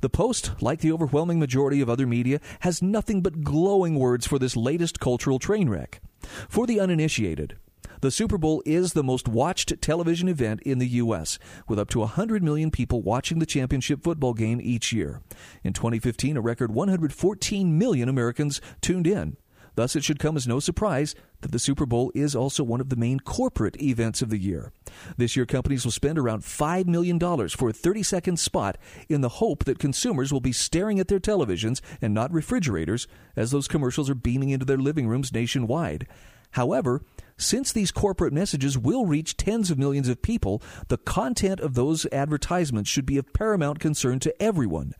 The 0.00 0.10
Post, 0.10 0.52
like 0.60 0.80
the 0.80 0.92
overwhelming 0.92 1.38
majority 1.38 1.80
of 1.80 1.88
other 1.88 2.06
media, 2.06 2.40
has 2.60 2.82
nothing 2.82 3.22
but 3.22 3.42
glowing 3.42 3.98
words 3.98 4.26
for 4.26 4.38
this 4.38 4.56
latest 4.56 5.00
cultural 5.00 5.38
train 5.38 5.68
wreck. 5.68 6.00
For 6.48 6.66
the 6.66 6.78
uninitiated, 6.78 7.56
the 8.00 8.10
Super 8.10 8.36
Bowl 8.36 8.62
is 8.66 8.92
the 8.92 9.04
most 9.04 9.28
watched 9.28 9.80
television 9.80 10.28
event 10.28 10.60
in 10.62 10.78
the 10.78 10.88
U.S., 10.88 11.38
with 11.68 11.78
up 11.78 11.88
to 11.90 12.00
100 12.00 12.42
million 12.42 12.70
people 12.70 13.00
watching 13.00 13.38
the 13.38 13.46
championship 13.46 14.02
football 14.02 14.34
game 14.34 14.60
each 14.60 14.92
year. 14.92 15.20
In 15.62 15.72
2015, 15.72 16.36
a 16.36 16.40
record 16.40 16.72
114 16.72 17.78
million 17.78 18.08
Americans 18.08 18.60
tuned 18.80 19.06
in. 19.06 19.36
Thus, 19.74 19.96
it 19.96 20.04
should 20.04 20.18
come 20.18 20.36
as 20.36 20.46
no 20.46 20.60
surprise 20.60 21.14
that 21.40 21.52
the 21.52 21.58
Super 21.58 21.86
Bowl 21.86 22.12
is 22.14 22.36
also 22.36 22.62
one 22.62 22.80
of 22.80 22.88
the 22.88 22.96
main 22.96 23.20
corporate 23.20 23.80
events 23.80 24.20
of 24.20 24.30
the 24.30 24.38
year. 24.38 24.72
This 25.16 25.34
year, 25.34 25.46
companies 25.46 25.84
will 25.84 25.92
spend 25.92 26.18
around 26.18 26.42
$5 26.42 26.86
million 26.86 27.18
for 27.48 27.70
a 27.70 27.72
30 27.72 28.02
second 28.02 28.38
spot 28.38 28.76
in 29.08 29.22
the 29.22 29.28
hope 29.28 29.64
that 29.64 29.78
consumers 29.78 30.32
will 30.32 30.40
be 30.40 30.52
staring 30.52 31.00
at 31.00 31.08
their 31.08 31.20
televisions 31.20 31.80
and 32.00 32.12
not 32.12 32.32
refrigerators 32.32 33.06
as 33.34 33.50
those 33.50 33.68
commercials 33.68 34.10
are 34.10 34.14
beaming 34.14 34.50
into 34.50 34.66
their 34.66 34.76
living 34.76 35.08
rooms 35.08 35.32
nationwide. 35.32 36.06
However, 36.52 37.00
since 37.38 37.72
these 37.72 37.90
corporate 37.90 38.32
messages 38.32 38.76
will 38.76 39.06
reach 39.06 39.36
tens 39.36 39.70
of 39.70 39.78
millions 39.78 40.08
of 40.08 40.22
people, 40.22 40.62
the 40.88 40.98
content 40.98 41.60
of 41.60 41.74
those 41.74 42.06
advertisements 42.12 42.90
should 42.90 43.06
be 43.06 43.16
of 43.16 43.32
paramount 43.32 43.80
concern 43.80 44.18
to 44.20 44.42
everyone. 44.42 44.94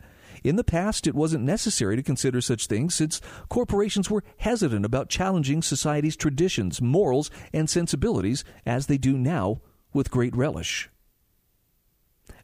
In 0.45 0.57
the 0.57 0.65
past, 0.65 1.07
it 1.07 1.15
wasn't 1.15 1.45
necessary 1.45 1.97
to 1.97 2.03
consider 2.03 2.41
such 2.41 2.67
things 2.67 2.95
since 2.95 3.21
corporations 3.49 4.11
were 4.11 4.25
hesitant 4.39 4.85
about 4.85 5.09
challenging 5.09 5.63
society's 5.63 6.17
traditions, 6.17 6.83
morals, 6.83 7.31
and 7.53 7.71
sensibilities 7.71 8.45
as 8.67 8.87
they 8.87 8.99
do 8.99 9.17
now 9.17 9.61
with 9.93 10.11
great 10.11 10.35
relish. 10.35 10.91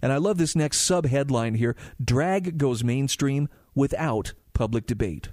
And 0.00 0.12
I 0.12 0.16
love 0.18 0.38
this 0.38 0.54
next 0.54 0.82
sub 0.82 1.06
headline 1.06 1.54
here 1.54 1.74
Drag 2.02 2.56
goes 2.56 2.84
mainstream 2.84 3.48
without 3.74 4.34
public 4.52 4.86
debate. 4.86 5.30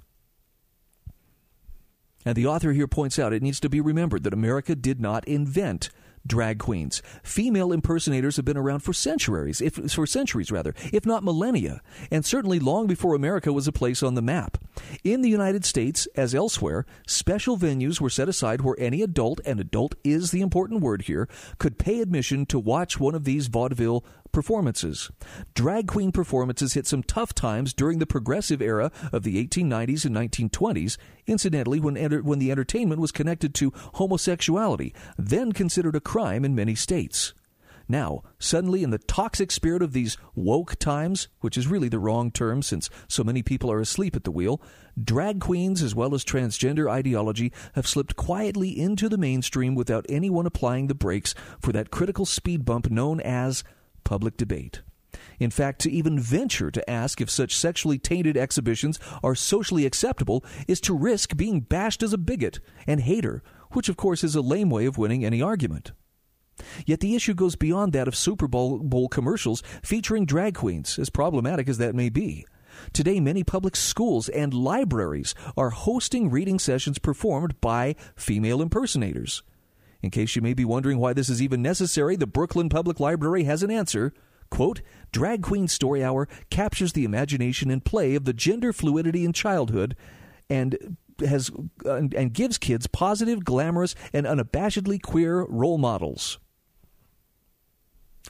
And 2.26 2.36
the 2.36 2.47
author 2.47 2.74
here 2.74 2.88
points 2.88 3.20
out 3.20 3.34
it 3.34 3.43
needs 3.43 3.59
to 3.59 3.70
be 3.70 3.80
remembered 3.80 4.24
that 4.24 4.34
America 4.34 4.76
did 4.76 4.99
not 4.99 5.28
invent 5.28 5.89
drag 6.26 6.59
queens. 6.59 7.01
Female 7.23 7.71
impersonators 7.71 8.36
have 8.36 8.45
been 8.45 8.57
around 8.57 8.80
for 8.80 8.93
centuries, 8.93 9.61
if 9.61 9.76
for 9.91 10.05
centuries 10.05 10.51
rather, 10.51 10.73
if 10.91 11.05
not 11.05 11.23
millennia, 11.23 11.82
and 12.11 12.26
certainly 12.26 12.59
long 12.59 12.88
before 12.88 13.15
America 13.15 13.53
was 13.53 13.67
a 13.67 13.71
place 13.71 14.01
on 14.01 14.15
the 14.15 14.21
map. 14.21 14.57
In 15.03 15.21
the 15.21 15.30
United 15.30 15.65
States, 15.65 16.07
as 16.15 16.36
elsewhere, 16.36 16.86
special 17.07 17.57
venues 17.57 18.01
were 18.01 18.09
set 18.09 18.30
aside 18.30 18.61
where 18.61 18.76
any 18.80 19.01
adult, 19.01 19.39
and 19.45 19.59
adult 19.59 19.95
is 20.03 20.32
the 20.32 20.41
important 20.41 20.82
word 20.82 21.03
here, 21.03 21.28
could 21.57 21.78
pay 21.78 22.01
admission 22.01 22.45
to 22.47 22.59
watch 22.59 22.99
one 22.99 23.15
of 23.15 23.23
these 23.23 23.47
vaudeville 23.47 24.05
performances. 24.36 25.09
Drag 25.53 25.88
queen 25.88 26.11
performances 26.11 26.73
hit 26.73 26.86
some 26.86 27.01
tough 27.01 27.34
times 27.34 27.73
during 27.73 27.99
the 27.99 28.05
progressive 28.05 28.61
era 28.61 28.91
of 29.13 29.23
the 29.23 29.41
1890s 29.41 30.05
and 30.05 30.13
1920s, 30.13 30.97
incidentally, 31.26 31.80
when, 31.80 31.95
enter- 31.95 32.21
when 32.21 32.39
the 32.39 32.51
entertainment 32.51 32.99
was 32.99 33.13
connected 33.13 33.55
to 33.55 33.71
homosexuality, 33.93 34.93
then 35.17 35.53
considered 35.53 35.95
a 35.95 36.01
crime 36.16 36.45
in 36.45 36.55
many 36.55 36.74
states. 36.76 37.34
Now, 37.89 38.24
suddenly, 38.39 38.84
in 38.84 38.89
the 38.89 38.99
toxic 38.99 39.51
spirit 39.51 39.82
of 39.82 39.91
these 39.91 40.16
woke 40.34 40.78
times, 40.78 41.28
which 41.41 41.57
is 41.57 41.68
really 41.68 41.89
the 41.89 41.99
wrong 41.99 42.32
term 42.32 42.61
since 42.61 42.89
so 43.09 43.22
many 43.22 43.43
people 43.43 43.70
are 43.70 43.82
asleep 43.82 44.16
at 44.16 44.24
the 44.24 44.32
wheel, 44.32 44.61
drag 44.97 45.41
queens 45.41 45.84
as 45.84 45.93
well 45.93 46.16
as 46.16 46.24
transgender 46.24 46.89
ideology 46.89 47.51
have 47.74 47.86
slipped 47.86 48.16
quietly 48.16 48.70
into 48.70 49.09
the 49.09 49.18
mainstream 49.18 49.76
without 49.76 50.05
anyone 50.07 50.45
applying 50.45 50.88
the 50.88 50.95
brakes 50.95 51.36
for 51.59 51.74
that 51.74 51.91
critical 51.91 52.26
speed 52.26 52.63
bump 52.63 52.89
known 52.89 53.20
as 53.20 53.66
public 54.05 54.38
debate. 54.38 54.84
In 55.38 55.51
fact, 55.51 55.82
to 55.82 55.91
even 55.91 56.18
venture 56.18 56.72
to 56.72 56.89
ask 56.89 57.20
if 57.20 57.30
such 57.30 57.57
sexually 57.57 57.99
tainted 57.99 58.38
exhibitions 58.38 59.01
are 59.22 59.36
socially 59.36 59.86
acceptable 59.86 60.45
is 60.66 60.80
to 60.80 60.97
risk 60.97 61.36
being 61.36 61.59
bashed 61.59 62.01
as 62.01 62.13
a 62.13 62.18
bigot 62.18 62.61
and 62.88 63.01
hater, 63.01 63.43
which 63.74 63.89
of 63.89 63.97
course 63.97 64.24
is 64.24 64.34
a 64.34 64.41
lame 64.41 64.70
way 64.70 64.86
of 64.86 64.97
winning 64.97 65.26
any 65.26 65.41
argument. 65.41 65.91
Yet 66.86 66.99
the 66.99 67.16
issue 67.16 67.34
goes 67.34 67.56
beyond 67.56 67.93
that 67.93 68.08
of 68.08 68.16
Super 68.16 68.47
Bowl, 68.47 68.80
Bowl 68.80 69.08
commercials 69.08 69.64
featuring 69.84 70.26
drag 70.26 70.56
queens, 70.56 70.97
as 70.99 71.10
problematic 71.10 71.68
as 71.68 71.78
that 71.78 71.95
may 71.95 72.10
be. 72.10 72.45
Today, 72.93 73.20
many 73.20 73.43
public 73.43 73.76
schools 73.76 74.30
and 74.30 74.53
libraries 74.53 75.34
are 75.56 75.70
hosting 75.70 76.30
reading 76.30 76.60
sessions 76.60 76.99
performed 76.99 77.60
by 77.62 77.95
female 78.16 78.62
impersonators. 78.62 79.43
In 80.01 80.12
case 80.12 80.36
you 80.36 80.41
may 80.41 80.53
be 80.53 80.66
wondering 80.66 80.99
why 80.99 81.14
this 81.14 81.30
is 81.30 81.41
even 81.41 81.62
necessary, 81.62 82.16
the 82.16 82.28
Brooklyn 82.28 82.70
Public 82.70 82.99
Library 82.99 83.45
has 83.45 83.64
an 83.64 83.72
answer. 83.72 84.14
Quote, 84.51 84.82
Drag 85.12 85.41
Queen 85.41 85.68
Story 85.68 86.03
Hour 86.03 86.28
captures 86.49 86.93
the 86.93 87.06
imagination 87.06 87.72
and 87.72 87.84
play 87.84 88.16
of 88.16 88.26
the 88.26 88.34
gender 88.34 88.72
fluidity 88.72 89.26
in 89.26 89.34
childhood 89.34 89.95
and 90.49 90.97
has 91.20 91.49
and 91.86 92.34
gives 92.34 92.58
kids 92.58 92.88
positive, 92.88 93.43
glamorous, 93.43 93.95
and 94.14 94.26
unabashedly 94.26 95.01
queer 95.01 95.45
role 95.45 95.78
models. 95.78 96.39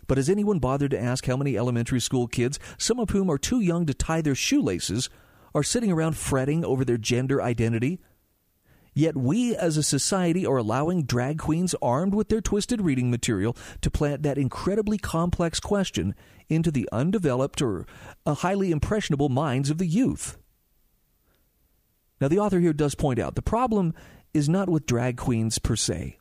But 0.08 0.18
has 0.18 0.30
anyone 0.30 0.60
bothered 0.60 0.92
to 0.92 1.02
ask 1.02 1.26
how 1.26 1.38
many 1.38 1.58
elementary 1.58 2.00
school 2.00 2.28
kids, 2.28 2.60
some 2.78 3.00
of 3.00 3.10
whom 3.10 3.30
are 3.30 3.38
too 3.38 3.60
young 3.60 3.86
to 3.86 3.94
tie 3.94 4.22
their 4.22 4.36
shoelaces, 4.36 5.10
are 5.54 5.64
sitting 5.64 5.92
around 5.92 6.18
fretting 6.18 6.64
over 6.64 6.86
their 6.86 6.98
gender 6.98 7.42
identity? 7.42 8.00
Yet 8.94 9.18
we 9.18 9.56
as 9.56 9.76
a 9.76 9.84
society 9.84 10.46
are 10.46 10.58
allowing 10.58 11.04
drag 11.04 11.40
queens 11.40 11.76
armed 11.82 12.14
with 12.14 12.30
their 12.30 12.40
twisted 12.40 12.82
reading 12.82 13.12
material 13.12 13.58
to 13.82 13.92
plant 13.92 14.24
that 14.24 14.38
incredibly 14.38 14.98
complex 14.98 15.60
question 15.60 16.16
into 16.48 16.72
the 16.72 16.88
undeveloped 16.94 17.62
or 17.62 17.86
uh, 18.26 18.36
highly 18.36 18.72
impressionable 18.72 19.28
minds 19.28 19.70
of 19.70 19.80
the 19.80 19.86
youth. 19.86 20.38
Now, 22.22 22.30
the 22.30 22.40
author 22.40 22.62
here 22.62 22.72
does 22.72 22.96
point 22.96 23.20
out 23.20 23.36
the 23.36 23.42
problem 23.42 23.94
is 24.34 24.48
not 24.48 24.70
with 24.70 24.86
drag 24.86 25.18
queens 25.18 25.60
per 25.60 25.76
se. 25.76 26.18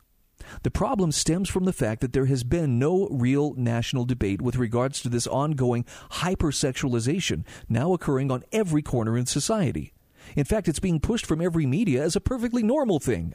The 0.63 0.71
problem 0.71 1.11
stems 1.11 1.49
from 1.49 1.65
the 1.65 1.73
fact 1.73 2.01
that 2.01 2.13
there 2.13 2.25
has 2.25 2.43
been 2.43 2.79
no 2.79 3.07
real 3.09 3.53
national 3.55 4.05
debate 4.05 4.41
with 4.41 4.55
regards 4.55 5.01
to 5.01 5.09
this 5.09 5.27
ongoing 5.27 5.85
hypersexualization 6.11 7.43
now 7.69 7.93
occurring 7.93 8.31
on 8.31 8.43
every 8.51 8.81
corner 8.81 9.17
in 9.17 9.25
society. 9.25 9.93
In 10.35 10.45
fact, 10.45 10.67
it's 10.67 10.79
being 10.79 10.99
pushed 10.99 11.25
from 11.25 11.41
every 11.41 11.65
media 11.65 12.03
as 12.03 12.15
a 12.15 12.21
perfectly 12.21 12.63
normal 12.63 12.99
thing. 12.99 13.33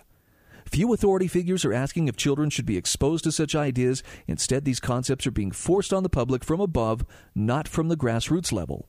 Few 0.67 0.93
authority 0.93 1.27
figures 1.27 1.65
are 1.65 1.73
asking 1.73 2.09
if 2.09 2.17
children 2.17 2.51
should 2.51 2.67
be 2.67 2.77
exposed 2.77 3.25
to 3.25 3.33
such 3.33 3.55
ideas. 3.55 4.03
Instead, 4.27 4.65
these 4.65 4.81
concepts 4.81 5.27
are 5.27 5.33
being 5.33 5.51
forced 5.51 5.93
on 5.93 6.03
the 6.03 6.09
public 6.09 6.45
from 6.45 6.61
above, 6.61 7.05
not 7.35 7.67
from 7.67 7.89
the 7.89 7.97
grassroots 7.97 8.53
level. 8.53 8.89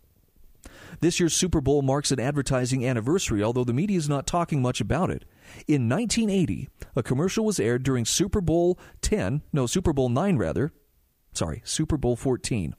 This 0.99 1.19
year's 1.19 1.33
Super 1.33 1.61
Bowl 1.61 1.81
marks 1.81 2.11
an 2.11 2.19
advertising 2.19 2.85
anniversary, 2.85 3.41
although 3.41 3.63
the 3.63 3.73
media 3.73 3.97
is 3.97 4.09
not 4.09 4.27
talking 4.27 4.61
much 4.61 4.81
about 4.81 5.09
it. 5.09 5.25
In 5.67 5.87
1980, 5.89 6.69
a 6.95 7.03
commercial 7.03 7.45
was 7.45 7.59
aired 7.59 7.83
during 7.83 8.05
Super 8.05 8.41
Bowl 8.41 8.77
10, 9.01 9.41
no, 9.53 9.65
Super 9.65 9.93
Bowl 9.93 10.09
9 10.09 10.37
rather. 10.37 10.71
Sorry, 11.33 11.61
Super 11.63 11.97
Bowl 11.97 12.15
14. 12.15 12.75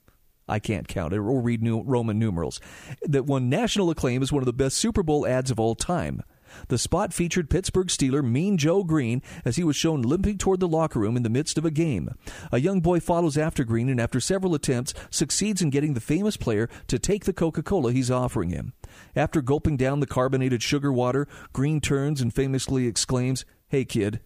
I 0.48 0.58
can't 0.58 0.88
count 0.88 1.14
it 1.14 1.18
or 1.18 1.40
read 1.40 1.66
Roman 1.66 2.18
numerals, 2.18 2.60
that 3.02 3.24
won 3.24 3.48
national 3.48 3.90
acclaim 3.90 4.22
as 4.22 4.32
one 4.32 4.42
of 4.42 4.46
the 4.46 4.52
best 4.52 4.76
Super 4.76 5.02
Bowl 5.02 5.26
ads 5.26 5.50
of 5.50 5.58
all 5.58 5.74
time. 5.74 6.22
The 6.68 6.78
spot 6.78 7.12
featured 7.12 7.50
Pittsburgh 7.50 7.88
Steeler 7.88 8.24
Mean 8.24 8.58
Joe 8.58 8.84
Greene 8.84 9.22
as 9.44 9.56
he 9.56 9.64
was 9.64 9.76
shown 9.76 10.02
limping 10.02 10.38
toward 10.38 10.60
the 10.60 10.68
locker 10.68 10.98
room 10.98 11.16
in 11.16 11.22
the 11.22 11.30
midst 11.30 11.58
of 11.58 11.64
a 11.64 11.70
game. 11.70 12.10
A 12.50 12.60
young 12.60 12.80
boy 12.80 13.00
follows 13.00 13.38
after 13.38 13.64
Greene 13.64 13.88
and, 13.88 14.00
after 14.00 14.20
several 14.20 14.54
attempts, 14.54 14.94
succeeds 15.10 15.62
in 15.62 15.70
getting 15.70 15.94
the 15.94 16.00
famous 16.00 16.36
player 16.36 16.68
to 16.88 16.98
take 16.98 17.24
the 17.24 17.32
Coca 17.32 17.62
Cola 17.62 17.92
he's 17.92 18.10
offering 18.10 18.50
him. 18.50 18.72
After 19.16 19.40
gulping 19.40 19.76
down 19.76 20.00
the 20.00 20.06
carbonated 20.06 20.62
sugar 20.62 20.92
water, 20.92 21.26
Greene 21.52 21.80
turns 21.80 22.20
and 22.20 22.34
famously 22.34 22.86
exclaims, 22.86 23.44
Hey, 23.68 23.84
kid, 23.84 24.20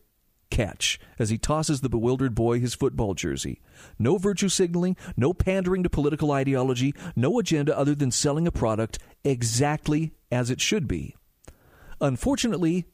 catch 0.50 0.98
as 1.18 1.30
he 1.30 1.38
tosses 1.38 1.80
the 1.80 1.88
bewildered 1.88 2.34
boy 2.34 2.60
his 2.60 2.74
football 2.74 3.14
jersey. 3.14 3.60
No 3.98 4.18
virtue 4.18 4.48
signaling, 4.48 4.96
no 5.16 5.32
pandering 5.32 5.82
to 5.82 5.90
political 5.90 6.32
ideology, 6.32 6.94
no 7.14 7.38
agenda 7.38 7.76
other 7.76 7.94
than 7.94 8.10
selling 8.10 8.46
a 8.46 8.52
product 8.52 8.98
exactly 9.24 10.12
as 10.30 10.50
it 10.50 10.60
should 10.60 10.88
be. 10.88 11.14
Unfortunately, 12.00 12.86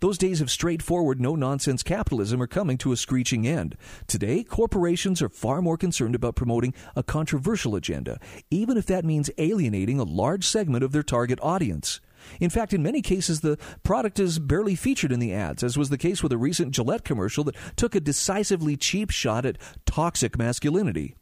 those 0.00 0.18
days 0.18 0.40
of 0.40 0.50
straightforward, 0.50 1.20
no 1.20 1.34
nonsense 1.34 1.82
capitalism 1.82 2.40
are 2.40 2.46
coming 2.46 2.78
to 2.78 2.92
a 2.92 2.96
screeching 2.96 3.46
end. 3.46 3.76
Today, 4.06 4.42
corporations 4.42 5.20
are 5.20 5.28
far 5.28 5.60
more 5.60 5.76
concerned 5.76 6.14
about 6.14 6.36
promoting 6.36 6.74
a 6.96 7.02
controversial 7.02 7.74
agenda, 7.74 8.18
even 8.50 8.76
if 8.76 8.86
that 8.86 9.04
means 9.04 9.30
alienating 9.38 9.98
a 9.98 10.04
large 10.04 10.46
segment 10.46 10.84
of 10.84 10.92
their 10.92 11.02
target 11.02 11.38
audience. 11.42 12.00
In 12.38 12.50
fact, 12.50 12.74
in 12.74 12.82
many 12.82 13.00
cases, 13.00 13.40
the 13.40 13.58
product 13.82 14.18
is 14.18 14.38
barely 14.38 14.74
featured 14.74 15.12
in 15.12 15.20
the 15.20 15.32
ads, 15.34 15.62
as 15.62 15.78
was 15.78 15.88
the 15.88 15.98
case 15.98 16.22
with 16.22 16.32
a 16.32 16.38
recent 16.38 16.72
Gillette 16.72 17.04
commercial 17.04 17.44
that 17.44 17.56
took 17.76 17.94
a 17.94 18.00
decisively 18.00 18.76
cheap 18.76 19.10
shot 19.10 19.46
at 19.46 19.58
toxic 19.86 20.38
masculinity. 20.38 21.14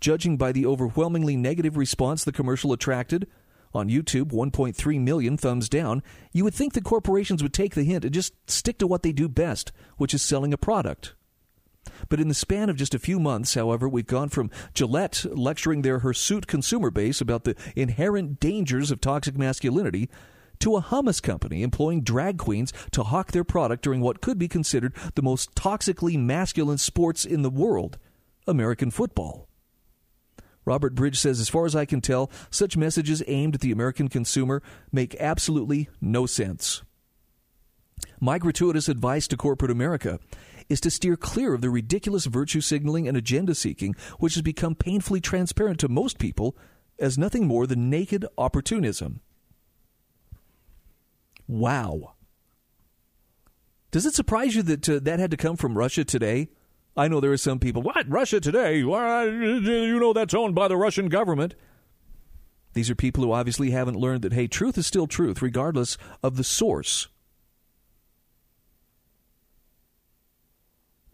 Judging 0.00 0.36
by 0.36 0.52
the 0.52 0.66
overwhelmingly 0.66 1.36
negative 1.36 1.76
response 1.76 2.24
the 2.24 2.32
commercial 2.32 2.72
attracted, 2.72 3.28
On 3.74 3.88
YouTube, 3.88 4.32
1.3 4.32 5.00
million 5.00 5.36
thumbs 5.36 5.68
down. 5.68 6.02
You 6.32 6.44
would 6.44 6.54
think 6.54 6.74
that 6.74 6.84
corporations 6.84 7.42
would 7.42 7.52
take 7.52 7.74
the 7.74 7.82
hint 7.82 8.04
and 8.04 8.14
just 8.14 8.32
stick 8.48 8.78
to 8.78 8.86
what 8.86 9.02
they 9.02 9.12
do 9.12 9.28
best, 9.28 9.72
which 9.96 10.14
is 10.14 10.22
selling 10.22 10.52
a 10.52 10.58
product. 10.58 11.14
But 12.08 12.20
in 12.20 12.28
the 12.28 12.34
span 12.34 12.70
of 12.70 12.76
just 12.76 12.94
a 12.94 12.98
few 12.98 13.18
months, 13.18 13.54
however, 13.54 13.88
we've 13.88 14.06
gone 14.06 14.28
from 14.28 14.50
Gillette 14.74 15.24
lecturing 15.30 15.82
their 15.82 15.98
hirsute 16.00 16.46
consumer 16.46 16.90
base 16.90 17.20
about 17.20 17.44
the 17.44 17.56
inherent 17.76 18.40
dangers 18.40 18.90
of 18.90 19.00
toxic 19.00 19.36
masculinity 19.36 20.08
to 20.60 20.76
a 20.76 20.82
hummus 20.82 21.22
company 21.22 21.62
employing 21.62 22.02
drag 22.02 22.38
queens 22.38 22.72
to 22.92 23.02
hawk 23.02 23.32
their 23.32 23.44
product 23.44 23.82
during 23.82 24.00
what 24.00 24.20
could 24.20 24.38
be 24.38 24.48
considered 24.48 24.94
the 25.14 25.22
most 25.22 25.54
toxically 25.54 26.18
masculine 26.18 26.78
sports 26.78 27.24
in 27.24 27.42
the 27.42 27.50
world 27.50 27.98
American 28.46 28.90
football. 28.90 29.48
Robert 30.64 30.94
Bridge 30.94 31.18
says, 31.18 31.40
as 31.40 31.48
far 31.48 31.66
as 31.66 31.76
I 31.76 31.84
can 31.84 32.00
tell, 32.00 32.30
such 32.50 32.76
messages 32.76 33.22
aimed 33.26 33.56
at 33.56 33.60
the 33.60 33.72
American 33.72 34.08
consumer 34.08 34.62
make 34.90 35.14
absolutely 35.20 35.88
no 36.00 36.26
sense. 36.26 36.82
My 38.20 38.38
gratuitous 38.38 38.88
advice 38.88 39.28
to 39.28 39.36
corporate 39.36 39.70
America 39.70 40.18
is 40.68 40.80
to 40.80 40.90
steer 40.90 41.16
clear 41.16 41.54
of 41.54 41.60
the 41.60 41.70
ridiculous 41.70 42.26
virtue 42.26 42.60
signaling 42.60 43.06
and 43.06 43.16
agenda 43.16 43.54
seeking, 43.54 43.94
which 44.18 44.34
has 44.34 44.42
become 44.42 44.74
painfully 44.74 45.20
transparent 45.20 45.78
to 45.80 45.88
most 45.88 46.18
people 46.18 46.56
as 46.98 47.18
nothing 47.18 47.46
more 47.46 47.66
than 47.66 47.90
naked 47.90 48.24
opportunism. 48.38 49.20
Wow. 51.46 52.14
Does 53.90 54.06
it 54.06 54.14
surprise 54.14 54.56
you 54.56 54.62
that 54.62 54.88
uh, 54.88 54.98
that 55.02 55.20
had 55.20 55.30
to 55.30 55.36
come 55.36 55.56
from 55.56 55.76
Russia 55.76 56.04
today? 56.04 56.48
I 56.96 57.08
know 57.08 57.20
there 57.20 57.32
are 57.32 57.36
some 57.36 57.58
people, 57.58 57.82
what, 57.82 58.08
Russia 58.08 58.40
today? 58.40 58.78
you 58.78 59.98
know 60.00 60.12
that's 60.12 60.34
owned 60.34 60.54
by 60.54 60.68
the 60.68 60.76
Russian 60.76 61.08
government. 61.08 61.54
These 62.74 62.90
are 62.90 62.94
people 62.94 63.24
who 63.24 63.32
obviously 63.32 63.70
haven't 63.70 63.96
learned 63.96 64.22
that, 64.22 64.32
hey, 64.32 64.46
truth 64.46 64.78
is 64.78 64.86
still 64.86 65.06
truth, 65.06 65.42
regardless 65.42 65.96
of 66.22 66.36
the 66.36 66.44
source. 66.44 67.08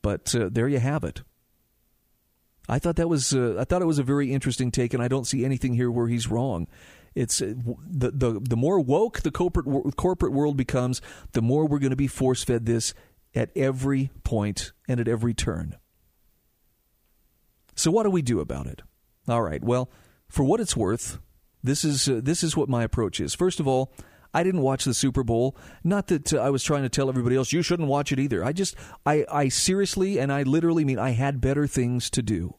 But 0.03 0.35
uh, 0.35 0.49
there 0.51 0.69
you 0.69 0.79
have 0.79 1.05
it. 1.05 1.23
I 2.69 2.79
thought 2.79 2.97
that 2.97 3.09
was 3.09 3.35
uh, 3.35 3.57
I 3.59 3.65
thought 3.65 3.83
it 3.83 3.87
was 3.87 3.99
a 3.99 4.05
very 4.05 4.33
interesting 4.33 4.71
take, 4.71 4.95
and 4.95 5.03
I 5.03 5.09
don't 5.09 5.27
see 5.27 5.45
anything 5.45 5.75
here 5.75 5.91
where 5.91 6.07
he's 6.07 6.29
wrong. 6.29 6.69
It's 7.15 7.43
uh, 7.43 7.55
the 7.87 8.13
the 8.13 8.41
the 8.41 8.57
more 8.57 8.81
woke 8.81 9.23
the 9.23 9.33
corporate 9.33 9.67
corporate 9.97 10.33
world 10.33 10.57
becomes, 10.57 11.03
the 11.33 11.43
more 11.43 11.67
we're 11.67 11.81
going 11.81 11.91
to 11.91 11.97
be 11.97 12.07
force 12.07 12.45
fed 12.45 12.67
this 12.67 12.95
at 13.35 13.51
every 13.57 14.11
point 14.25 14.73
and 14.89 15.01
at 15.01 15.09
every 15.09 15.35
turn. 15.35 15.77
So 17.75 17.91
what 17.91 18.03
do 18.03 18.11
we 18.11 18.23
do 18.23 18.41
about 18.41 18.67
it? 18.67 18.83
All 19.29 19.43
right. 19.43 19.63
Well, 19.63 19.91
for 20.29 20.43
what 20.43 20.61
it's 20.61 20.77
worth, 20.77 21.19
this 21.63 21.85
is 21.85 22.09
uh, 22.09 22.21
this 22.23 22.43
is 22.43 22.57
what 22.57 22.69
my 22.69 22.83
approach 22.83 23.21
is. 23.21 23.35
First 23.35 23.61
of 23.61 23.67
all, 23.67 23.93
I 24.33 24.43
didn't 24.43 24.63
watch 24.63 24.85
the 24.85 24.95
Super 24.95 25.23
Bowl. 25.23 25.57
Not 25.83 26.09
that 26.09 26.33
uh, 26.33 26.39
I 26.39 26.51
was 26.51 26.63
trying 26.63 26.83
to 26.83 26.89
tell 26.89 27.09
everybody 27.09 27.37
else 27.37 27.53
you 27.53 27.63
shouldn't 27.63 27.89
watch 27.89 28.13
it 28.13 28.19
either. 28.19 28.45
I 28.45 28.53
just 28.53 28.75
I 29.05 29.25
I 29.31 29.49
seriously 29.49 30.19
and 30.19 30.33
I 30.33 30.43
literally 30.43 30.85
mean 30.85 30.99
I 30.99 31.11
had 31.11 31.41
better 31.41 31.67
things 31.67 32.11
to 32.11 32.23
do. 32.23 32.57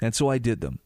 And 0.00 0.14
so 0.14 0.28
I 0.28 0.38
did 0.38 0.60
them. 0.60 0.80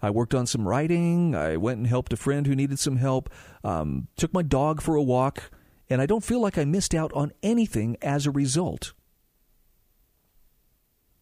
I 0.00 0.10
worked 0.10 0.34
on 0.34 0.46
some 0.46 0.66
writing. 0.66 1.34
I 1.36 1.56
went 1.56 1.78
and 1.78 1.86
helped 1.86 2.12
a 2.12 2.16
friend 2.16 2.46
who 2.46 2.56
needed 2.56 2.78
some 2.78 2.96
help. 2.96 3.30
Um, 3.62 4.08
took 4.16 4.34
my 4.34 4.42
dog 4.42 4.82
for 4.82 4.96
a 4.96 5.02
walk. 5.02 5.50
And 5.92 6.00
I 6.00 6.06
don't 6.06 6.24
feel 6.24 6.40
like 6.40 6.56
I 6.56 6.64
missed 6.64 6.94
out 6.94 7.12
on 7.12 7.32
anything 7.42 7.98
as 8.00 8.26
a 8.26 8.30
result. 8.30 8.94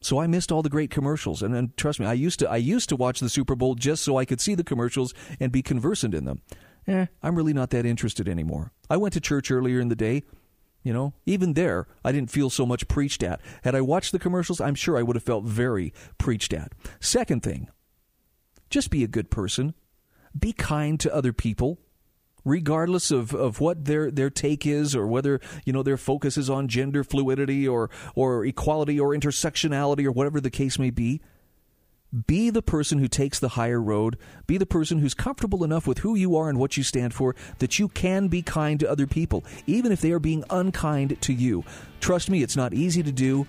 So 0.01 0.21
I 0.21 0.29
missed 0.29 0.53
all 0.53 0.63
the 0.63 0.71
great 0.71 0.91
commercials, 0.93 1.43
and, 1.43 1.57
and, 1.57 1.77
trust 1.77 1.99
me, 1.99 2.07
I 2.07 2.13
used 2.13 2.39
to 2.39 2.49
I 2.49 2.57
used 2.59 2.89
to 2.91 2.97
watch 2.97 3.19
the 3.19 3.29
Super 3.29 3.57
Bowl 3.57 3.75
just 3.75 4.05
so 4.05 4.17
I 4.17 4.25
could 4.25 4.41
see 4.41 4.55
the 4.55 4.63
commercials 4.63 5.13
and 5.41 5.51
be 5.51 5.61
conversant 5.61 6.15
in 6.15 6.25
them. 6.25 6.43
Eh, 6.87 7.07
I'm 7.21 7.35
really 7.35 7.53
not 7.53 7.71
that 7.71 7.85
interested 7.85 8.29
anymore. 8.29 8.71
I 8.89 8.97
went 8.97 9.13
to 9.15 9.21
church 9.21 9.51
earlier 9.51 9.81
in 9.81 9.89
the 9.89 9.97
day. 9.97 10.23
You 10.85 10.93
know, 10.93 11.15
even 11.27 11.55
there, 11.55 11.89
I 12.05 12.13
didn't 12.13 12.31
feel 12.31 12.49
so 12.49 12.65
much 12.65 12.87
preached 12.87 13.25
at. 13.25 13.41
Had 13.65 13.75
I 13.75 13.81
watched 13.81 14.13
the 14.13 14.21
commercials, 14.21 14.61
I'm 14.61 14.77
sure 14.77 14.97
I 14.97 15.03
would 15.03 15.17
have 15.17 15.25
felt 15.25 15.45
very 15.45 15.93
preached 16.17 16.53
at. 16.53 16.73
Second 17.01 17.43
thing, 17.43 17.69
just 18.71 18.89
be 18.89 19.03
a 19.03 19.09
good 19.09 19.33
person. 19.33 19.75
Be 20.39 20.53
kind 20.53 21.01
to 21.01 21.13
other 21.13 21.33
people, 21.33 21.81
regardless 22.45 23.11
of, 23.11 23.35
of 23.35 23.61
what 23.61 23.85
their, 23.85 24.11
their 24.11 24.31
take 24.31 24.67
is 24.67 24.95
or 24.95 25.07
whether, 25.07 25.41
you 25.65 25.73
know, 25.73 25.83
their 25.83 25.97
focus 25.97 26.37
is 26.37 26.51
on 26.51 26.69
gender 26.69 27.05
fluidity 27.05 27.67
or, 27.67 27.91
or 28.15 28.45
equality 28.45 28.99
or 28.99 29.11
intersectionality 29.11 30.05
or 30.05 30.13
whatever 30.13 30.41
the 30.41 30.51
case 30.51 30.79
may 30.79 30.91
be. 30.91 31.21
Be 32.27 32.51
the 32.51 32.63
person 32.63 32.99
who 32.99 33.07
takes 33.07 33.39
the 33.39 33.51
higher 33.51 33.81
road. 33.81 34.19
Be 34.49 34.59
the 34.59 34.67
person 34.67 34.99
who's 34.99 35.15
comfortable 35.15 35.63
enough 35.63 35.87
with 35.87 35.99
who 35.99 36.17
you 36.17 36.37
are 36.37 36.49
and 36.49 36.59
what 36.59 36.77
you 36.77 36.83
stand 36.83 37.15
for 37.15 37.37
that 37.61 37.79
you 37.79 37.87
can 37.89 38.27
be 38.27 38.43
kind 38.43 38.81
to 38.81 38.91
other 38.91 39.07
people, 39.07 39.45
even 39.67 39.93
if 39.93 40.01
they 40.01 40.11
are 40.11 40.19
being 40.19 40.43
unkind 40.51 41.21
to 41.23 41.33
you. 41.33 41.63
Trust 42.01 42.29
me, 42.29 42.43
it's 42.43 42.57
not 42.57 42.75
easy 42.75 43.05
to 43.05 43.13
do, 43.13 43.47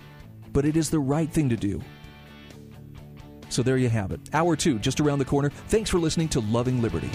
but 0.54 0.66
it 0.66 0.78
is 0.78 0.92
the 0.92 1.00
right 1.00 1.32
thing 1.32 1.50
to 1.50 1.58
do. 1.58 1.82
So 3.50 3.64
there 3.64 3.78
you 3.78 3.90
have 3.90 4.12
it. 4.12 4.22
Hour 4.32 4.56
two, 4.56 4.78
just 4.78 5.00
around 5.00 5.20
the 5.20 5.26
corner. 5.26 5.50
Thanks 5.50 5.90
for 5.90 5.98
listening 5.98 6.30
to 6.30 6.40
Loving 6.40 6.84
Liberty. 6.84 7.10